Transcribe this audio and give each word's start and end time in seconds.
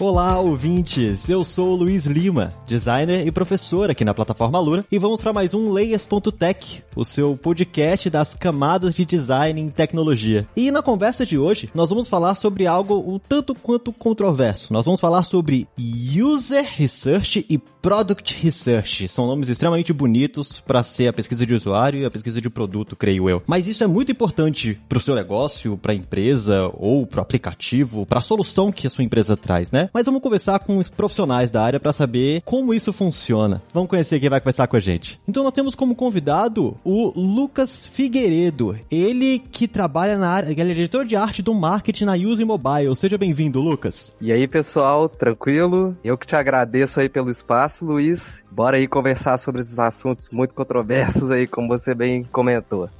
Olá, 0.00 0.40
ouvintes! 0.40 1.28
Eu 1.28 1.44
sou 1.44 1.72
o 1.72 1.76
Luiz 1.76 2.06
Lima, 2.06 2.48
designer 2.66 3.26
e 3.26 3.30
professor 3.30 3.90
aqui 3.90 4.02
na 4.02 4.14
plataforma 4.14 4.58
Lura, 4.58 4.82
e 4.90 4.98
vamos 4.98 5.20
para 5.20 5.30
mais 5.30 5.52
um 5.52 5.70
Layers.tech, 5.70 6.82
o 6.96 7.04
seu 7.04 7.36
podcast 7.36 8.08
das 8.08 8.34
camadas 8.34 8.94
de 8.94 9.04
design 9.04 9.60
em 9.60 9.68
tecnologia. 9.68 10.48
E 10.56 10.70
na 10.70 10.80
conversa 10.80 11.26
de 11.26 11.36
hoje, 11.36 11.68
nós 11.74 11.90
vamos 11.90 12.08
falar 12.08 12.34
sobre 12.34 12.66
algo 12.66 12.98
um 12.98 13.18
tanto 13.18 13.54
quanto 13.54 13.92
controverso. 13.92 14.72
Nós 14.72 14.86
vamos 14.86 15.02
falar 15.02 15.22
sobre 15.22 15.68
User 15.78 16.64
Research 16.76 17.44
e 17.46 17.58
Product 17.58 18.36
Research. 18.42 19.06
São 19.06 19.26
nomes 19.26 19.48
extremamente 19.48 19.92
bonitos 19.92 20.60
para 20.60 20.82
ser 20.82 21.08
a 21.08 21.12
pesquisa 21.12 21.44
de 21.44 21.54
usuário 21.54 22.00
e 22.00 22.04
a 22.06 22.10
pesquisa 22.10 22.40
de 22.40 22.48
produto, 22.48 22.96
creio 22.96 23.28
eu. 23.28 23.42
Mas 23.46 23.66
isso 23.66 23.84
é 23.84 23.86
muito 23.86 24.12
importante 24.12 24.78
para 24.88 24.98
o 24.98 25.00
seu 25.00 25.14
negócio, 25.14 25.76
para 25.76 25.92
a 25.92 25.94
empresa 25.94 26.70
ou 26.74 27.06
para 27.06 27.20
o 27.20 27.22
aplicativo, 27.22 28.06
para 28.06 28.18
a 28.18 28.22
solução 28.22 28.72
que 28.72 28.86
a 28.86 28.90
sua 28.90 29.04
empresa 29.04 29.36
traz, 29.36 29.70
né? 29.70 29.89
Mas 29.92 30.06
vamos 30.06 30.22
conversar 30.22 30.58
com 30.60 30.78
os 30.78 30.88
profissionais 30.88 31.50
da 31.50 31.62
área 31.62 31.80
para 31.80 31.92
saber 31.92 32.42
como 32.44 32.72
isso 32.72 32.92
funciona. 32.92 33.62
Vamos 33.72 33.88
conhecer 33.88 34.20
quem 34.20 34.28
vai 34.28 34.40
conversar 34.40 34.66
com 34.66 34.76
a 34.76 34.80
gente. 34.80 35.20
Então 35.26 35.42
nós 35.42 35.52
temos 35.52 35.74
como 35.74 35.94
convidado 35.94 36.76
o 36.84 37.12
Lucas 37.18 37.86
Figueiredo. 37.86 38.78
Ele 38.90 39.38
que 39.38 39.66
trabalha 39.66 40.16
na 40.16 40.28
área, 40.28 40.50
ele 40.50 40.60
é 40.60 40.74
diretor 40.74 41.04
de 41.04 41.16
arte 41.16 41.42
do 41.42 41.54
marketing 41.54 42.04
na 42.04 42.14
Use 42.14 42.44
Mobile. 42.44 42.94
Seja 42.94 43.18
bem-vindo, 43.18 43.60
Lucas. 43.60 44.16
E 44.20 44.32
aí, 44.32 44.46
pessoal, 44.46 45.08
tranquilo? 45.08 45.96
Eu 46.04 46.16
que 46.16 46.26
te 46.26 46.36
agradeço 46.36 47.00
aí 47.00 47.08
pelo 47.08 47.30
espaço, 47.30 47.84
Luiz. 47.84 48.42
Bora 48.60 48.76
aí 48.76 48.86
conversar 48.86 49.38
sobre 49.38 49.62
esses 49.62 49.78
assuntos 49.78 50.28
muito 50.30 50.54
controversos 50.54 51.30
aí, 51.30 51.46
como 51.46 51.66
você 51.66 51.94
bem 51.94 52.24
comentou. 52.24 52.90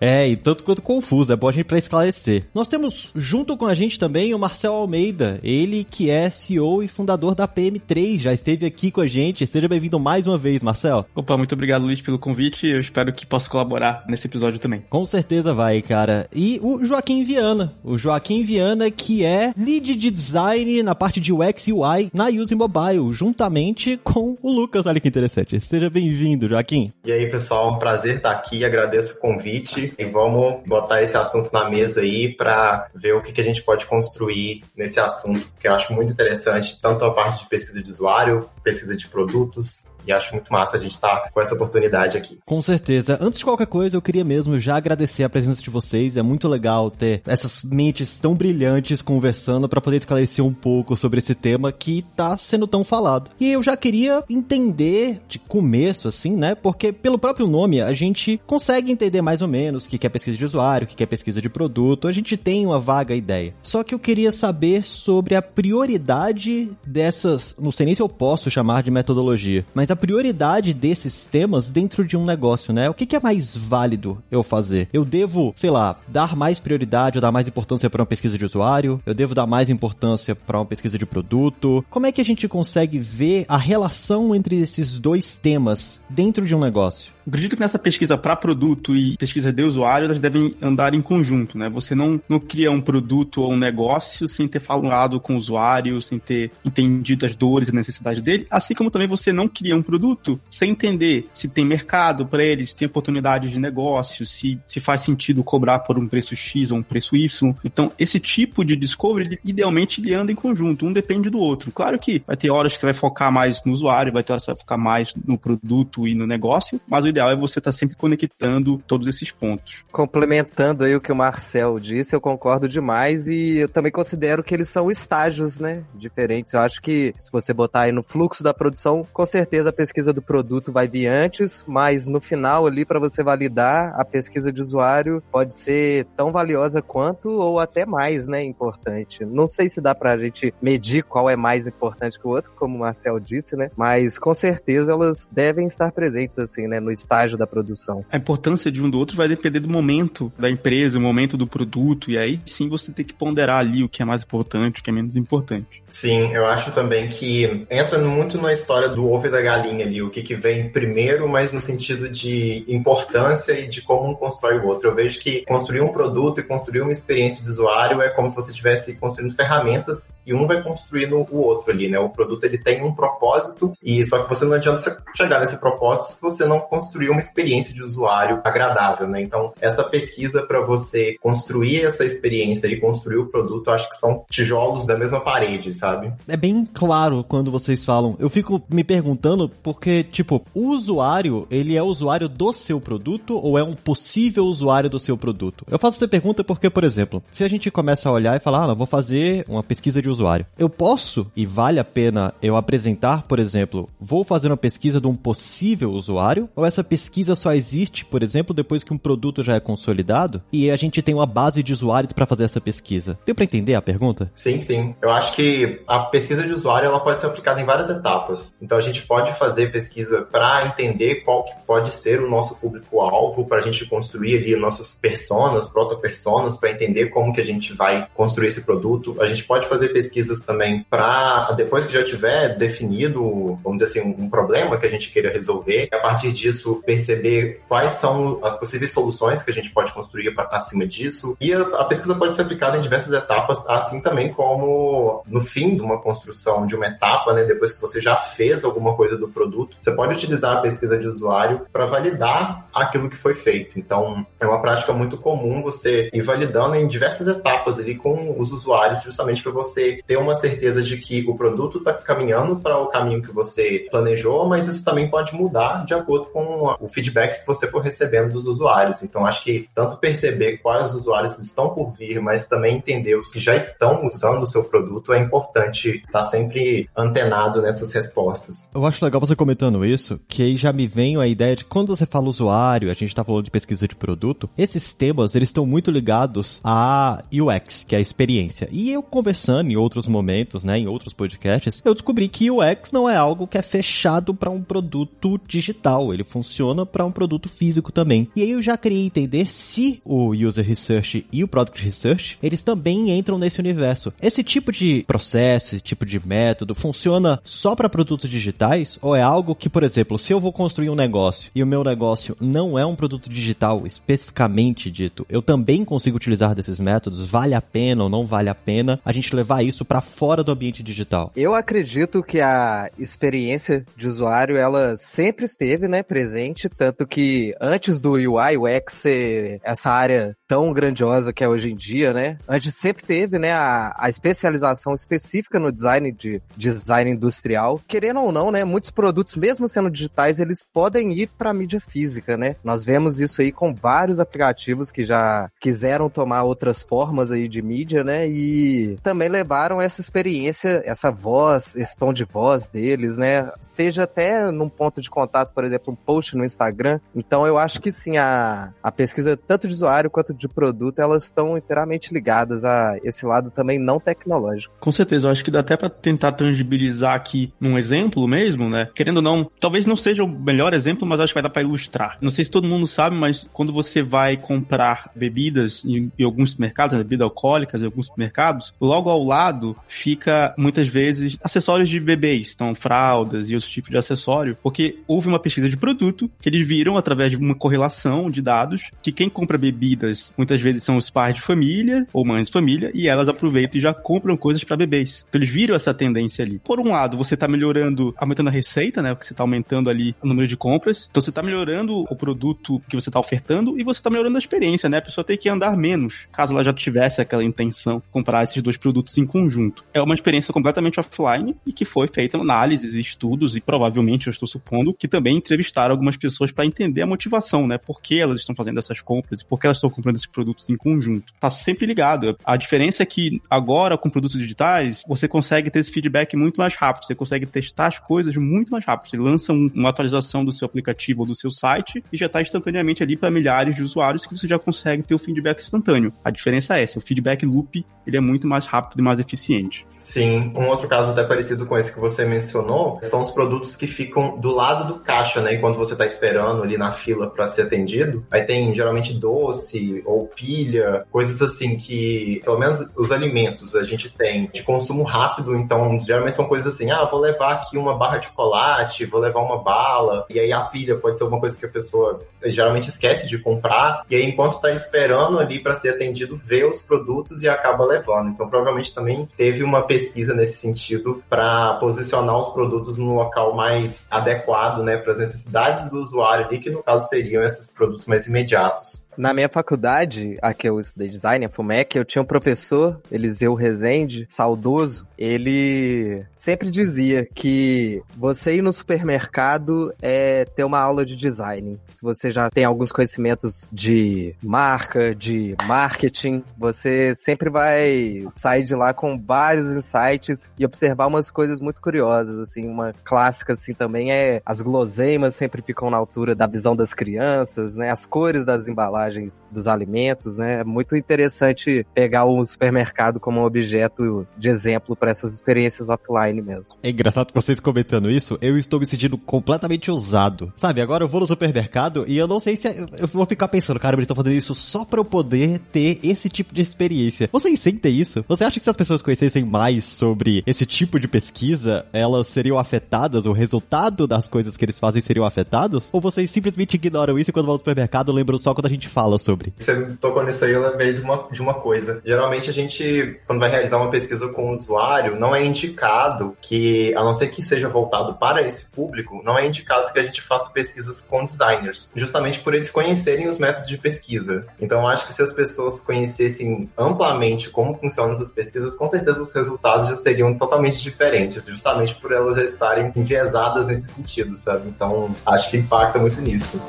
É, 0.00 0.28
e 0.28 0.36
tanto 0.36 0.64
quanto 0.64 0.82
confuso, 0.82 1.32
é 1.32 1.36
bom 1.36 1.48
a 1.48 1.52
gente 1.52 1.64
pra 1.64 1.78
esclarecer. 1.78 2.44
Nós 2.52 2.68
temos 2.68 3.10
junto 3.14 3.56
com 3.56 3.64
a 3.64 3.72
gente 3.72 3.98
também 3.98 4.34
o 4.34 4.38
Marcel 4.38 4.74
Almeida, 4.74 5.40
ele 5.42 5.82
que 5.82 6.10
é 6.10 6.28
CEO 6.28 6.82
e 6.82 6.88
fundador 6.88 7.34
da 7.34 7.48
PM3, 7.48 8.18
já 8.18 8.32
esteve 8.32 8.66
aqui 8.66 8.90
com 8.90 9.00
a 9.00 9.06
gente. 9.06 9.46
Seja 9.46 9.68
bem-vindo 9.68 9.98
mais 9.98 10.26
uma 10.26 10.36
vez, 10.36 10.62
Marcel. 10.62 11.06
Opa, 11.14 11.38
muito 11.38 11.54
obrigado, 11.54 11.84
Luiz, 11.84 12.02
pelo 12.02 12.18
convite. 12.18 12.66
Eu 12.66 12.78
espero 12.78 13.12
que 13.12 13.24
possa 13.24 13.48
colaborar 13.48 14.04
nesse 14.06 14.26
episódio 14.26 14.58
também. 14.58 14.82
Com 14.90 15.06
certeza 15.06 15.54
vai, 15.54 15.80
cara. 15.80 16.28
E 16.34 16.58
o 16.62 16.84
Joaquim 16.84 17.24
Viana. 17.24 17.72
O 17.82 17.96
Joaquim 17.96 18.42
Viana, 18.42 18.90
que 18.90 19.24
é 19.24 19.54
lead 19.56 19.94
de 19.94 20.10
design 20.10 20.82
na 20.82 20.94
parte 20.94 21.20
de 21.20 21.32
UX 21.32 21.68
e 21.68 21.72
UI 21.72 22.10
na 22.12 22.26
Use 22.26 22.54
Mobile, 22.54 23.12
juntamente 23.12 23.98
com 24.02 24.36
o 24.42 24.52
Lucas. 24.52 24.84
Olha 24.84 25.03
que 25.04 25.08
interessante. 25.08 25.60
Seja 25.60 25.90
bem-vindo, 25.90 26.48
Joaquim. 26.48 26.88
E 27.04 27.12
aí, 27.12 27.30
pessoal, 27.30 27.74
um 27.74 27.78
prazer 27.78 28.16
estar 28.16 28.30
aqui. 28.30 28.64
Agradeço 28.64 29.14
o 29.14 29.20
convite 29.20 29.92
e 29.98 30.04
vamos 30.06 30.66
botar 30.66 31.02
esse 31.02 31.14
assunto 31.14 31.52
na 31.52 31.68
mesa 31.68 32.00
aí 32.00 32.34
para 32.34 32.88
ver 32.94 33.14
o 33.14 33.22
que, 33.22 33.30
que 33.30 33.40
a 33.40 33.44
gente 33.44 33.62
pode 33.62 33.84
construir 33.84 34.64
nesse 34.74 34.98
assunto, 34.98 35.46
que 35.60 35.68
eu 35.68 35.74
acho 35.74 35.92
muito 35.92 36.10
interessante, 36.10 36.80
tanto 36.80 37.04
a 37.04 37.12
parte 37.12 37.42
de 37.42 37.48
pesquisa 37.50 37.82
de 37.82 37.90
usuário, 37.90 38.48
pesquisa 38.62 38.96
de 38.96 39.06
produtos, 39.06 39.84
e 40.06 40.12
acho 40.12 40.34
muito 40.34 40.52
massa 40.52 40.76
a 40.76 40.80
gente 40.80 40.92
estar 40.92 41.16
tá 41.16 41.30
com 41.30 41.40
essa 41.40 41.54
oportunidade 41.54 42.16
aqui. 42.16 42.38
Com 42.44 42.60
certeza. 42.60 43.18
Antes 43.20 43.38
de 43.38 43.44
qualquer 43.44 43.66
coisa, 43.66 43.96
eu 43.96 44.02
queria 44.02 44.24
mesmo 44.24 44.58
já 44.58 44.76
agradecer 44.76 45.24
a 45.24 45.28
presença 45.28 45.62
de 45.62 45.70
vocês. 45.70 46.16
É 46.16 46.22
muito 46.22 46.48
legal 46.48 46.90
ter 46.90 47.22
essas 47.26 47.62
mentes 47.62 48.18
tão 48.18 48.34
brilhantes 48.34 49.02
conversando 49.02 49.68
para 49.68 49.80
poder 49.80 49.96
esclarecer 49.96 50.44
um 50.44 50.52
pouco 50.52 50.96
sobre 50.96 51.18
esse 51.18 51.34
tema 51.34 51.72
que 51.72 52.04
tá 52.16 52.36
sendo 52.38 52.66
tão 52.66 52.84
falado. 52.84 53.30
E 53.40 53.52
eu 53.52 53.62
já 53.62 53.76
queria 53.76 54.22
entender 54.28 55.20
de 55.28 55.38
começo, 55.38 56.08
assim, 56.08 56.36
né? 56.36 56.54
Porque 56.54 56.92
pelo 56.92 57.18
próprio 57.18 57.46
nome 57.46 57.80
a 57.80 57.92
gente 57.92 58.40
consegue 58.46 58.90
entender 58.90 59.22
mais 59.22 59.40
ou 59.40 59.48
menos 59.48 59.86
o 59.86 59.88
que 59.88 60.06
é 60.06 60.10
pesquisa 60.10 60.36
de 60.36 60.44
usuário, 60.44 60.86
o 60.86 60.88
que 60.88 61.02
é 61.02 61.06
pesquisa 61.06 61.40
de 61.40 61.48
produto. 61.48 62.08
A 62.08 62.12
gente 62.12 62.36
tem 62.36 62.66
uma 62.66 62.78
vaga 62.78 63.14
ideia. 63.14 63.54
Só 63.62 63.82
que 63.82 63.94
eu 63.94 63.98
queria 63.98 64.32
saber 64.32 64.82
sobre 64.84 65.34
a 65.34 65.42
prioridade 65.42 66.70
dessas. 66.86 67.56
Não 67.58 67.72
sei 67.72 67.86
nem 67.86 67.94
se 67.94 68.02
eu 68.02 68.08
posso 68.08 68.50
chamar 68.50 68.82
de 68.82 68.90
metodologia, 68.90 69.64
mas 69.74 69.90
a 69.90 69.93
prioridade 69.96 70.74
desses 70.74 71.26
temas 71.26 71.72
dentro 71.72 72.04
de 72.04 72.16
um 72.16 72.24
negócio, 72.24 72.72
né? 72.72 72.88
O 72.88 72.94
que, 72.94 73.06
que 73.06 73.16
é 73.16 73.20
mais 73.20 73.56
válido 73.56 74.22
eu 74.30 74.42
fazer? 74.42 74.88
Eu 74.92 75.04
devo, 75.04 75.52
sei 75.56 75.70
lá, 75.70 75.96
dar 76.08 76.36
mais 76.36 76.58
prioridade 76.58 77.18
ou 77.18 77.22
dar 77.22 77.32
mais 77.32 77.48
importância 77.48 77.88
para 77.88 78.02
uma 78.02 78.06
pesquisa 78.06 78.36
de 78.36 78.44
usuário? 78.44 79.00
Eu 79.06 79.14
devo 79.14 79.34
dar 79.34 79.46
mais 79.46 79.70
importância 79.70 80.34
para 80.34 80.58
uma 80.58 80.66
pesquisa 80.66 80.98
de 80.98 81.06
produto? 81.06 81.84
Como 81.88 82.06
é 82.06 82.12
que 82.12 82.20
a 82.20 82.24
gente 82.24 82.48
consegue 82.48 82.98
ver 82.98 83.44
a 83.48 83.56
relação 83.56 84.34
entre 84.34 84.56
esses 84.56 84.98
dois 84.98 85.34
temas 85.34 86.00
dentro 86.08 86.44
de 86.44 86.54
um 86.54 86.60
negócio? 86.60 87.13
Acredito 87.26 87.56
que 87.56 87.62
nessa 87.62 87.78
pesquisa 87.78 88.16
para 88.16 88.36
produto 88.36 88.94
e 88.94 89.16
pesquisa 89.16 89.52
de 89.52 89.62
usuário, 89.62 90.06
elas 90.06 90.20
devem 90.20 90.54
andar 90.60 90.94
em 90.94 91.02
conjunto, 91.02 91.56
né? 91.56 91.68
Você 91.70 91.94
não, 91.94 92.20
não 92.28 92.38
cria 92.38 92.70
um 92.70 92.80
produto 92.80 93.40
ou 93.40 93.52
um 93.52 93.56
negócio 93.56 94.28
sem 94.28 94.46
ter 94.46 94.60
falado 94.60 95.20
com 95.20 95.34
o 95.34 95.38
usuário, 95.38 96.00
sem 96.00 96.18
ter 96.18 96.50
entendido 96.64 97.24
as 97.24 97.34
dores 97.34 97.68
e 97.68 97.74
necessidades 97.74 98.22
dele, 98.22 98.46
assim 98.50 98.74
como 98.74 98.90
também 98.90 99.08
você 99.08 99.32
não 99.32 99.48
cria 99.48 99.76
um 99.76 99.82
produto 99.82 100.40
sem 100.50 100.70
entender 100.70 101.28
se 101.32 101.48
tem 101.48 101.64
mercado 101.64 102.26
para 102.26 102.44
ele, 102.44 102.66
se 102.66 102.76
tem 102.76 102.86
oportunidades 102.86 103.50
de 103.50 103.58
negócio, 103.58 104.26
se, 104.26 104.58
se 104.66 104.80
faz 104.80 105.00
sentido 105.00 105.42
cobrar 105.42 105.80
por 105.80 105.98
um 105.98 106.06
preço 106.06 106.36
X 106.36 106.70
ou 106.70 106.78
um 106.78 106.82
preço 106.82 107.16
Y. 107.16 107.54
Então, 107.64 107.90
esse 107.98 108.20
tipo 108.20 108.64
de 108.64 108.76
discovery, 108.76 109.26
ele, 109.26 109.38
idealmente, 109.44 110.00
ele 110.00 110.14
anda 110.14 110.32
em 110.32 110.34
conjunto, 110.34 110.86
um 110.86 110.92
depende 110.92 111.30
do 111.30 111.38
outro. 111.38 111.70
Claro 111.72 111.98
que 111.98 112.22
vai 112.26 112.36
ter 112.36 112.50
horas 112.50 112.74
que 112.74 112.78
você 112.78 112.86
vai 112.86 112.94
focar 112.94 113.32
mais 113.32 113.62
no 113.64 113.72
usuário, 113.72 114.12
vai 114.12 114.22
ter 114.22 114.32
horas 114.32 114.42
que 114.42 114.46
você 114.46 114.52
vai 114.52 114.60
focar 114.60 114.78
mais 114.78 115.12
no 115.26 115.38
produto 115.38 116.06
e 116.06 116.14
no 116.14 116.26
negócio, 116.26 116.80
mas 116.86 117.04
o 117.04 117.08
ideal 117.14 117.30
é 117.30 117.36
você 117.36 117.58
estar 117.60 117.70
tá 117.70 117.76
sempre 117.76 117.96
conectando 117.96 118.78
todos 118.86 119.06
esses 119.06 119.30
pontos. 119.30 119.84
Complementando 119.92 120.84
aí 120.84 120.94
o 120.94 121.00
que 121.00 121.12
o 121.12 121.16
Marcel 121.16 121.78
disse, 121.78 122.14
eu 122.14 122.20
concordo 122.20 122.68
demais 122.68 123.26
e 123.26 123.58
eu 123.58 123.68
também 123.68 123.92
considero 123.92 124.42
que 124.42 124.52
eles 124.52 124.68
são 124.68 124.90
estágios, 124.90 125.58
né, 125.58 125.84
diferentes. 125.94 126.52
Eu 126.52 126.60
acho 126.60 126.82
que 126.82 127.14
se 127.16 127.30
você 127.30 127.52
botar 127.52 127.82
aí 127.82 127.92
no 127.92 128.02
fluxo 128.02 128.42
da 128.42 128.52
produção, 128.52 129.06
com 129.12 129.24
certeza 129.24 129.70
a 129.70 129.72
pesquisa 129.72 130.12
do 130.12 130.20
produto 130.20 130.72
vai 130.72 130.88
vir 130.88 131.06
antes, 131.06 131.64
mas 131.66 132.06
no 132.06 132.20
final 132.20 132.66
ali 132.66 132.84
para 132.84 132.98
você 132.98 133.22
validar 133.22 133.92
a 133.94 134.04
pesquisa 134.04 134.52
de 134.52 134.60
usuário 134.60 135.22
pode 135.30 135.54
ser 135.54 136.06
tão 136.16 136.32
valiosa 136.32 136.82
quanto 136.82 137.28
ou 137.28 137.60
até 137.60 137.86
mais, 137.86 138.26
né, 138.26 138.42
importante. 138.42 139.24
Não 139.24 139.46
sei 139.46 139.68
se 139.68 139.80
dá 139.80 139.94
pra 139.94 140.18
gente 140.18 140.52
medir 140.60 141.04
qual 141.04 141.30
é 141.30 141.36
mais 141.36 141.66
importante 141.66 142.18
que 142.18 142.26
o 142.26 142.30
outro, 142.30 142.52
como 142.56 142.76
o 142.76 142.80
Marcel 142.80 143.20
disse, 143.20 143.56
né, 143.56 143.70
mas 143.76 144.18
com 144.18 144.34
certeza 144.34 144.92
elas 144.92 145.28
devem 145.30 145.66
estar 145.66 145.92
presentes 145.92 146.38
assim, 146.38 146.66
né, 146.66 146.80
no 146.80 146.90
estágio 147.04 147.36
da 147.36 147.46
produção. 147.46 148.04
A 148.10 148.16
importância 148.16 148.72
de 148.72 148.82
um 148.82 148.88
do 148.88 148.98
outro 148.98 149.16
vai 149.16 149.28
depender 149.28 149.60
do 149.60 149.68
momento 149.68 150.32
da 150.38 150.50
empresa, 150.50 150.98
o 150.98 151.02
momento 151.02 151.36
do 151.36 151.46
produto, 151.46 152.10
e 152.10 152.18
aí 152.18 152.40
sim 152.46 152.68
você 152.68 152.90
tem 152.90 153.04
que 153.04 153.12
ponderar 153.12 153.58
ali 153.58 153.84
o 153.84 153.88
que 153.88 154.02
é 154.02 154.04
mais 154.04 154.22
importante, 154.22 154.80
o 154.80 154.84
que 154.84 154.90
é 154.90 154.92
menos 154.92 155.16
importante. 155.16 155.82
Sim, 155.88 156.32
eu 156.32 156.46
acho 156.46 156.72
também 156.72 157.08
que 157.08 157.66
entra 157.70 157.98
muito 157.98 158.40
na 158.40 158.52
história 158.52 158.88
do 158.88 159.08
ovo 159.10 159.26
e 159.26 159.30
da 159.30 159.40
galinha 159.40 159.84
ali, 159.84 160.02
o 160.02 160.10
que, 160.10 160.22
que 160.22 160.34
vem 160.34 160.68
primeiro, 160.70 161.28
mas 161.28 161.52
no 161.52 161.60
sentido 161.60 162.08
de 162.08 162.64
importância 162.66 163.52
e 163.58 163.68
de 163.68 163.82
como 163.82 164.10
um 164.10 164.14
constrói 164.14 164.58
o 164.58 164.66
outro. 164.66 164.88
Eu 164.88 164.94
vejo 164.94 165.20
que 165.20 165.44
construir 165.44 165.82
um 165.82 165.92
produto 165.92 166.40
e 166.40 166.42
construir 166.42 166.80
uma 166.80 166.92
experiência 166.92 167.44
de 167.44 167.50
usuário 167.50 168.00
é 168.00 168.08
como 168.08 168.28
se 168.28 168.36
você 168.36 168.50
estivesse 168.50 168.94
construindo 168.94 169.34
ferramentas 169.34 170.12
e 170.26 170.32
um 170.32 170.46
vai 170.46 170.62
construindo 170.62 171.26
o 171.30 171.36
outro 171.36 171.70
ali, 171.70 171.88
né? 171.88 171.98
O 171.98 172.08
produto 172.08 172.44
ele 172.44 172.58
tem 172.58 172.82
um 172.82 172.94
propósito 172.94 173.72
e 173.82 174.04
só 174.04 174.22
que 174.22 174.28
você 174.28 174.44
não 174.44 174.54
adianta 174.54 175.02
chegar 175.16 175.40
nesse 175.40 175.58
propósito 175.58 176.12
se 176.12 176.20
você 176.20 176.44
não 176.44 176.60
construir 176.60 176.93
construir 176.94 177.10
uma 177.10 177.20
experiência 177.20 177.74
de 177.74 177.82
usuário 177.82 178.40
agradável, 178.44 179.08
né? 179.08 179.20
Então, 179.20 179.52
essa 179.60 179.82
pesquisa 179.82 180.42
para 180.42 180.60
você 180.60 181.16
construir 181.20 181.80
essa 181.80 182.04
experiência 182.04 182.68
e 182.68 182.80
construir 182.80 183.16
o 183.16 183.26
produto, 183.26 183.70
acho 183.70 183.88
que 183.88 183.96
são 183.96 184.24
tijolos 184.30 184.86
da 184.86 184.96
mesma 184.96 185.20
parede, 185.20 185.72
sabe? 185.74 186.12
É 186.28 186.36
bem 186.36 186.64
claro 186.72 187.24
quando 187.24 187.50
vocês 187.50 187.84
falam. 187.84 188.14
Eu 188.20 188.30
fico 188.30 188.62
me 188.70 188.84
perguntando 188.84 189.48
porque, 189.48 190.04
tipo, 190.04 190.40
o 190.54 190.68
usuário, 190.68 191.48
ele 191.50 191.76
é 191.76 191.82
usuário 191.82 192.28
do 192.28 192.52
seu 192.52 192.80
produto 192.80 193.40
ou 193.42 193.58
é 193.58 193.64
um 193.64 193.74
possível 193.74 194.44
usuário 194.44 194.88
do 194.88 195.00
seu 195.00 195.16
produto? 195.16 195.66
Eu 195.68 195.78
faço 195.78 195.96
essa 195.96 196.08
pergunta 196.08 196.44
porque, 196.44 196.70
por 196.70 196.84
exemplo, 196.84 197.22
se 197.28 197.42
a 197.42 197.48
gente 197.48 197.72
começa 197.72 198.08
a 198.08 198.12
olhar 198.12 198.36
e 198.36 198.40
falar, 198.40 198.70
ah, 198.70 198.74
vou 198.74 198.86
fazer 198.86 199.44
uma 199.48 199.64
pesquisa 199.64 200.00
de 200.00 200.08
usuário. 200.08 200.46
Eu 200.56 200.70
posso 200.70 201.26
e 201.34 201.44
vale 201.44 201.80
a 201.80 201.84
pena 201.84 202.32
eu 202.40 202.56
apresentar, 202.56 203.22
por 203.22 203.40
exemplo, 203.40 203.88
vou 204.00 204.22
fazer 204.22 204.48
uma 204.48 204.56
pesquisa 204.56 205.00
de 205.00 205.08
um 205.08 205.16
possível 205.16 205.90
usuário 205.90 206.48
ou 206.54 206.64
essa 206.64 206.83
pesquisa 206.84 207.34
só 207.34 207.52
existe, 207.52 208.04
por 208.04 208.22
exemplo, 208.22 208.54
depois 208.54 208.84
que 208.84 208.92
um 208.92 208.98
produto 208.98 209.42
já 209.42 209.54
é 209.54 209.60
consolidado 209.60 210.42
e 210.52 210.70
a 210.70 210.76
gente 210.76 211.02
tem 211.02 211.14
uma 211.14 211.26
base 211.26 211.62
de 211.62 211.72
usuários 211.72 212.12
para 212.12 212.26
fazer 212.26 212.44
essa 212.44 212.60
pesquisa. 212.60 213.18
Deu 213.24 213.34
para 213.34 213.44
entender 213.44 213.74
a 213.74 213.82
pergunta? 213.82 214.30
Sim, 214.34 214.58
sim. 214.58 214.94
Eu 215.00 215.10
acho 215.10 215.32
que 215.34 215.82
a 215.86 216.00
pesquisa 216.00 216.42
de 216.42 216.52
usuário 216.52 216.86
ela 216.86 217.00
pode 217.00 217.20
ser 217.20 217.26
aplicada 217.26 217.60
em 217.60 217.64
várias 217.64 217.90
etapas. 217.90 218.56
Então 218.60 218.78
a 218.78 218.80
gente 218.80 219.02
pode 219.06 219.32
fazer 219.34 219.72
pesquisa 219.72 220.22
para 220.22 220.66
entender 220.66 221.16
qual 221.24 221.44
que 221.44 221.52
pode 221.66 221.94
ser 221.94 222.20
o 222.20 222.28
nosso 222.28 222.56
público-alvo, 222.56 223.46
para 223.46 223.58
a 223.58 223.62
gente 223.62 223.86
construir 223.86 224.38
ali 224.38 224.56
nossas 224.56 224.98
personas, 225.00 225.66
proto-personas, 225.66 226.56
para 226.56 226.70
entender 226.70 227.06
como 227.06 227.32
que 227.32 227.40
a 227.40 227.44
gente 227.44 227.72
vai 227.72 228.06
construir 228.14 228.48
esse 228.48 228.62
produto. 228.62 229.16
A 229.20 229.26
gente 229.26 229.44
pode 229.44 229.66
fazer 229.66 229.88
pesquisas 229.88 230.40
também 230.40 230.84
para, 230.88 231.52
depois 231.52 231.84
que 231.84 231.92
já 231.92 232.04
tiver 232.04 232.56
definido, 232.56 233.58
vamos 233.62 233.78
dizer 233.82 234.00
assim, 234.00 234.14
um 234.18 234.28
problema 234.28 234.76
que 234.76 234.86
a 234.86 234.90
gente 234.90 235.10
queira 235.10 235.32
resolver, 235.32 235.88
a 235.92 235.98
partir 235.98 236.32
disso 236.32 236.73
perceber 236.82 237.60
quais 237.68 237.92
são 237.92 238.40
as 238.44 238.58
possíveis 238.58 238.92
soluções 238.92 239.42
que 239.42 239.50
a 239.50 239.54
gente 239.54 239.70
pode 239.70 239.92
construir 239.92 240.34
acima 240.50 240.86
disso. 240.86 241.36
E 241.40 241.52
a, 241.52 241.60
a 241.60 241.84
pesquisa 241.84 242.14
pode 242.14 242.34
ser 242.34 242.42
aplicada 242.42 242.76
em 242.76 242.80
diversas 242.80 243.12
etapas, 243.12 243.64
assim 243.68 244.00
também 244.00 244.32
como 244.32 245.22
no 245.26 245.40
fim 245.40 245.74
de 245.74 245.82
uma 245.82 246.00
construção 246.00 246.66
de 246.66 246.74
uma 246.74 246.86
etapa, 246.86 247.32
né, 247.32 247.44
depois 247.44 247.72
que 247.72 247.80
você 247.80 248.00
já 248.00 248.16
fez 248.16 248.64
alguma 248.64 248.94
coisa 248.94 249.16
do 249.16 249.28
produto, 249.28 249.76
você 249.80 249.92
pode 249.92 250.14
utilizar 250.14 250.56
a 250.56 250.60
pesquisa 250.60 250.98
de 250.98 251.06
usuário 251.06 251.62
para 251.72 251.86
validar 251.86 252.68
aquilo 252.74 253.08
que 253.08 253.16
foi 253.16 253.34
feito. 253.34 253.78
Então, 253.78 254.26
é 254.38 254.46
uma 254.46 254.60
prática 254.60 254.92
muito 254.92 255.16
comum 255.16 255.62
você 255.62 256.10
ir 256.12 256.22
validando 256.22 256.74
em 256.74 256.86
diversas 256.86 257.26
etapas 257.28 257.78
ali 257.78 257.94
com 257.94 258.38
os 258.38 258.52
usuários, 258.52 259.02
justamente 259.02 259.42
para 259.42 259.52
você 259.52 260.00
ter 260.06 260.16
uma 260.16 260.34
certeza 260.34 260.82
de 260.82 260.96
que 260.96 261.24
o 261.28 261.36
produto 261.36 261.78
está 261.78 261.92
caminhando 261.92 262.56
para 262.56 262.78
o 262.78 262.86
caminho 262.88 263.22
que 263.22 263.32
você 263.32 263.86
planejou, 263.90 264.46
mas 264.46 264.68
isso 264.68 264.84
também 264.84 265.08
pode 265.08 265.34
mudar 265.34 265.84
de 265.84 265.94
acordo 265.94 266.26
com 266.26 266.63
o 266.80 266.88
feedback 266.88 267.40
que 267.40 267.46
você 267.46 267.66
for 267.66 267.80
recebendo 267.82 268.32
dos 268.32 268.46
usuários. 268.46 269.02
Então, 269.02 269.26
acho 269.26 269.42
que 269.42 269.68
tanto 269.74 269.96
perceber 269.98 270.58
quais 270.58 270.94
usuários 270.94 271.38
estão 271.38 271.70
por 271.70 271.92
vir, 271.92 272.20
mas 272.20 272.46
também 272.46 272.76
entender 272.76 273.16
os 273.16 273.30
que 273.30 273.40
já 273.40 273.54
estão 273.54 274.06
usando 274.06 274.42
o 274.42 274.46
seu 274.46 274.64
produto 274.64 275.12
é 275.12 275.18
importante 275.18 276.02
estar 276.06 276.20
tá 276.20 276.24
sempre 276.24 276.88
antenado 276.96 277.62
nessas 277.62 277.92
respostas. 277.92 278.70
Eu 278.74 278.86
acho 278.86 279.04
legal 279.04 279.20
você 279.20 279.36
comentando 279.36 279.84
isso, 279.84 280.20
que 280.28 280.42
aí 280.42 280.56
já 280.56 280.72
me 280.72 280.86
vem 280.86 281.20
a 281.20 281.26
ideia 281.26 281.56
de 281.56 281.64
quando 281.64 281.94
você 281.94 282.06
fala 282.06 282.28
usuário, 282.28 282.90
a 282.90 282.94
gente 282.94 283.08
está 283.08 283.24
falando 283.24 283.44
de 283.44 283.50
pesquisa 283.50 283.86
de 283.86 283.94
produto, 283.94 284.48
esses 284.56 284.92
temas 284.92 285.34
eles 285.34 285.48
estão 285.48 285.66
muito 285.66 285.90
ligados 285.90 286.60
a 286.64 287.22
UX, 287.32 287.84
que 287.84 287.94
é 287.94 287.98
a 287.98 288.00
experiência. 288.00 288.68
E 288.70 288.92
eu 288.92 289.02
conversando 289.02 289.70
em 289.70 289.76
outros 289.76 290.08
momentos, 290.08 290.64
né, 290.64 290.78
em 290.78 290.86
outros 290.86 291.12
podcasts, 291.12 291.82
eu 291.84 291.94
descobri 291.94 292.28
que 292.28 292.50
UX 292.50 292.92
não 292.92 293.08
é 293.08 293.16
algo 293.16 293.46
que 293.46 293.58
é 293.58 293.62
fechado 293.62 294.34
para 294.34 294.50
um 294.50 294.62
produto 294.62 295.40
digital, 295.46 296.12
ele 296.12 296.24
funciona 296.24 296.43
para 296.86 297.04
um 297.04 297.12
produto 297.12 297.48
físico 297.48 297.90
também. 297.90 298.28
E 298.36 298.42
aí 298.42 298.50
eu 298.50 298.62
já 298.62 298.76
queria 298.76 299.04
entender 299.04 299.48
se 299.48 300.00
o 300.04 300.34
user 300.34 300.64
research 300.64 301.26
e 301.32 301.42
o 301.42 301.48
product 301.48 301.82
research, 301.82 302.38
eles 302.42 302.62
também 302.62 303.10
entram 303.10 303.38
nesse 303.38 303.60
universo. 303.60 304.12
Esse 304.20 304.42
tipo 304.42 304.70
de 304.70 305.04
processo, 305.06 305.74
esse 305.74 305.82
tipo 305.82 306.04
de 306.04 306.24
método 306.24 306.74
funciona 306.74 307.40
só 307.44 307.74
para 307.74 307.88
produtos 307.88 308.30
digitais 308.30 308.98
ou 309.00 309.14
é 309.14 309.22
algo 309.22 309.54
que, 309.54 309.68
por 309.68 309.82
exemplo, 309.82 310.18
se 310.18 310.32
eu 310.32 310.40
vou 310.40 310.52
construir 310.52 310.90
um 310.90 310.94
negócio 310.94 311.50
e 311.54 311.62
o 311.62 311.66
meu 311.66 311.82
negócio 311.82 312.36
não 312.40 312.78
é 312.78 312.84
um 312.84 312.96
produto 312.96 313.28
digital 313.28 313.86
especificamente 313.86 314.90
dito, 314.90 315.26
eu 315.28 315.42
também 315.42 315.84
consigo 315.84 316.16
utilizar 316.16 316.54
desses 316.54 316.80
métodos? 316.80 317.28
Vale 317.28 317.54
a 317.54 317.62
pena 317.62 318.04
ou 318.04 318.08
não 318.08 318.26
vale 318.26 318.48
a 318.48 318.54
pena 318.54 319.00
a 319.04 319.12
gente 319.12 319.34
levar 319.34 319.64
isso 319.64 319.84
para 319.84 320.00
fora 320.00 320.42
do 320.42 320.52
ambiente 320.52 320.82
digital? 320.82 321.32
Eu 321.36 321.54
acredito 321.54 322.22
que 322.22 322.40
a 322.40 322.90
experiência 322.98 323.84
de 323.96 324.06
usuário 324.06 324.56
ela 324.56 324.96
sempre 324.96 325.44
esteve, 325.44 325.88
né, 325.88 326.02
presente, 326.02 326.33
tanto 326.68 327.06
que 327.06 327.54
antes 327.60 328.00
do 328.00 328.12
UI, 328.12 328.56
UX 328.56 328.92
ser 328.94 329.60
essa 329.62 329.90
área 329.90 330.36
tão 330.46 330.72
grandiosa 330.72 331.32
que 331.32 331.42
é 331.42 331.48
hoje 331.48 331.70
em 331.70 331.76
dia, 331.76 332.12
né? 332.12 332.38
Antes 332.48 332.74
sempre 332.74 333.04
teve, 333.04 333.38
né, 333.38 333.52
a, 333.52 333.94
a 333.98 334.08
especialização 334.08 334.94
específica 334.94 335.58
no 335.58 335.72
design 335.72 336.12
de 336.12 336.42
design 336.56 337.10
industrial. 337.10 337.80
Querendo 337.86 338.20
ou 338.20 338.32
não, 338.32 338.50
né, 338.50 338.64
muitos 338.64 338.90
produtos, 338.90 339.34
mesmo 339.36 339.66
sendo 339.68 339.90
digitais, 339.90 340.38
eles 340.38 340.64
podem 340.72 341.12
ir 341.12 341.28
para 341.28 341.54
mídia 341.54 341.80
física, 341.80 342.36
né? 342.36 342.56
Nós 342.62 342.84
vemos 342.84 343.20
isso 343.20 343.40
aí 343.40 343.52
com 343.52 343.74
vários 343.74 344.20
aplicativos 344.20 344.90
que 344.90 345.04
já 345.04 345.50
quiseram 345.60 346.10
tomar 346.10 346.42
outras 346.42 346.82
formas 346.82 347.30
aí 347.30 347.48
de 347.48 347.62
mídia, 347.62 348.04
né? 348.04 348.28
E 348.28 348.98
também 349.02 349.28
levaram 349.28 349.80
essa 349.80 350.00
experiência, 350.00 350.82
essa 350.84 351.10
voz, 351.10 351.74
esse 351.76 351.96
tom 351.96 352.12
de 352.12 352.24
voz 352.24 352.68
deles, 352.68 353.16
né? 353.16 353.50
Seja 353.60 354.04
até 354.04 354.50
num 354.50 354.68
ponto 354.68 355.00
de 355.00 355.08
contato, 355.08 355.54
por 355.54 355.64
exemplo, 355.64 355.92
um 355.92 355.96
post 355.96 356.36
no 356.36 356.44
Instagram. 356.44 357.00
Então 357.14 357.46
eu 357.46 357.56
acho 357.56 357.80
que 357.80 357.90
sim, 357.90 358.16
a, 358.16 358.72
a 358.82 358.92
pesquisa 358.92 359.36
tanto 359.36 359.66
de 359.66 359.72
usuário 359.72 360.10
quanto 360.10 360.33
de 360.38 360.48
produto, 360.48 360.98
elas 360.98 361.24
estão 361.24 361.56
inteiramente 361.56 362.12
ligadas 362.12 362.64
a 362.64 362.96
esse 363.02 363.24
lado 363.24 363.50
também 363.50 363.78
não 363.78 364.00
tecnológico. 364.00 364.74
Com 364.80 364.92
certeza, 364.92 365.26
eu 365.28 365.32
acho 365.32 365.44
que 365.44 365.50
dá 365.50 365.60
até 365.60 365.76
para 365.76 365.88
tentar 365.88 366.32
tangibilizar 366.32 367.14
aqui 367.14 367.52
num 367.60 367.78
exemplo 367.78 368.26
mesmo, 368.26 368.68
né? 368.68 368.88
Querendo 368.94 369.18
ou 369.18 369.22
não, 369.22 369.50
talvez 369.58 369.86
não 369.86 369.96
seja 369.96 370.24
o 370.24 370.28
melhor 370.28 370.74
exemplo, 370.74 371.06
mas 371.06 371.20
acho 371.20 371.32
que 371.32 371.34
vai 371.34 371.42
dar 371.42 371.50
para 371.50 371.62
ilustrar. 371.62 372.18
Não 372.20 372.30
sei 372.30 372.44
se 372.44 372.50
todo 372.50 372.68
mundo 372.68 372.86
sabe, 372.86 373.16
mas 373.16 373.48
quando 373.52 373.72
você 373.72 374.02
vai 374.02 374.36
comprar 374.36 375.10
bebidas 375.14 375.84
em, 375.84 376.10
em 376.18 376.24
alguns 376.24 376.56
mercados, 376.56 376.96
né, 376.96 377.02
bebidas 377.02 377.24
alcoólicas 377.24 377.82
em 377.82 377.86
alguns 377.86 378.10
mercados, 378.16 378.74
logo 378.80 379.10
ao 379.10 379.24
lado 379.24 379.76
fica 379.88 380.54
muitas 380.56 380.88
vezes 380.88 381.38
acessórios 381.42 381.88
de 381.88 381.98
bebês, 382.00 382.52
então 382.54 382.74
fraldas 382.74 383.48
e 383.48 383.54
outros 383.54 383.72
tipos 383.72 383.90
de 383.90 383.96
acessório, 383.96 384.56
porque 384.62 384.98
houve 385.06 385.28
uma 385.28 385.38
pesquisa 385.38 385.68
de 385.68 385.76
produto 385.76 386.30
que 386.40 386.48
eles 386.48 386.66
viram 386.66 386.96
através 386.96 387.30
de 387.30 387.36
uma 387.36 387.54
correlação 387.54 388.30
de 388.30 388.42
dados 388.42 388.90
que 389.02 389.12
quem 389.12 389.28
compra 389.28 389.58
bebidas 389.58 390.23
muitas 390.36 390.60
vezes 390.60 390.82
são 390.82 390.96
os 390.96 391.10
pais 391.10 391.34
de 391.34 391.40
família 391.40 392.06
ou 392.12 392.24
mães 392.24 392.46
de 392.46 392.52
família 392.52 392.90
e 392.94 393.08
elas 393.08 393.28
aproveitam 393.28 393.78
e 393.78 393.82
já 393.82 393.92
compram 393.92 394.36
coisas 394.36 394.62
para 394.64 394.76
bebês. 394.76 395.24
Então 395.28 395.40
eles 395.40 395.52
viram 395.52 395.74
essa 395.74 395.92
tendência 395.92 396.44
ali. 396.44 396.58
Por 396.58 396.80
um 396.80 396.90
lado, 396.90 397.16
você 397.16 397.36
tá 397.36 397.48
melhorando, 397.48 398.14
aumentando 398.16 398.48
a 398.48 398.52
receita, 398.52 399.02
né? 399.02 399.14
Porque 399.14 399.26
você 399.26 399.34
tá 399.34 399.42
aumentando 399.42 399.90
ali 399.90 400.14
o 400.22 400.26
número 400.26 400.46
de 400.46 400.56
compras. 400.56 401.08
Então 401.10 401.20
você 401.20 401.32
tá 401.32 401.42
melhorando 401.42 402.00
o 402.02 402.16
produto 402.16 402.80
que 402.88 402.96
você 402.96 403.10
tá 403.10 403.18
ofertando 403.18 403.78
e 403.78 403.84
você 403.84 404.00
tá 404.00 404.10
melhorando 404.10 404.36
a 404.36 404.38
experiência, 404.38 404.88
né? 404.88 404.98
A 404.98 405.02
pessoa 405.02 405.24
tem 405.24 405.36
que 405.36 405.48
andar 405.48 405.76
menos, 405.76 406.26
caso 406.32 406.52
ela 406.52 406.64
já 406.64 406.72
tivesse 406.72 407.20
aquela 407.20 407.44
intenção 407.44 407.98
de 407.98 408.04
comprar 408.10 408.44
esses 408.44 408.62
dois 408.62 408.76
produtos 408.76 409.16
em 409.18 409.26
conjunto. 409.26 409.84
É 409.92 410.00
uma 410.00 410.14
experiência 410.14 410.52
completamente 410.52 411.00
offline 411.00 411.56
e 411.66 411.72
que 411.72 411.84
foi 411.84 412.08
feita 412.08 412.38
análises 412.38 412.94
e 412.94 413.00
estudos 413.00 413.56
e 413.56 413.60
provavelmente 413.60 414.26
eu 414.26 414.30
estou 414.30 414.48
supondo 414.48 414.94
que 414.94 415.08
também 415.08 415.36
entrevistaram 415.36 415.92
algumas 415.92 416.16
pessoas 416.16 416.52
para 416.52 416.66
entender 416.66 417.02
a 417.02 417.06
motivação, 417.06 417.66
né? 417.66 417.78
Por 417.78 418.00
que 418.00 418.20
elas 418.20 418.40
estão 418.40 418.54
fazendo 418.54 418.78
essas 418.78 419.00
compras 419.00 419.40
e 419.40 419.44
por 419.44 419.58
que 419.58 419.66
elas 419.66 419.78
estão 419.78 419.90
comprando 419.90 420.13
esses 420.16 420.26
produtos 420.26 420.68
em 420.70 420.76
conjunto. 420.76 421.32
Tá 421.40 421.50
sempre 421.50 421.86
ligado. 421.86 422.36
A 422.44 422.56
diferença 422.56 423.02
é 423.02 423.06
que 423.06 423.40
agora 423.50 423.96
com 423.96 424.10
produtos 424.10 424.38
digitais, 424.38 425.02
você 425.06 425.26
consegue 425.26 425.70
ter 425.70 425.80
esse 425.80 425.90
feedback 425.90 426.36
muito 426.36 426.56
mais 426.56 426.74
rápido, 426.74 427.06
você 427.06 427.14
consegue 427.14 427.46
testar 427.46 427.86
as 427.86 427.98
coisas 427.98 428.36
muito 428.36 428.70
mais 428.70 428.84
rápido. 428.84 429.10
Você 429.10 429.16
lança 429.16 429.52
um, 429.52 429.70
uma 429.74 429.90
atualização 429.90 430.44
do 430.44 430.52
seu 430.52 430.66
aplicativo 430.66 431.20
ou 431.20 431.26
do 431.26 431.34
seu 431.34 431.50
site 431.50 432.02
e 432.12 432.16
já 432.16 432.26
está 432.26 432.40
instantaneamente 432.40 433.02
ali 433.02 433.16
para 433.16 433.30
milhares 433.30 433.74
de 433.74 433.82
usuários 433.82 434.26
que 434.26 434.36
você 434.36 434.46
já 434.46 434.58
consegue 434.58 435.02
ter 435.02 435.14
o 435.14 435.18
feedback 435.18 435.60
instantâneo. 435.60 436.12
A 436.24 436.30
diferença 436.30 436.78
é 436.78 436.82
essa, 436.82 436.98
o 436.98 437.02
feedback 437.02 437.44
loop 437.44 437.84
ele 438.06 438.16
é 438.16 438.20
muito 438.20 438.46
mais 438.46 438.66
rápido 438.66 439.00
e 439.00 439.02
mais 439.02 439.18
eficiente. 439.18 439.86
Sim, 439.96 440.52
um 440.54 440.68
outro 440.68 440.86
caso 440.86 441.12
até 441.12 441.24
parecido 441.24 441.64
com 441.64 441.78
esse 441.78 441.92
que 441.92 441.98
você 441.98 442.26
mencionou 442.26 442.98
são 443.02 443.22
os 443.22 443.30
produtos 443.30 443.74
que 443.74 443.86
ficam 443.86 444.38
do 444.38 444.50
lado 444.50 444.86
do 444.86 445.00
caixa, 445.00 445.40
né? 445.40 445.54
Enquanto 445.54 445.76
você 445.76 445.94
está 445.94 446.04
esperando 446.04 446.62
ali 446.62 446.76
na 446.76 446.92
fila 446.92 447.30
para 447.30 447.46
ser 447.46 447.62
atendido, 447.62 448.24
aí 448.30 448.42
tem 448.42 448.74
geralmente 448.74 449.14
doce 449.14 450.02
ou 450.04 450.26
pilha, 450.26 451.06
coisas 451.10 451.40
assim 451.42 451.76
que, 451.76 452.40
pelo 452.44 452.58
menos 452.58 452.84
os 452.96 453.12
alimentos 453.12 453.74
a 453.74 453.82
gente 453.82 454.10
tem 454.10 454.50
de 454.52 454.62
consumo 454.62 455.02
rápido, 455.02 455.54
então 455.56 455.98
geralmente 456.00 456.36
são 456.36 456.46
coisas 456.46 456.74
assim, 456.74 456.90
ah, 456.90 457.04
vou 457.04 457.20
levar 457.20 457.52
aqui 457.52 457.76
uma 457.76 457.96
barra 457.96 458.18
de 458.18 458.26
chocolate, 458.26 459.04
vou 459.04 459.20
levar 459.20 459.40
uma 459.40 459.62
bala, 459.62 460.26
e 460.28 460.38
aí 460.38 460.52
a 460.52 460.62
pilha 460.62 460.96
pode 460.96 461.18
ser 461.18 461.24
alguma 461.24 461.40
coisa 461.40 461.56
que 461.56 461.66
a 461.66 461.68
pessoa 461.68 462.20
geralmente 462.44 462.88
esquece 462.88 463.28
de 463.28 463.38
comprar, 463.38 464.04
e 464.08 464.16
aí 464.16 464.24
enquanto 464.24 464.54
está 464.54 464.72
esperando 464.72 465.38
ali 465.38 465.58
para 465.58 465.74
ser 465.74 465.90
atendido, 465.90 466.36
vê 466.36 466.64
os 466.64 466.82
produtos 466.82 467.42
e 467.42 467.48
acaba 467.48 467.84
levando. 467.84 468.30
Então 468.30 468.48
provavelmente 468.48 468.94
também 468.94 469.28
teve 469.36 469.62
uma 469.62 469.82
pesquisa 469.82 470.34
nesse 470.34 470.54
sentido 470.54 471.22
para 471.28 471.74
posicionar 471.74 472.38
os 472.38 472.50
produtos 472.50 472.98
no 472.98 473.14
local 473.14 473.54
mais 473.54 474.06
adequado, 474.10 474.82
né, 474.82 474.96
para 474.96 475.12
as 475.12 475.18
necessidades 475.18 475.88
do 475.88 475.98
usuário 475.98 476.46
ali, 476.46 476.60
que 476.60 476.70
no 476.70 476.82
caso 476.82 477.08
seriam 477.08 477.42
esses 477.42 477.70
produtos 477.70 478.06
mais 478.06 478.26
imediatos. 478.26 479.03
Na 479.16 479.32
minha 479.32 479.48
faculdade, 479.48 480.36
a 480.42 480.52
que 480.52 480.68
eu 480.68 480.80
estudei 480.80 481.08
design, 481.08 481.44
a 481.44 481.48
FUMEC, 481.48 481.96
eu 481.96 482.04
tinha 482.04 482.22
um 482.22 482.26
professor, 482.26 483.00
Eliseu 483.10 483.54
Rezende, 483.54 484.26
saudoso, 484.28 485.06
ele 485.16 486.24
sempre 486.36 486.70
dizia 486.70 487.26
que 487.32 488.02
você 488.16 488.56
ir 488.56 488.62
no 488.62 488.72
supermercado 488.72 489.94
é 490.02 490.44
ter 490.44 490.64
uma 490.64 490.80
aula 490.80 491.04
de 491.04 491.16
design. 491.16 491.78
Se 491.92 492.02
você 492.02 492.30
já 492.30 492.50
tem 492.50 492.64
alguns 492.64 492.90
conhecimentos 492.90 493.68
de 493.72 494.34
marca, 494.42 495.14
de 495.14 495.54
marketing, 495.64 496.42
você 496.58 497.14
sempre 497.14 497.48
vai 497.48 498.24
sair 498.32 498.64
de 498.64 498.74
lá 498.74 498.92
com 498.92 499.18
vários 499.18 499.68
insights 499.68 500.50
e 500.58 500.64
observar 500.64 501.06
umas 501.06 501.30
coisas 501.30 501.60
muito 501.60 501.80
curiosas, 501.80 502.38
assim, 502.38 502.66
uma 502.66 502.92
clássica 503.04 503.52
assim 503.52 503.74
também 503.74 504.12
é 504.12 504.42
as 504.44 504.60
guloseimas 504.60 505.34
sempre 505.34 505.62
ficam 505.62 505.90
na 505.90 505.96
altura 505.96 506.34
da 506.34 506.46
visão 506.46 506.74
das 506.74 506.92
crianças, 506.92 507.76
né? 507.76 507.90
As 507.90 508.06
cores 508.06 508.44
das 508.44 508.66
embalagens 508.68 509.03
dos 509.50 509.66
alimentos, 509.66 510.36
né? 510.36 510.60
É 510.60 510.64
muito 510.64 510.96
interessante 510.96 511.86
pegar 511.94 512.24
o 512.24 512.44
supermercado 512.44 513.20
como 513.20 513.40
um 513.40 513.44
objeto 513.44 514.26
de 514.36 514.48
exemplo 514.48 514.96
para 514.96 515.10
essas 515.10 515.34
experiências 515.34 515.88
offline 515.88 516.40
mesmo. 516.40 516.76
É 516.82 516.90
engraçado 516.90 517.32
vocês 517.32 517.60
comentando 517.60 518.10
isso, 518.10 518.38
eu 518.40 518.56
estou 518.56 518.80
me 518.80 518.86
sentindo 518.86 519.18
completamente 519.18 519.90
ousado. 519.90 520.52
Sabe, 520.56 520.80
agora 520.80 521.04
eu 521.04 521.08
vou 521.08 521.20
no 521.20 521.26
supermercado 521.26 522.04
e 522.06 522.16
eu 522.16 522.26
não 522.26 522.40
sei 522.40 522.56
se 522.56 522.68
eu 522.68 523.08
vou 523.08 523.26
ficar 523.26 523.48
pensando, 523.48 523.80
cara, 523.80 523.96
eles 523.96 524.04
estão 524.04 524.16
fazendo 524.16 524.34
isso 524.34 524.54
só 524.54 524.84
para 524.84 525.00
eu 525.00 525.04
poder 525.04 525.58
ter 525.72 525.98
esse 526.02 526.28
tipo 526.28 526.54
de 526.54 526.60
experiência. 526.60 527.28
Vocês 527.32 527.58
sentem 527.60 527.94
isso? 527.94 528.24
Você 528.28 528.44
acha 528.44 528.58
que 528.58 528.64
se 528.64 528.70
as 528.70 528.76
pessoas 528.76 529.02
conhecessem 529.02 529.44
mais 529.44 529.84
sobre 529.84 530.42
esse 530.46 530.66
tipo 530.66 530.98
de 530.98 531.08
pesquisa, 531.08 531.86
elas 531.92 532.26
seriam 532.28 532.58
afetadas, 532.58 533.26
o 533.26 533.32
resultado 533.32 534.06
das 534.06 534.28
coisas 534.28 534.56
que 534.56 534.64
eles 534.64 534.78
fazem 534.78 535.02
seriam 535.02 535.24
afetados? 535.24 535.88
Ou 535.92 536.00
vocês 536.00 536.30
simplesmente 536.30 536.74
ignoram 536.74 537.18
isso 537.18 537.30
e 537.30 537.32
quando 537.32 537.46
vão 537.46 537.54
ao 537.54 537.58
supermercado 537.58 538.12
lembram 538.12 538.38
só 538.38 538.54
quando 538.54 538.66
a 538.66 538.70
gente 538.70 538.88
fala 538.94 539.18
sobre? 539.18 539.52
Você 539.58 539.74
tocou 540.00 540.22
nisso 540.22 540.44
aí, 540.44 540.52
eu 540.52 540.62
lembrei 540.62 540.94
de 540.94 541.00
uma, 541.00 541.26
de 541.30 541.42
uma 541.42 541.54
coisa. 541.54 542.00
Geralmente 542.06 542.48
a 542.48 542.52
gente, 542.52 543.20
quando 543.26 543.40
vai 543.40 543.50
realizar 543.50 543.76
uma 543.78 543.90
pesquisa 543.90 544.28
com 544.28 544.50
o 544.50 544.54
usuário, 544.54 545.18
não 545.18 545.34
é 545.34 545.44
indicado 545.44 546.36
que, 546.40 546.94
a 546.94 547.02
não 547.02 547.12
ser 547.12 547.28
que 547.28 547.42
seja 547.42 547.68
voltado 547.68 548.14
para 548.14 548.42
esse 548.42 548.70
público, 548.70 549.20
não 549.24 549.36
é 549.36 549.44
indicado 549.46 549.92
que 549.92 549.98
a 549.98 550.02
gente 550.02 550.22
faça 550.22 550.48
pesquisas 550.50 551.00
com 551.00 551.24
designers, 551.24 551.90
justamente 551.96 552.38
por 552.38 552.54
eles 552.54 552.70
conhecerem 552.70 553.26
os 553.26 553.38
métodos 553.38 553.68
de 553.68 553.76
pesquisa. 553.76 554.46
Então, 554.60 554.86
acho 554.86 555.08
que 555.08 555.12
se 555.12 555.22
as 555.22 555.32
pessoas 555.32 555.82
conhecessem 555.82 556.70
amplamente 556.78 557.50
como 557.50 557.74
funcionam 557.74 558.12
essas 558.12 558.30
pesquisas, 558.30 558.76
com 558.76 558.88
certeza 558.88 559.20
os 559.20 559.32
resultados 559.32 559.88
já 559.88 559.96
seriam 559.96 560.36
totalmente 560.36 560.80
diferentes, 560.80 561.46
justamente 561.46 561.96
por 561.96 562.12
elas 562.12 562.36
já 562.36 562.44
estarem 562.44 562.92
enviesadas 562.94 563.66
nesse 563.66 563.90
sentido, 563.92 564.36
sabe? 564.36 564.68
Então, 564.68 565.12
acho 565.26 565.50
que 565.50 565.56
impacta 565.56 565.98
muito 565.98 566.20
nisso. 566.20 566.60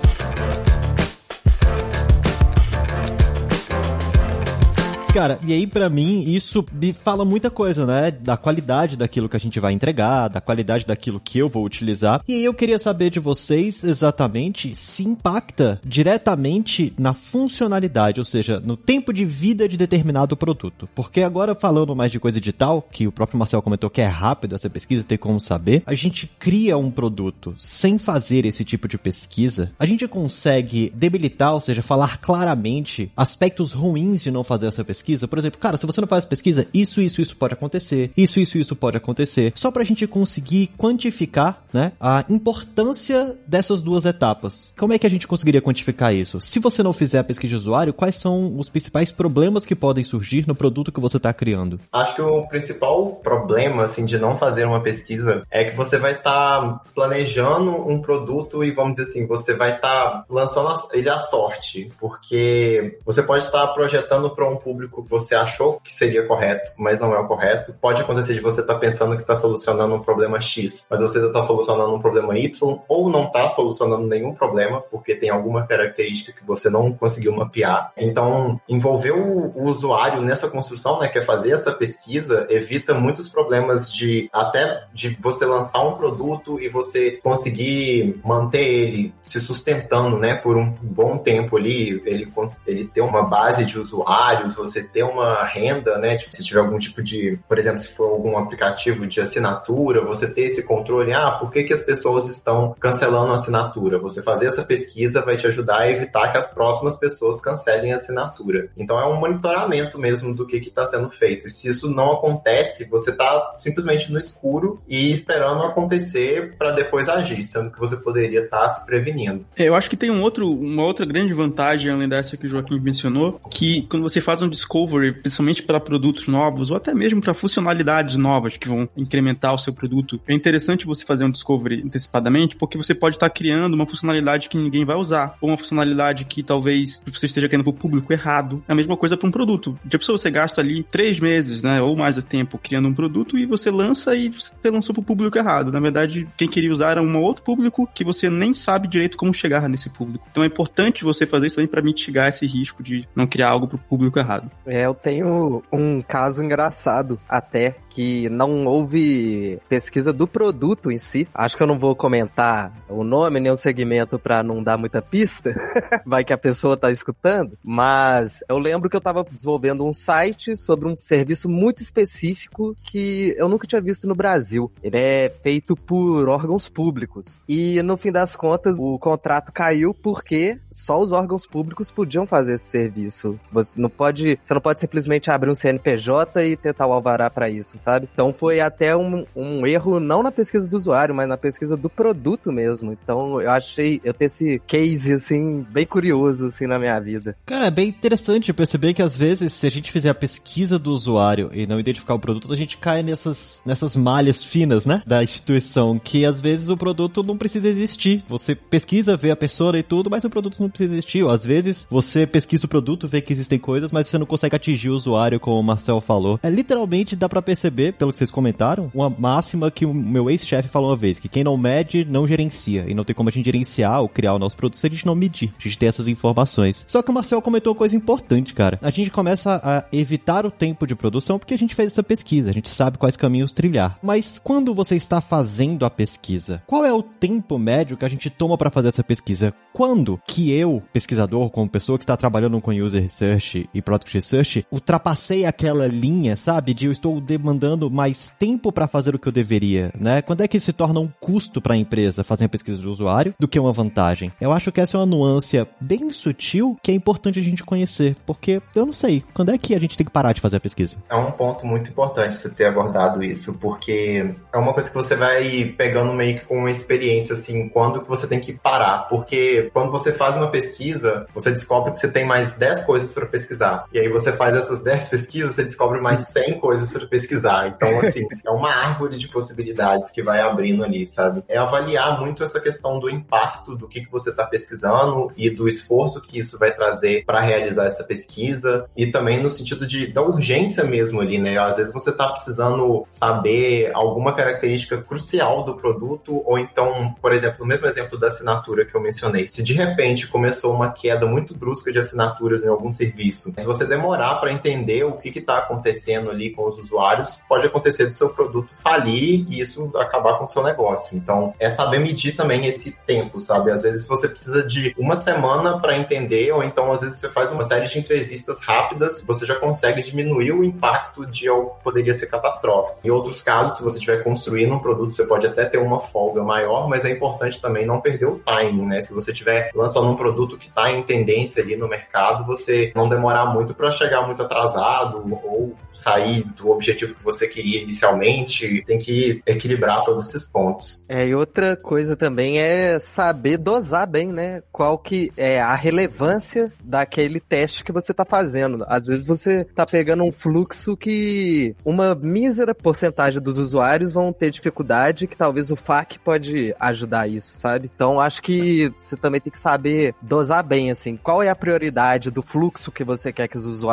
Cara, 5.15 5.39
e 5.43 5.53
aí 5.53 5.65
para 5.65 5.89
mim 5.89 6.23
isso 6.27 6.65
me 6.73 6.91
fala 6.91 7.23
muita 7.23 7.49
coisa, 7.49 7.85
né? 7.85 8.11
Da 8.11 8.35
qualidade 8.35 8.97
daquilo 8.97 9.29
que 9.29 9.37
a 9.37 9.39
gente 9.39 9.61
vai 9.61 9.71
entregar, 9.71 10.27
da 10.27 10.41
qualidade 10.41 10.85
daquilo 10.85 11.21
que 11.21 11.39
eu 11.39 11.47
vou 11.47 11.63
utilizar. 11.63 12.21
E 12.27 12.33
aí 12.33 12.43
eu 12.43 12.53
queria 12.53 12.77
saber 12.77 13.09
de 13.09 13.17
vocês 13.17 13.81
exatamente 13.85 14.75
se 14.75 15.07
impacta 15.07 15.79
diretamente 15.85 16.93
na 16.99 17.13
funcionalidade, 17.13 18.19
ou 18.19 18.25
seja, 18.25 18.59
no 18.59 18.75
tempo 18.75 19.13
de 19.13 19.23
vida 19.23 19.69
de 19.69 19.77
determinado 19.77 20.35
produto. 20.35 20.89
Porque 20.93 21.21
agora 21.21 21.55
falando 21.55 21.95
mais 21.95 22.11
de 22.11 22.19
coisa 22.19 22.41
digital, 22.41 22.85
que 22.91 23.07
o 23.07 23.11
próprio 23.11 23.39
Marcel 23.39 23.61
comentou 23.61 23.89
que 23.89 24.01
é 24.01 24.07
rápido 24.07 24.53
essa 24.53 24.69
pesquisa, 24.69 25.05
tem 25.05 25.17
como 25.17 25.39
saber, 25.39 25.81
a 25.85 25.93
gente 25.93 26.29
cria 26.37 26.77
um 26.77 26.91
produto 26.91 27.55
sem 27.57 27.97
fazer 27.97 28.45
esse 28.45 28.65
tipo 28.65 28.85
de 28.85 28.97
pesquisa, 28.97 29.71
a 29.79 29.85
gente 29.85 30.05
consegue 30.09 30.91
debilitar, 30.93 31.53
ou 31.53 31.61
seja, 31.61 31.81
falar 31.81 32.17
claramente 32.17 33.09
aspectos 33.15 33.71
ruins 33.71 34.21
de 34.21 34.29
não 34.29 34.43
fazer 34.43 34.67
essa 34.67 34.83
pesquisa 34.83 35.04
pesquisa, 35.05 35.27
por 35.27 35.37
exemplo, 35.37 35.59
cara, 35.59 35.77
se 35.77 35.85
você 35.85 36.01
não 36.01 36.07
faz 36.07 36.25
pesquisa, 36.25 36.67
isso, 36.73 36.99
isso, 36.99 37.21
isso 37.21 37.37
pode 37.37 37.53
acontecer, 37.53 38.11
isso, 38.17 38.39
isso, 38.39 38.57
isso 38.57 38.75
pode 38.75 38.97
acontecer, 38.97 39.53
só 39.55 39.69
pra 39.69 39.83
gente 39.83 40.07
conseguir 40.07 40.71
quantificar, 40.77 41.61
né, 41.71 41.91
a 41.99 42.25
importância 42.29 43.37
dessas 43.45 43.81
duas 43.81 44.05
etapas. 44.05 44.73
Como 44.77 44.93
é 44.93 44.97
que 44.97 45.05
a 45.05 45.09
gente 45.09 45.27
conseguiria 45.27 45.61
quantificar 45.61 46.13
isso? 46.13 46.41
Se 46.41 46.59
você 46.59 46.81
não 46.81 46.91
fizer 46.91 47.19
a 47.19 47.23
pesquisa 47.23 47.51
de 47.51 47.55
usuário, 47.55 47.93
quais 47.93 48.15
são 48.15 48.57
os 48.57 48.69
principais 48.69 49.11
problemas 49.11 49.65
que 49.65 49.75
podem 49.75 50.03
surgir 50.03 50.47
no 50.47 50.55
produto 50.55 50.91
que 50.91 50.99
você 50.99 51.17
está 51.17 51.31
criando? 51.31 51.79
Acho 51.91 52.15
que 52.15 52.21
o 52.21 52.47
principal 52.47 53.07
problema, 53.23 53.83
assim, 53.83 54.05
de 54.05 54.17
não 54.17 54.35
fazer 54.35 54.65
uma 54.65 54.81
pesquisa 54.81 55.43
é 55.51 55.65
que 55.65 55.75
você 55.75 55.97
vai 55.97 56.13
estar 56.13 56.61
tá 56.61 56.81
planejando 56.95 57.71
um 57.71 58.01
produto 58.01 58.63
e, 58.63 58.71
vamos 58.71 58.93
dizer 58.93 59.09
assim, 59.09 59.27
você 59.27 59.53
vai 59.53 59.75
estar 59.75 60.11
tá 60.11 60.25
lançando 60.29 60.75
ele 60.93 61.09
à 61.09 61.19
sorte, 61.19 61.91
porque 61.99 62.97
você 63.05 63.21
pode 63.21 63.45
estar 63.45 63.67
tá 63.67 63.73
projetando 63.73 64.29
para 64.29 64.49
um 64.49 64.55
público 64.55 64.94
você 65.07 65.35
achou 65.35 65.79
que 65.79 65.91
seria 65.91 66.25
correto, 66.25 66.71
mas 66.77 66.99
não 66.99 67.13
é 67.13 67.19
o 67.19 67.27
correto. 67.27 67.73
Pode 67.79 68.01
acontecer 68.01 68.33
de 68.33 68.39
você 68.39 68.61
estar 68.61 68.75
tá 68.75 68.79
pensando 68.79 69.15
que 69.15 69.21
está 69.21 69.35
solucionando 69.35 69.95
um 69.95 70.01
problema 70.01 70.39
X, 70.39 70.85
mas 70.89 71.01
você 71.01 71.25
está 71.25 71.41
solucionando 71.41 71.95
um 71.95 71.99
problema 71.99 72.37
Y, 72.37 72.79
ou 72.87 73.09
não 73.09 73.25
está 73.25 73.47
solucionando 73.47 74.07
nenhum 74.07 74.33
problema, 74.33 74.81
porque 74.81 75.15
tem 75.15 75.29
alguma 75.29 75.65
característica 75.65 76.33
que 76.33 76.45
você 76.45 76.69
não 76.69 76.93
conseguiu 76.93 77.35
mapear. 77.35 77.91
Então, 77.97 78.59
envolver 78.67 79.11
o, 79.11 79.51
o 79.55 79.69
usuário 79.69 80.21
nessa 80.21 80.49
construção, 80.49 80.99
né, 80.99 81.07
que 81.07 81.19
é 81.19 81.21
fazer 81.21 81.51
essa 81.51 81.71
pesquisa, 81.71 82.45
evita 82.49 82.93
muitos 82.93 83.29
problemas 83.29 83.91
de 83.91 84.29
até 84.31 84.85
de 84.93 85.17
você 85.19 85.45
lançar 85.45 85.81
um 85.81 85.95
produto 85.95 86.59
e 86.59 86.69
você 86.69 87.11
conseguir 87.23 88.19
manter 88.23 88.63
ele 88.63 89.13
se 89.25 89.39
sustentando, 89.39 90.17
né, 90.17 90.35
por 90.35 90.57
um 90.57 90.73
bom 90.81 91.17
tempo 91.17 91.57
ali, 91.57 92.01
ele, 92.05 92.31
ele 92.67 92.85
ter 92.85 93.01
uma 93.01 93.23
base 93.23 93.65
de 93.65 93.79
usuários, 93.79 94.55
você 94.55 94.84
ter 94.85 95.03
uma 95.03 95.43
renda, 95.43 95.97
né? 95.97 96.15
Tipo, 96.15 96.35
se 96.35 96.43
tiver 96.43 96.59
algum 96.59 96.77
tipo 96.77 97.01
de, 97.01 97.39
por 97.47 97.57
exemplo, 97.57 97.81
se 97.81 97.89
for 97.89 98.11
algum 98.11 98.37
aplicativo 98.37 99.05
de 99.07 99.21
assinatura, 99.21 100.03
você 100.03 100.27
ter 100.27 100.43
esse 100.43 100.63
controle, 100.63 101.13
ah, 101.13 101.31
por 101.31 101.51
que, 101.51 101.63
que 101.63 101.73
as 101.73 101.81
pessoas 101.81 102.29
estão 102.29 102.75
cancelando 102.79 103.31
a 103.31 103.35
assinatura? 103.35 103.99
Você 103.99 104.21
fazer 104.21 104.47
essa 104.47 104.63
pesquisa 104.63 105.21
vai 105.21 105.37
te 105.37 105.47
ajudar 105.47 105.81
a 105.81 105.89
evitar 105.89 106.31
que 106.31 106.37
as 106.37 106.47
próximas 106.53 106.97
pessoas 106.97 107.41
cancelem 107.41 107.91
a 107.91 107.95
assinatura. 107.95 108.69
Então 108.77 108.99
é 108.99 109.05
um 109.05 109.19
monitoramento 109.19 109.97
mesmo 109.97 110.33
do 110.35 110.45
que 110.45 110.57
está 110.57 110.85
sendo 110.85 111.09
feito. 111.09 111.47
E 111.47 111.49
se 111.49 111.69
isso 111.69 111.89
não 111.89 112.13
acontece, 112.13 112.85
você 112.85 113.11
está 113.11 113.55
simplesmente 113.59 114.11
no 114.11 114.19
escuro 114.19 114.79
e 114.87 115.11
esperando 115.11 115.63
acontecer 115.63 116.55
para 116.57 116.71
depois 116.71 117.09
agir, 117.09 117.45
sendo 117.45 117.71
que 117.71 117.79
você 117.79 117.95
poderia 117.95 118.41
estar 118.41 118.59
tá 118.59 118.69
se 118.69 118.85
prevenindo. 118.85 119.45
É, 119.57 119.67
eu 119.67 119.75
acho 119.75 119.89
que 119.89 119.97
tem 119.97 120.11
um 120.11 120.21
outro, 120.21 120.49
uma 120.49 120.83
outra 120.83 121.05
grande 121.05 121.33
vantagem, 121.33 121.91
além 121.91 122.07
dessa 122.07 122.37
que 122.37 122.45
o 122.45 122.49
Joaquim 122.49 122.79
mencionou, 122.79 123.39
que 123.49 123.83
quando 123.89 124.03
você 124.03 124.21
faz 124.21 124.41
um 124.41 124.49
discurso 124.49 124.74
discovery, 124.75 125.13
principalmente 125.13 125.63
para 125.63 125.79
produtos 125.79 126.27
novos 126.27 126.69
ou 126.69 126.77
até 126.77 126.93
mesmo 126.93 127.21
para 127.21 127.33
funcionalidades 127.33 128.17
novas 128.17 128.57
que 128.57 128.67
vão 128.67 128.89
incrementar 128.97 129.53
o 129.53 129.57
seu 129.57 129.73
produto, 129.73 130.19
é 130.27 130.33
interessante 130.33 130.85
você 130.85 131.05
fazer 131.05 131.23
um 131.23 131.31
discovery 131.31 131.81
antecipadamente, 131.85 132.55
porque 132.55 132.77
você 132.77 132.93
pode 132.93 133.15
estar 133.15 133.29
criando 133.29 133.73
uma 133.73 133.85
funcionalidade 133.85 134.49
que 134.49 134.57
ninguém 134.57 134.83
vai 134.83 134.97
usar, 134.97 135.37
ou 135.39 135.49
uma 135.49 135.57
funcionalidade 135.57 136.25
que 136.25 136.43
talvez 136.43 137.01
você 137.05 137.25
esteja 137.25 137.47
querendo 137.47 137.63
para 137.63 137.71
o 137.71 137.73
público 137.73 138.11
errado. 138.11 138.63
É 138.67 138.73
a 138.73 138.75
mesma 138.75 138.97
coisa 138.97 139.15
para 139.15 139.27
um 139.27 139.31
produto. 139.31 139.79
Já 139.89 139.97
pessoa 139.97 140.17
você 140.17 140.29
gasta 140.29 140.59
ali 140.59 140.83
três 140.83 141.19
meses, 141.19 141.63
né, 141.63 141.81
ou 141.81 141.95
mais 141.95 142.15
de 142.15 142.23
tempo 142.23 142.59
criando 142.61 142.87
um 142.89 142.93
produto 142.93 143.37
e 143.37 143.45
você 143.45 143.71
lança 143.71 144.15
e 144.15 144.29
você 144.29 144.69
lançou 144.69 144.93
para 144.93 145.01
o 145.01 145.05
público 145.05 145.37
errado. 145.37 145.71
Na 145.71 145.79
verdade, 145.79 146.27
quem 146.35 146.49
queria 146.49 146.71
usar 146.71 146.91
era 146.91 147.01
um 147.01 147.21
outro 147.21 147.43
público 147.43 147.87
que 147.93 148.03
você 148.03 148.29
nem 148.29 148.53
sabe 148.53 148.87
direito 148.87 149.17
como 149.17 149.33
chegar 149.33 149.69
nesse 149.69 149.89
público. 149.89 150.27
Então 150.29 150.43
é 150.43 150.47
importante 150.47 151.03
você 151.03 151.25
fazer 151.25 151.47
isso 151.47 151.55
também 151.55 151.67
para 151.67 151.81
mitigar 151.81 152.29
esse 152.29 152.45
risco 152.45 152.83
de 152.83 153.07
não 153.15 153.25
criar 153.25 153.49
algo 153.49 153.67
para 153.67 153.75
o 153.75 153.79
público 153.79 154.19
errado. 154.19 154.51
É, 154.65 154.85
eu 154.85 154.93
tenho 154.93 155.63
um 155.71 156.01
caso 156.01 156.43
engraçado 156.43 157.19
até 157.27 157.75
que 157.95 158.27
não 158.27 158.65
houve 158.65 159.57
pesquisa 159.69 160.11
do 160.11 160.27
produto 160.27 160.91
em 160.91 160.97
si. 160.97 161.25
Acho 161.33 161.55
que 161.55 161.63
eu 161.63 161.67
não 161.67 161.79
vou 161.79 161.95
comentar 161.95 162.73
o 162.89 163.05
nome 163.05 163.39
nem 163.39 163.51
o 163.51 163.55
segmento 163.55 164.19
para 164.19 164.43
não 164.43 164.61
dar 164.61 164.77
muita 164.77 165.01
pista. 165.01 165.55
Vai 166.05 166.25
que 166.25 166.33
a 166.33 166.37
pessoa 166.37 166.75
tá 166.75 166.91
escutando. 166.91 167.57
Mas 167.63 168.43
eu 168.49 168.57
lembro 168.57 168.89
que 168.89 168.97
eu 168.97 169.01
tava 169.01 169.23
desenvolvendo 169.23 169.85
um 169.85 169.93
site 169.93 170.57
sobre 170.57 170.89
um 170.89 170.95
serviço 170.99 171.47
muito 171.47 171.81
específico 171.81 172.75
que 172.83 173.33
eu 173.37 173.47
nunca 173.47 173.65
tinha 173.65 173.79
visto 173.79 174.07
no 174.07 174.15
Brasil. 174.15 174.69
Ele 174.83 174.97
é 174.97 175.29
feito 175.29 175.73
por 175.73 176.27
órgãos 176.27 176.67
públicos. 176.67 177.39
E 177.47 177.81
no 177.81 177.95
fim 177.95 178.11
das 178.11 178.35
contas, 178.35 178.77
o 178.77 178.99
contrato 178.99 179.53
caiu 179.53 179.93
porque 179.93 180.59
só 180.69 180.99
os 180.99 181.13
órgãos 181.13 181.47
públicos 181.47 181.91
podiam 181.91 182.27
fazer 182.27 182.55
esse 182.55 182.65
serviço. 182.65 183.39
Você 183.53 183.79
não 183.79 183.89
pode, 183.89 184.37
você 184.43 184.53
não 184.55 184.61
pode 184.61 184.79
simplesmente 184.79 185.29
abrir 185.29 185.51
um 185.51 185.55
CNPJ 185.55 186.45
e 186.45 186.57
tentar 186.57 186.87
o 186.87 186.93
alvará 186.93 187.29
para 187.29 187.49
isso, 187.49 187.77
sabe? 187.77 188.09
Então 188.11 188.33
foi 188.33 188.59
até 188.59 188.95
um, 188.95 189.25
um 189.35 189.67
erro 189.67 189.99
não 189.99 190.23
na 190.23 190.31
pesquisa 190.31 190.67
do 190.67 190.77
usuário, 190.77 191.13
mas 191.13 191.27
na 191.27 191.37
pesquisa 191.37 191.77
do 191.77 191.89
produto 191.89 192.51
mesmo. 192.51 192.91
Então 192.91 193.41
eu 193.41 193.51
achei 193.51 194.01
eu 194.03 194.13
ter 194.13 194.25
esse 194.25 194.61
case 194.65 195.13
assim 195.13 195.65
bem 195.69 195.85
curioso 195.85 196.47
assim 196.47 196.65
na 196.65 196.79
minha 196.79 196.99
vida. 196.99 197.35
Cara, 197.45 197.67
é 197.67 197.71
bem 197.71 197.89
interessante 197.89 198.53
perceber 198.53 198.93
que 198.93 199.01
às 199.01 199.17
vezes 199.17 199.53
se 199.53 199.67
a 199.67 199.69
gente 199.69 199.91
fizer 199.91 200.09
a 200.09 200.15
pesquisa 200.15 200.79
do 200.79 200.91
usuário 200.91 201.49
e 201.53 201.67
não 201.67 201.79
identificar 201.79 202.13
o 202.13 202.19
produto, 202.19 202.51
a 202.51 202.55
gente 202.55 202.77
cai 202.77 203.03
nessas 203.03 203.61
nessas 203.65 203.95
malhas 203.95 204.43
finas, 204.43 204.85
né, 204.85 205.03
da 205.05 205.23
instituição, 205.23 205.99
que 205.99 206.25
às 206.25 206.39
vezes 206.39 206.69
o 206.69 206.77
produto 206.77 207.23
não 207.23 207.37
precisa 207.37 207.67
existir. 207.67 208.23
Você 208.27 208.55
pesquisa, 208.55 209.17
vê 209.17 209.31
a 209.31 209.35
pessoa 209.35 209.77
e 209.77 209.83
tudo, 209.83 210.09
mas 210.09 210.23
o 210.23 210.29
produto 210.29 210.61
não 210.61 210.69
precisa 210.69 210.93
existir. 210.93 211.23
Ou 211.23 211.31
às 211.31 211.45
vezes 211.45 211.87
você 211.89 212.25
pesquisa 212.25 212.65
o 212.65 212.69
produto, 212.69 213.07
vê 213.07 213.19
que 213.19 213.33
existem 213.33 213.57
coisas, 213.57 213.91
mas 213.91 214.07
você 214.07 214.17
não 214.17 214.25
consegue 214.25 214.44
atingir 214.53 214.89
o 214.89 214.95
usuário, 214.95 215.39
como 215.39 215.59
o 215.59 215.63
Marcel 215.63 216.01
falou. 216.01 216.39
É 216.43 216.49
literalmente 216.49 217.15
dá 217.15 217.27
para 217.29 217.41
perceber, 217.41 217.93
pelo 217.93 218.11
que 218.11 218.17
vocês 218.17 218.31
comentaram, 218.31 218.91
uma 218.93 219.09
máxima 219.09 219.71
que 219.71 219.85
o 219.85 219.93
meu 219.93 220.29
ex-chefe 220.29 220.69
falou 220.69 220.89
uma 220.89 220.95
vez, 220.95 221.19
que 221.19 221.29
quem 221.29 221.43
não 221.43 221.57
mede 221.57 222.05
não 222.05 222.27
gerencia. 222.27 222.85
E 222.87 222.93
não 222.93 223.03
tem 223.03 223.15
como 223.15 223.29
a 223.29 223.31
gente 223.31 223.45
gerenciar 223.45 224.01
ou 224.01 224.09
criar 224.09 224.33
o 224.33 224.39
nosso 224.39 224.55
produto 224.55 224.77
se 224.77 224.87
a 224.87 224.89
gente 224.89 225.05
não 225.05 225.15
medir. 225.15 225.53
A 225.57 225.61
gente 225.61 225.77
tem 225.77 225.89
essas 225.89 226.07
informações. 226.07 226.85
Só 226.87 227.01
que 227.01 227.09
o 227.09 227.13
Marcel 227.13 227.41
comentou 227.41 227.73
uma 227.73 227.77
coisa 227.77 227.95
importante, 227.95 228.53
cara. 228.53 228.79
A 228.81 228.89
gente 228.89 229.09
começa 229.09 229.61
a 229.63 229.85
evitar 229.91 230.45
o 230.45 230.51
tempo 230.51 230.85
de 230.85 230.95
produção 230.95 231.39
porque 231.39 231.53
a 231.53 231.57
gente 231.57 231.75
fez 231.75 231.91
essa 231.91 232.03
pesquisa, 232.03 232.49
a 232.49 232.53
gente 232.53 232.69
sabe 232.69 232.97
quais 232.97 233.15
caminhos 233.15 233.53
trilhar. 233.53 233.97
Mas 234.01 234.39
quando 234.39 234.73
você 234.73 234.95
está 234.95 235.21
fazendo 235.21 235.85
a 235.85 235.89
pesquisa, 235.89 236.61
qual 236.65 236.85
é 236.85 236.93
o 236.93 237.03
tempo 237.03 237.57
médio 237.57 237.97
que 237.97 238.05
a 238.05 238.09
gente 238.09 238.29
toma 238.29 238.57
para 238.57 238.71
fazer 238.71 238.89
essa 238.89 239.03
pesquisa? 239.03 239.53
Quando 239.73 240.19
que 240.27 240.51
eu, 240.51 240.81
pesquisador, 240.93 241.49
como 241.49 241.69
pessoa 241.69 241.97
que 241.97 242.03
está 242.03 242.15
trabalhando 242.15 242.59
com 242.61 242.71
user 242.71 243.01
research 243.01 243.69
e 243.73 243.81
product 243.81 244.13
research, 244.13 244.34
ultrapassei 244.71 245.45
aquela 245.45 245.87
linha, 245.87 246.35
sabe, 246.35 246.73
de 246.73 246.85
eu 246.85 246.91
estou 246.91 247.19
demandando 247.21 247.89
mais 247.89 248.31
tempo 248.39 248.71
para 248.71 248.87
fazer 248.87 249.15
o 249.15 249.19
que 249.19 249.27
eu 249.27 249.31
deveria, 249.31 249.91
né? 249.97 250.21
Quando 250.21 250.41
é 250.41 250.47
que 250.47 250.59
se 250.59 250.73
torna 250.73 250.99
um 250.99 251.09
custo 251.19 251.61
para 251.61 251.73
a 251.73 251.77
empresa 251.77 252.23
fazer 252.23 252.45
a 252.45 252.49
pesquisa 252.49 252.81
do 252.81 252.89
usuário 252.89 253.33
do 253.39 253.47
que 253.47 253.59
uma 253.59 253.71
vantagem? 253.71 254.31
Eu 254.39 254.51
acho 254.51 254.71
que 254.71 254.81
essa 254.81 254.97
é 254.97 254.99
uma 254.99 255.05
nuance 255.05 255.65
bem 255.79 256.11
sutil 256.11 256.77
que 256.81 256.91
é 256.91 256.93
importante 256.93 257.39
a 257.39 257.41
gente 257.41 257.63
conhecer, 257.63 258.15
porque 258.25 258.61
eu 258.75 258.85
não 258.85 258.93
sei, 258.93 259.23
quando 259.33 259.51
é 259.51 259.57
que 259.57 259.75
a 259.75 259.79
gente 259.79 259.97
tem 259.97 260.05
que 260.05 260.11
parar 260.11 260.33
de 260.33 260.41
fazer 260.41 260.57
a 260.57 260.59
pesquisa? 260.59 260.97
É 261.09 261.15
um 261.15 261.31
ponto 261.31 261.65
muito 261.65 261.89
importante 261.89 262.35
você 262.35 262.49
ter 262.49 262.65
abordado 262.65 263.23
isso, 263.23 263.57
porque 263.59 264.33
é 264.53 264.57
uma 264.57 264.73
coisa 264.73 264.89
que 264.89 264.95
você 264.95 265.15
vai 265.15 265.73
pegando 265.77 266.13
meio 266.13 266.39
que 266.39 266.45
com 266.45 266.59
uma 266.59 266.71
experiência, 266.71 267.35
assim, 267.35 267.69
quando 267.69 268.01
que 268.01 268.09
você 268.09 268.27
tem 268.27 268.39
que 268.39 268.53
parar, 268.53 269.07
porque 269.09 269.69
quando 269.73 269.91
você 269.91 270.11
faz 270.11 270.35
uma 270.35 270.49
pesquisa, 270.49 271.25
você 271.33 271.51
descobre 271.51 271.91
que 271.91 271.99
você 271.99 272.09
tem 272.09 272.25
mais 272.25 272.53
10 272.53 272.85
coisas 272.85 273.13
para 273.13 273.25
pesquisar, 273.25 273.85
e 273.93 273.99
aí 273.99 274.09
você 274.09 274.24
faz 274.31 274.55
essas 274.55 274.81
10 274.81 275.09
pesquisas, 275.09 275.55
você 275.55 275.63
descobre 275.63 275.99
mais 275.99 276.21
100 276.27 276.59
coisas 276.59 276.89
para 276.91 277.05
pesquisar, 277.07 277.67
então, 277.67 277.99
assim, 277.99 278.25
é 278.45 278.49
uma 278.51 278.69
árvore 278.69 279.17
de 279.17 279.27
possibilidades 279.27 280.11
que 280.11 280.23
vai 280.23 280.41
abrindo 280.41 280.83
ali, 280.83 281.05
sabe? 281.05 281.43
É 281.47 281.57
avaliar 281.57 282.19
muito 282.19 282.43
essa 282.43 282.59
questão 282.59 282.99
do 282.99 283.09
impacto 283.09 283.75
do 283.75 283.87
que, 283.87 284.01
que 284.01 284.11
você 284.11 284.29
está 284.29 284.45
pesquisando 284.45 285.31
e 285.37 285.49
do 285.49 285.67
esforço 285.67 286.21
que 286.21 286.39
isso 286.39 286.57
vai 286.57 286.71
trazer 286.71 287.23
para 287.25 287.39
realizar 287.39 287.85
essa 287.85 288.03
pesquisa, 288.03 288.85
e 288.95 289.07
também 289.07 289.41
no 289.41 289.49
sentido 289.49 289.85
de, 289.85 290.07
da 290.07 290.21
urgência 290.21 290.83
mesmo 290.83 291.21
ali, 291.21 291.37
né? 291.37 291.57
Às 291.57 291.77
vezes 291.77 291.93
você 291.93 292.09
está 292.09 292.27
precisando 292.29 293.05
saber 293.09 293.91
alguma 293.93 294.33
característica 294.33 295.01
crucial 295.01 295.63
do 295.63 295.75
produto, 295.75 296.41
ou 296.45 296.57
então, 296.57 297.15
por 297.21 297.33
exemplo, 297.33 297.59
no 297.59 297.65
mesmo 297.65 297.87
exemplo 297.87 298.19
da 298.19 298.27
assinatura 298.27 298.85
que 298.85 298.95
eu 298.95 299.01
mencionei, 299.01 299.47
se 299.47 299.63
de 299.63 299.73
repente 299.73 300.27
começou 300.27 300.73
uma 300.73 300.91
queda 300.91 301.25
muito 301.25 301.57
brusca 301.57 301.91
de 301.91 301.99
assinaturas 301.99 302.63
em 302.63 302.67
algum 302.67 302.91
serviço, 302.91 303.53
se 303.57 303.65
você 303.65 303.85
demorar 304.05 304.35
para 304.35 304.53
entender 304.53 305.03
o 305.03 305.13
que 305.13 305.29
está 305.29 305.57
acontecendo 305.57 306.29
ali 306.29 306.51
com 306.51 306.67
os 306.67 306.77
usuários, 306.77 307.39
pode 307.49 307.65
acontecer 307.65 308.05
do 308.05 308.13
seu 308.13 308.29
produto 308.29 308.73
falir 308.75 309.45
e 309.49 309.59
isso 309.59 309.91
acabar 309.95 310.37
com 310.37 310.43
o 310.43 310.47
seu 310.47 310.63
negócio. 310.63 311.17
Então, 311.17 311.53
é 311.59 311.67
saber 311.69 311.99
medir 311.99 312.35
também 312.35 312.67
esse 312.67 312.91
tempo, 313.05 313.41
sabe? 313.41 313.71
Às 313.71 313.81
vezes 313.81 314.07
você 314.07 314.27
precisa 314.27 314.63
de 314.63 314.93
uma 314.97 315.15
semana 315.15 315.79
para 315.79 315.97
entender, 315.97 316.51
ou 316.51 316.63
então 316.63 316.91
às 316.91 317.01
vezes 317.01 317.17
você 317.17 317.29
faz 317.29 317.51
uma 317.51 317.63
série 317.63 317.87
de 317.87 317.97
entrevistas 317.97 318.61
rápidas, 318.61 319.23
você 319.25 319.45
já 319.45 319.55
consegue 319.55 320.01
diminuir 320.01 320.51
o 320.51 320.63
impacto 320.63 321.25
de 321.25 321.47
algo 321.47 321.75
que 321.77 321.83
poderia 321.83 322.13
ser 322.13 322.27
catastrófico. 322.27 322.99
Em 323.03 323.09
outros 323.09 323.41
casos, 323.41 323.77
se 323.77 323.83
você 323.83 323.97
estiver 323.97 324.23
construindo 324.23 324.75
um 324.75 324.79
produto, 324.79 325.13
você 325.13 325.25
pode 325.25 325.47
até 325.47 325.65
ter 325.65 325.79
uma 325.79 325.99
folga 325.99 326.43
maior, 326.43 326.87
mas 326.87 327.05
é 327.05 327.09
importante 327.09 327.59
também 327.59 327.85
não 327.85 327.99
perder 327.99 328.25
o 328.25 328.39
timing, 328.39 328.85
né? 328.85 329.01
Se 329.01 329.13
você 329.13 329.31
estiver 329.31 329.71
lançando 329.73 330.09
um 330.09 330.15
produto 330.15 330.57
que 330.57 330.67
está 330.67 330.91
em 330.91 331.01
tendência 331.01 331.63
ali 331.63 331.75
no 331.75 331.87
mercado, 331.87 332.45
você 332.45 332.91
não 332.95 333.09
demorar 333.09 333.45
muito 333.47 333.73
para 333.73 333.89
chegar 333.95 334.25
muito 334.25 334.41
atrasado 334.41 335.23
ou 335.43 335.75
sair 335.93 336.43
do 336.55 336.69
objetivo 336.69 337.15
que 337.15 337.23
você 337.23 337.47
queria 337.47 337.81
inicialmente. 337.81 338.83
Tem 338.85 338.99
que 338.99 339.41
equilibrar 339.45 340.03
todos 340.03 340.27
esses 340.27 340.45
pontos. 340.49 341.03
É, 341.07 341.27
e 341.27 341.35
outra 341.35 341.75
coisa 341.75 342.15
também 342.15 342.59
é 342.59 342.99
saber 342.99 343.57
dosar 343.57 344.07
bem, 344.07 344.27
né? 344.27 344.61
Qual 344.71 344.97
que 344.97 345.31
é 345.37 345.61
a 345.61 345.75
relevância 345.75 346.71
daquele 346.83 347.39
teste 347.39 347.83
que 347.83 347.91
você 347.91 348.11
está 348.11 348.25
fazendo. 348.25 348.85
Às 348.87 349.05
vezes 349.05 349.25
você 349.25 349.61
está 349.61 349.85
pegando 349.85 350.23
um 350.23 350.31
fluxo 350.31 350.97
que 350.97 351.75
uma 351.83 352.15
mísera 352.15 352.73
porcentagem 352.73 353.41
dos 353.41 353.57
usuários 353.57 354.11
vão 354.11 354.33
ter 354.33 354.49
dificuldade, 354.49 355.27
que 355.27 355.37
talvez 355.37 355.71
o 355.71 355.75
FAQ 355.75 356.19
pode 356.19 356.75
ajudar 356.79 357.27
isso, 357.27 357.55
sabe? 357.55 357.89
Então 357.93 358.19
acho 358.19 358.41
que 358.41 358.91
você 358.95 359.15
também 359.15 359.41
tem 359.41 359.51
que 359.51 359.59
saber 359.59 360.13
dosar 360.21 360.63
bem, 360.63 360.91
assim, 360.91 361.17
qual 361.17 361.41
é 361.41 361.49
a 361.49 361.55
prioridade 361.55 362.31
do 362.31 362.41
fluxo 362.41 362.91
que 362.91 363.03
você 363.03 363.31
quer 363.31 363.47
que 363.47 363.57
os 363.57 363.65
usuários 363.65 363.84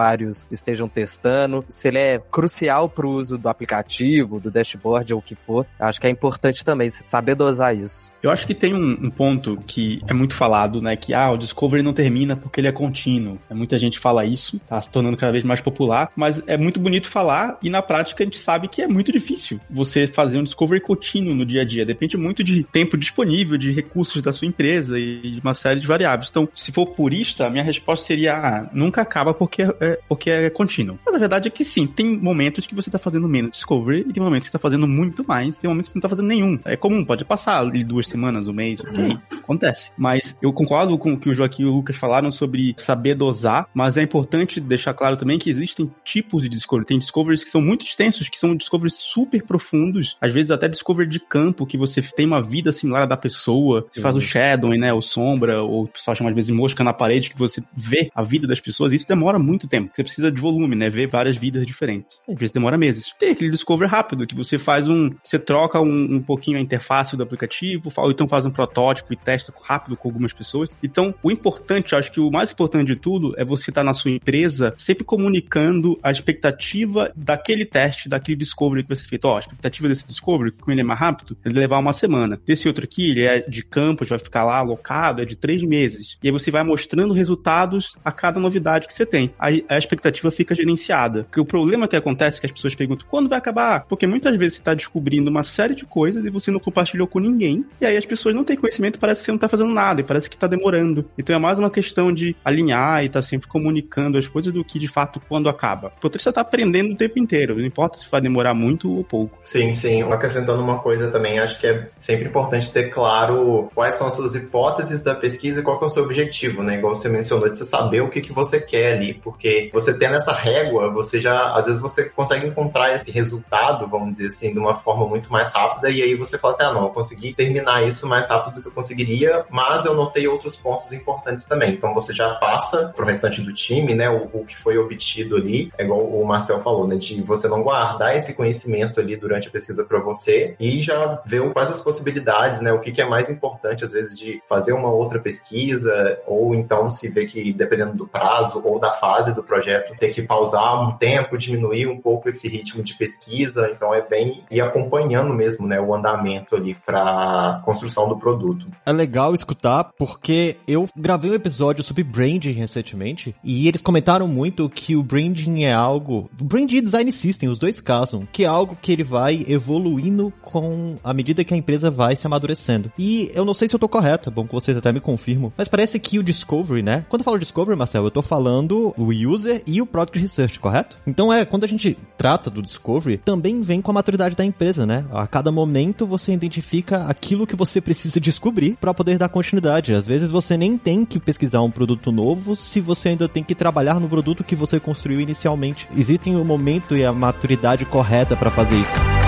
estejam 0.51 0.89
testando, 0.89 1.65
se 1.69 1.89
ele 1.89 1.99
é 1.99 2.19
crucial 2.31 2.89
para 2.89 3.07
o 3.07 3.11
uso 3.11 3.39
do 3.39 3.49
aplicativo, 3.49 4.39
do 4.39 4.51
dashboard 4.51 5.13
ou 5.15 5.21
o 5.21 5.23
que 5.23 5.35
for. 5.35 5.67
Acho 5.79 6.01
que 6.01 6.07
é 6.07 6.11
importante 6.11 6.65
também 6.65 6.91
saber 6.91 7.35
dosar 7.35 7.77
isso. 7.77 8.12
Eu 8.23 8.31
acho 8.31 8.47
que 8.47 8.55
tem 8.55 8.73
um, 8.73 8.93
um, 8.93 9.11
ponto 9.11 9.59
que 9.67 10.01
é 10.07 10.13
muito 10.13 10.35
falado, 10.35 10.81
né? 10.81 10.95
Que 10.97 11.13
ah, 11.13 11.33
o 11.33 11.37
Discovery 11.37 11.83
não 11.83 11.93
termina 11.93 12.37
porque 12.37 12.61
ele 12.61 12.69
é 12.69 12.73
contínuo. 12.73 13.39
É, 13.51 13.55
muita 13.55 13.79
gente 13.79 13.99
fala 13.99 14.25
isso, 14.25 14.61
tá 14.61 14.81
se 14.81 14.89
tornando 14.89 15.17
cada 15.17 15.33
vez 15.33 15.43
mais 15.43 15.61
popular, 15.61 16.11
mas 16.15 16.41
é 16.47 16.57
muito 16.57 16.79
bonito 16.79 17.11
falar 17.11 17.59
e 17.61 17.69
na 17.69 17.83
prática 17.83 18.23
a 18.23 18.27
gente 18.27 18.39
sabe 18.39 18.69
que 18.69 18.81
é 18.81 18.87
muito 18.87 19.11
difícil 19.11 19.59
você 19.69 20.07
fazer 20.07 20.39
um 20.39 20.45
Discovery 20.45 20.81
contínuo 20.81 21.35
no 21.35 21.45
dia 21.45 21.63
a 21.63 21.65
dia. 21.65 21.85
Depende 21.85 22.17
muito 22.17 22.45
de 22.45 22.63
tempo 22.63 22.97
disponível, 22.97 23.59
de 23.59 23.73
recursos 23.73 24.23
da 24.23 24.33
sua 24.33 24.47
empresa 24.47 24.99
e 24.99 25.33
de 25.33 25.41
uma 25.41 25.55
série 25.55 25.81
de 25.81 25.87
variáveis. 25.87 26.31
Então, 26.31 26.49
se 26.55 26.71
for 26.71 26.87
purista, 26.87 27.51
minha 27.51 27.65
resposta 27.65 28.07
seria: 28.07 28.37
ah, 28.37 28.71
nunca 28.73 29.03
acaba 29.03 29.35
porque 29.35 29.63
é, 29.63 29.99
porque 30.09 30.31
é 30.31 30.49
contínuo. 30.49 30.99
Mas 31.05 31.17
a 31.17 31.19
verdade 31.19 31.49
é 31.49 31.51
que 31.51 31.65
sim, 31.65 31.89
tem 31.89 32.17
momentos 32.17 32.67
que 32.67 32.75
você 32.75 32.89
está 32.89 32.99
fazendo 33.01 33.29
menos 33.29 33.53
Discovery 33.53 34.07
e 34.09 34.13
tem 34.13 34.23
momentos 34.23 34.49
que 34.49 34.57
está 34.57 34.59
fazendo 34.61 34.87
muito 34.87 35.25
mais, 35.27 35.59
tem 35.59 35.69
momentos 35.69 35.91
que 35.91 35.97
não 35.97 36.01
está 36.01 36.09
fazendo 36.09 36.29
nenhum. 36.29 36.59
É 36.65 36.77
comum, 36.77 37.05
pode 37.05 37.25
passar 37.25 37.65
duas 37.83 38.12
semanas, 38.13 38.47
um 38.47 38.53
mês, 38.53 38.81
ok, 38.81 39.19
acontece. 39.33 39.91
Mas 39.97 40.37
eu 40.41 40.53
concordo 40.53 40.97
com 40.97 41.13
o 41.15 41.19
que 41.19 41.29
o 41.29 41.35
Joaquim 41.35 41.63
e 41.63 41.67
o 41.67 41.73
Lucas 41.73 41.97
falaram 41.97 42.31
sobre 42.31 42.75
saber 42.79 43.15
dosar, 43.15 43.69
mas 43.75 43.97
é 43.97 44.03
importante 44.03 44.61
deixar 44.61 44.95
claro 44.95 45.17
também 45.17 45.39
que 45.39 45.51
existem 45.51 45.91
tipos 46.05 46.43
de 46.43 46.49
discovery. 46.49 46.87
Tem 46.87 46.99
discoveries 46.99 47.43
que 47.43 47.51
são 47.51 47.61
muito 47.61 47.85
extensos, 47.85 48.29
que 48.29 48.39
são 48.39 48.57
discoveries 48.57 48.95
super 48.95 49.43
profundos, 49.45 50.17
às 50.21 50.33
vezes 50.33 50.51
até 50.51 50.69
discovery 50.69 51.09
de 51.09 51.19
campo, 51.19 51.67
que 51.67 51.77
você 51.77 52.03
tem 52.03 52.27
uma 52.27 52.43
vida 52.43 52.71
similar 52.71 53.03
à 53.03 53.07
da 53.07 53.17
pessoa, 53.17 53.85
você 53.87 54.01
faz 54.01 54.17
o 54.17 54.21
shadowing, 54.21 54.79
né, 54.79 54.93
o 54.93 55.03
sombra, 55.03 55.63
ou 55.63 55.85
o 55.85 55.89
pessoal 55.89 56.15
chama 56.15 56.31
às 56.31 56.37
vezes 56.37 56.55
mosca 56.55 56.85
na 56.85 56.93
parede, 56.93 57.31
que 57.31 57.39
você 57.39 57.63
vê 57.77 58.11
a 58.15 58.23
vida 58.23 58.47
das 58.47 58.61
pessoas, 58.61 58.93
isso 58.93 59.07
demora 59.09 59.39
muito 59.39 59.69
tempo. 59.69 59.91
Você 59.95 60.03
precisa 60.03 60.31
de 60.31 60.41
volume, 60.41 60.77
né, 60.77 60.89
ver 60.91 61.09
várias 61.09 61.37
vidas 61.37 61.67
diferentes. 61.67 62.21
Às 62.29 62.39
vezes 62.39 62.53
demora 62.53 62.79
meses. 62.79 63.13
Tem 63.19 63.31
aquele 63.31 63.51
discovery 63.51 63.91
rápido, 63.91 64.27
que 64.27 64.35
você 64.35 64.59
faz 64.59 64.89
um, 64.89 65.11
você 65.23 65.39
troca 65.39 65.81
um, 65.81 66.17
um 66.17 66.23
pouquinho 66.23 66.59
a 66.59 66.61
interface 66.61 67.17
do 67.17 67.23
aplicativo, 67.23 67.91
ou 68.03 68.11
então 68.11 68.29
faz 68.29 68.45
um 68.45 68.51
protótipo 68.51 69.13
e 69.13 69.17
testa 69.17 69.53
rápido 69.63 69.97
com 69.97 70.09
algumas 70.09 70.33
pessoas. 70.33 70.75
Então, 70.83 71.15
o 71.23 71.31
importante, 71.31 71.95
acho 71.95 72.11
que 72.11 72.21
o 72.21 72.31
mais 72.31 72.51
importante 72.51 72.89
de 72.89 72.97
tudo 72.97 73.35
é 73.37 73.45
você 73.45 73.71
estar 73.71 73.85
na 73.85 73.95
sua 73.95 74.11
empresa 74.11 74.75
sempre 74.77 75.05
comunicando 75.05 75.99
a 76.03 76.11
expectativa 76.11 77.13
daquele 77.15 77.65
teste, 77.65 78.09
daquele 78.09 78.37
discovery 78.37 78.83
que 78.83 78.89
vai 78.89 78.97
ser 78.97 79.07
feito. 79.07 79.25
Ó, 79.27 79.37
a 79.37 79.41
expectativa 79.41 79.89
desse 79.89 80.07
discovery, 80.07 80.53
como 80.53 80.73
ele 80.73 80.81
é 80.81 80.85
mais 80.85 80.99
rápido, 80.99 81.37
ele 81.45 81.59
levar 81.59 81.79
uma 81.79 81.93
semana. 81.93 82.41
Esse 82.47 82.69
outro 82.69 82.85
aqui, 82.85 83.11
ele 83.11 83.25
é 83.25 83.41
de 83.41 83.63
campus, 83.63 84.09
vai 84.09 84.19
ficar 84.19 84.45
lá 84.45 84.59
alocado, 84.59 85.23
é 85.23 85.25
de 85.25 85.37
três 85.37 85.63
meses. 85.63 86.19
E 86.23 86.29
aí 86.29 86.33
você 86.33 86.51
vai 86.51 86.63
mostrando 86.63 87.15
resultados 87.15 87.95
a 88.05 88.11
cada 88.11 88.41
novidade 88.41 88.87
que 88.87 88.95
você 88.95 89.07
tem. 89.07 89.33
Aí 89.39 89.65
a 89.69 89.79
expectativa 89.79 90.31
fica 90.31 90.55
gerenciada. 90.55 91.25
Porque 91.25 91.41
o 91.41 91.45
problema 91.45 91.89
que 91.89 91.97
acontece 91.97 92.39
é 92.39 92.41
que 92.41 92.47
as 92.47 92.53
pessoas 92.53 92.75
perguntam 92.75 93.07
quando 93.09 93.29
vai 93.29 93.39
acabar? 93.39 93.85
Porque 93.87 94.07
muitas 94.07 94.37
vezes 94.37 94.55
você 94.55 94.61
está 94.61 94.75
descobrindo 94.75 95.31
uma 95.31 95.43
série 95.43 95.75
de 95.75 95.85
coisas 95.85 96.25
e 96.25 96.31
você 96.31 96.51
não 96.51 96.61
compartilhou 96.61 97.07
com 97.07 97.19
ninguém. 97.19 97.65
E 97.81 97.87
aí 97.87 97.92
as 97.97 98.05
pessoas 98.05 98.35
não 98.35 98.45
têm 98.45 98.57
conhecimento, 98.57 98.99
parece 98.99 99.21
que 99.21 99.27
você 99.27 99.33
não 99.33 99.37
está 99.37 99.49
fazendo 99.49 99.73
nada 99.73 100.01
e 100.01 100.05
parece 100.05 100.29
que 100.29 100.37
está 100.37 100.47
demorando. 100.47 101.05
Então 101.19 101.35
é 101.35 101.39
mais 101.39 101.59
uma 101.59 101.71
questão 101.71 102.13
de 102.13 102.35
alinhar 102.45 103.05
e 103.05 103.09
tá 103.09 103.23
sempre 103.23 103.49
comunicando 103.49 104.19
as 104.19 104.29
coisas 104.29 104.53
do 104.53 104.65
que 104.65 104.79
de 104.79 104.89
fato 104.89 105.21
quando 105.29 105.49
acaba. 105.49 105.93
Porque 106.01 106.19
você 106.19 106.29
está 106.29 106.41
aprendendo 106.41 106.93
o 106.93 106.97
tempo 106.97 107.19
inteiro, 107.19 107.57
não 107.57 107.65
importa 107.65 107.99
se 107.99 108.11
vai 108.11 108.21
demorar 108.21 108.55
muito 108.55 108.91
ou 108.91 109.05
pouco. 109.05 109.39
Sim, 109.43 109.73
sim. 109.73 110.03
Acrescentando 110.03 110.63
uma 110.63 110.79
coisa 110.79 111.11
também, 111.11 111.39
acho 111.39 111.59
que 111.61 111.67
é 111.67 111.89
sempre 112.01 112.29
importante 112.29 112.73
ter 112.73 112.91
claro 112.91 113.71
quais 113.75 113.95
são 113.95 114.07
as 114.07 114.15
suas 114.15 114.35
hipóteses 114.35 115.01
da 115.01 115.15
pesquisa 115.15 115.61
e 115.61 115.63
qual 115.63 115.81
é 115.81 115.85
o 115.85 115.91
seu 115.91 116.05
objetivo, 116.05 116.63
né? 116.63 116.79
Igual 116.79 116.95
você 116.95 117.09
mencionou, 117.09 117.49
de 117.49 117.57
você 117.57 117.65
saber 117.65 118.01
o 118.01 118.09
que, 118.09 118.21
que 118.21 118.33
você 118.33 118.61
quer 118.61 118.95
ali, 118.95 119.15
porque 119.15 119.71
você 119.73 119.97
tendo 119.97 120.17
essa 120.17 120.33
régua, 120.33 120.91
você 120.91 121.21
já, 121.21 121.55
às 121.55 121.67
vezes 121.67 121.81
você 121.81 122.05
consegue 122.05 122.47
encontrar 122.47 122.95
esse 122.95 123.11
resultado, 123.11 123.87
vamos 123.87 124.13
dizer 124.13 124.27
assim, 124.27 124.53
de 124.53 124.59
uma 124.59 124.75
forma 124.75 125.07
muito 125.07 125.33
mais 125.33 125.51
rápida, 125.53 125.91
e 125.91 126.03
aí 126.03 126.15
você 126.15 126.39
fala 126.39 126.55
assim, 126.55 126.65
ah, 126.65 126.73
não, 126.73 126.85
eu 126.85 126.91
consegui 126.91 127.35
terminar 127.35 127.82
isso 127.87 128.07
mais 128.09 128.27
rápido 128.27 128.57
do 128.57 128.63
que 128.63 128.69
eu 128.69 128.73
conseguiria, 128.73 129.45
mas 129.51 129.85
eu 129.85 129.95
notei 129.95 130.27
outros 130.27 130.57
pontos 130.57 130.93
importantes 130.93 131.45
também. 131.45 131.75
Então 131.75 131.95
você 131.95 132.13
já 132.13 132.35
passa 132.35 132.93
pro 132.95 133.07
restante 133.07 133.41
do 133.41 133.53
time, 133.53 133.95
né, 133.95 134.11
o, 134.11 134.29
o 134.33 134.45
que 134.45 134.57
foi 134.57 134.79
obtido 134.79 135.37
ali, 135.37 135.73
é 135.79 135.85
igual 135.85 136.01
o 136.01 136.25
Marcel 136.27 136.59
falou, 136.61 136.87
né, 136.87 136.97
de 136.97 137.23
você 137.23 137.49
não 137.49 137.63
guardar 137.63 138.17
esse 138.17 138.35
conhecimento 138.35 139.01
ali 139.01 139.17
durante 139.17 139.49
a 139.49 139.51
pesquisa 139.51 139.85
para 139.85 139.99
você 139.99 140.55
e 140.59 140.81
já 140.81 141.21
ver 141.25 141.43
quais 141.53 141.71
as 141.71 141.81
possibilidades, 141.81 142.61
né, 142.61 142.73
o 142.73 142.81
que, 142.81 142.93
que 142.93 143.01
é 143.01 143.09
mais 143.09 143.29
importante, 143.29 143.85
às 143.85 143.91
vezes, 143.91 144.19
de 144.19 144.43
fazer 144.49 144.73
uma 144.73 144.91
outra 144.91 145.19
pesquisa, 145.19 146.19
ou 146.27 146.55
então 146.55 146.91
se 146.91 147.09
vê 147.09 147.27
que, 147.27 147.53
dependendo 147.53 147.95
do 147.95 148.07
prazo 148.07 148.61
ou 148.65 148.79
da 148.79 148.93
fase 148.93 149.35
do 149.35 149.43
projeto, 149.43 149.97
ter 149.99 150.11
que 150.11 150.23
pausar 150.23 150.83
um 150.83 150.97
tempo, 150.97 151.39
diminuir 151.39 151.87
um 151.87 152.01
pouco 152.01 152.29
esse 152.29 152.49
ritmo 152.49 152.83
de 152.83 152.95
pesquisa, 152.95 153.71
então 153.75 153.95
é 153.95 154.01
bem 154.01 154.45
ir 154.51 154.61
acompanhando 154.61 155.35
mesmo, 155.35 155.67
né, 155.67 155.81
o 155.81 155.95
andamento 155.95 156.57
ali 156.57 156.75
para 156.75 157.61
construção 157.73 158.09
do 158.09 158.17
produto. 158.17 158.67
É 158.85 158.93
legal 158.93 159.35
escutar 159.35 159.85
porque 159.99 160.57
eu 160.67 160.89
gravei 160.97 161.31
um 161.31 161.35
episódio 161.35 161.83
sobre 161.83 162.05
branding 162.05 162.53
recentemente 162.53 163.35
e 163.43 163.67
eles 163.67 163.81
comentaram 163.81 164.29
muito 164.29 164.69
que 164.69 164.95
o 164.95 165.03
branding 165.03 165.65
é 165.65 165.73
algo, 165.73 166.31
branding 166.41 166.77
e 166.77 166.83
design 166.83 167.11
system, 167.13 167.49
os 167.49 167.59
dois 167.59 167.81
casam, 167.81 168.27
que 168.31 168.45
é 168.45 168.47
algo 168.47 168.77
que 168.81 168.93
ele 168.93 169.05
vai 169.05 169.45
evoluindo 169.49 170.33
com 170.43 170.97
a 171.03 171.15
medida 171.15 171.45
que 171.45 171.55
a 171.55 171.57
empresa 171.57 171.91
vai 171.91 172.15
se 172.17 172.27
amadurecendo. 172.27 172.93
E 172.99 173.31
eu 173.35 173.45
não 173.45 173.55
sei 173.55 173.69
se 173.69 173.75
eu 173.75 173.81
tô 173.81 173.89
correto, 173.89 174.29
é 174.29 174.33
bom 174.33 174.47
que 174.47 174.53
vocês 174.53 174.77
até 174.77 174.93
me 174.93 175.01
confirmam, 175.01 175.53
mas 175.57 175.69
parece 175.69 175.99
que 175.99 176.19
o 176.19 176.23
discovery, 176.23 176.83
né? 176.83 177.05
Quando 177.09 177.21
eu 177.21 177.25
falo 177.25 177.39
discovery, 177.39 177.79
Marcel, 177.79 178.05
eu 178.05 178.11
tô 178.11 178.23
falando 178.23 178.95
o 178.97 179.13
user 179.13 179.63
e 179.67 179.81
o 179.81 179.87
product 179.87 180.19
research, 180.19 180.61
correto? 180.61 180.99
Então 181.07 181.33
é, 181.33 181.45
quando 181.45 181.65
a 181.65 181.69
gente 181.69 181.97
trata 182.17 182.51
do 182.51 182.63
discovery, 182.63 183.19
também 183.19 183.63
vem 183.63 183.81
com 183.81 183.91
a 183.91 183.95
maturidade 183.95 184.37
da 184.37 184.45
empresa, 184.45 184.85
né? 184.85 185.05
A 185.11 185.27
cada 185.27 185.51
momento 185.51 186.07
você 186.07 186.33
identifica 186.33 187.05
aquilo 187.07 187.47
que 187.47 187.52
você 187.57 187.81
precisa 187.81 188.21
descobrir 188.21 188.77
para 188.81 188.95
poder 188.95 189.19
dar 189.19 189.29
continuidade. 189.29 189.93
Às 189.93 190.07
vezes 190.07 190.31
você 190.31 190.57
nem 190.57 190.77
tem 190.77 191.05
que 191.05 191.19
pesquisar 191.19 191.63
um 191.63 191.71
produto 191.71 192.13
novo 192.13 192.55
se 192.55 192.81
você 192.81 193.11
ainda 193.11 193.29
tem 193.29 193.43
que 193.43 193.55
trabalhar 193.55 194.01
no 194.01 194.09
produto 194.09 194.45
que 194.45 194.57
você 194.57 194.79
construiu 194.81 195.21
inicialmente. 195.21 195.89
Existem 195.97 196.37
o 196.37 196.45
momento 196.45 196.97
e 196.97 197.05
a 197.05 197.13
maturidade 197.13 197.85
correta 197.85 198.37
para 198.37 198.51
fazer 198.51 198.77
isso. 198.77 199.23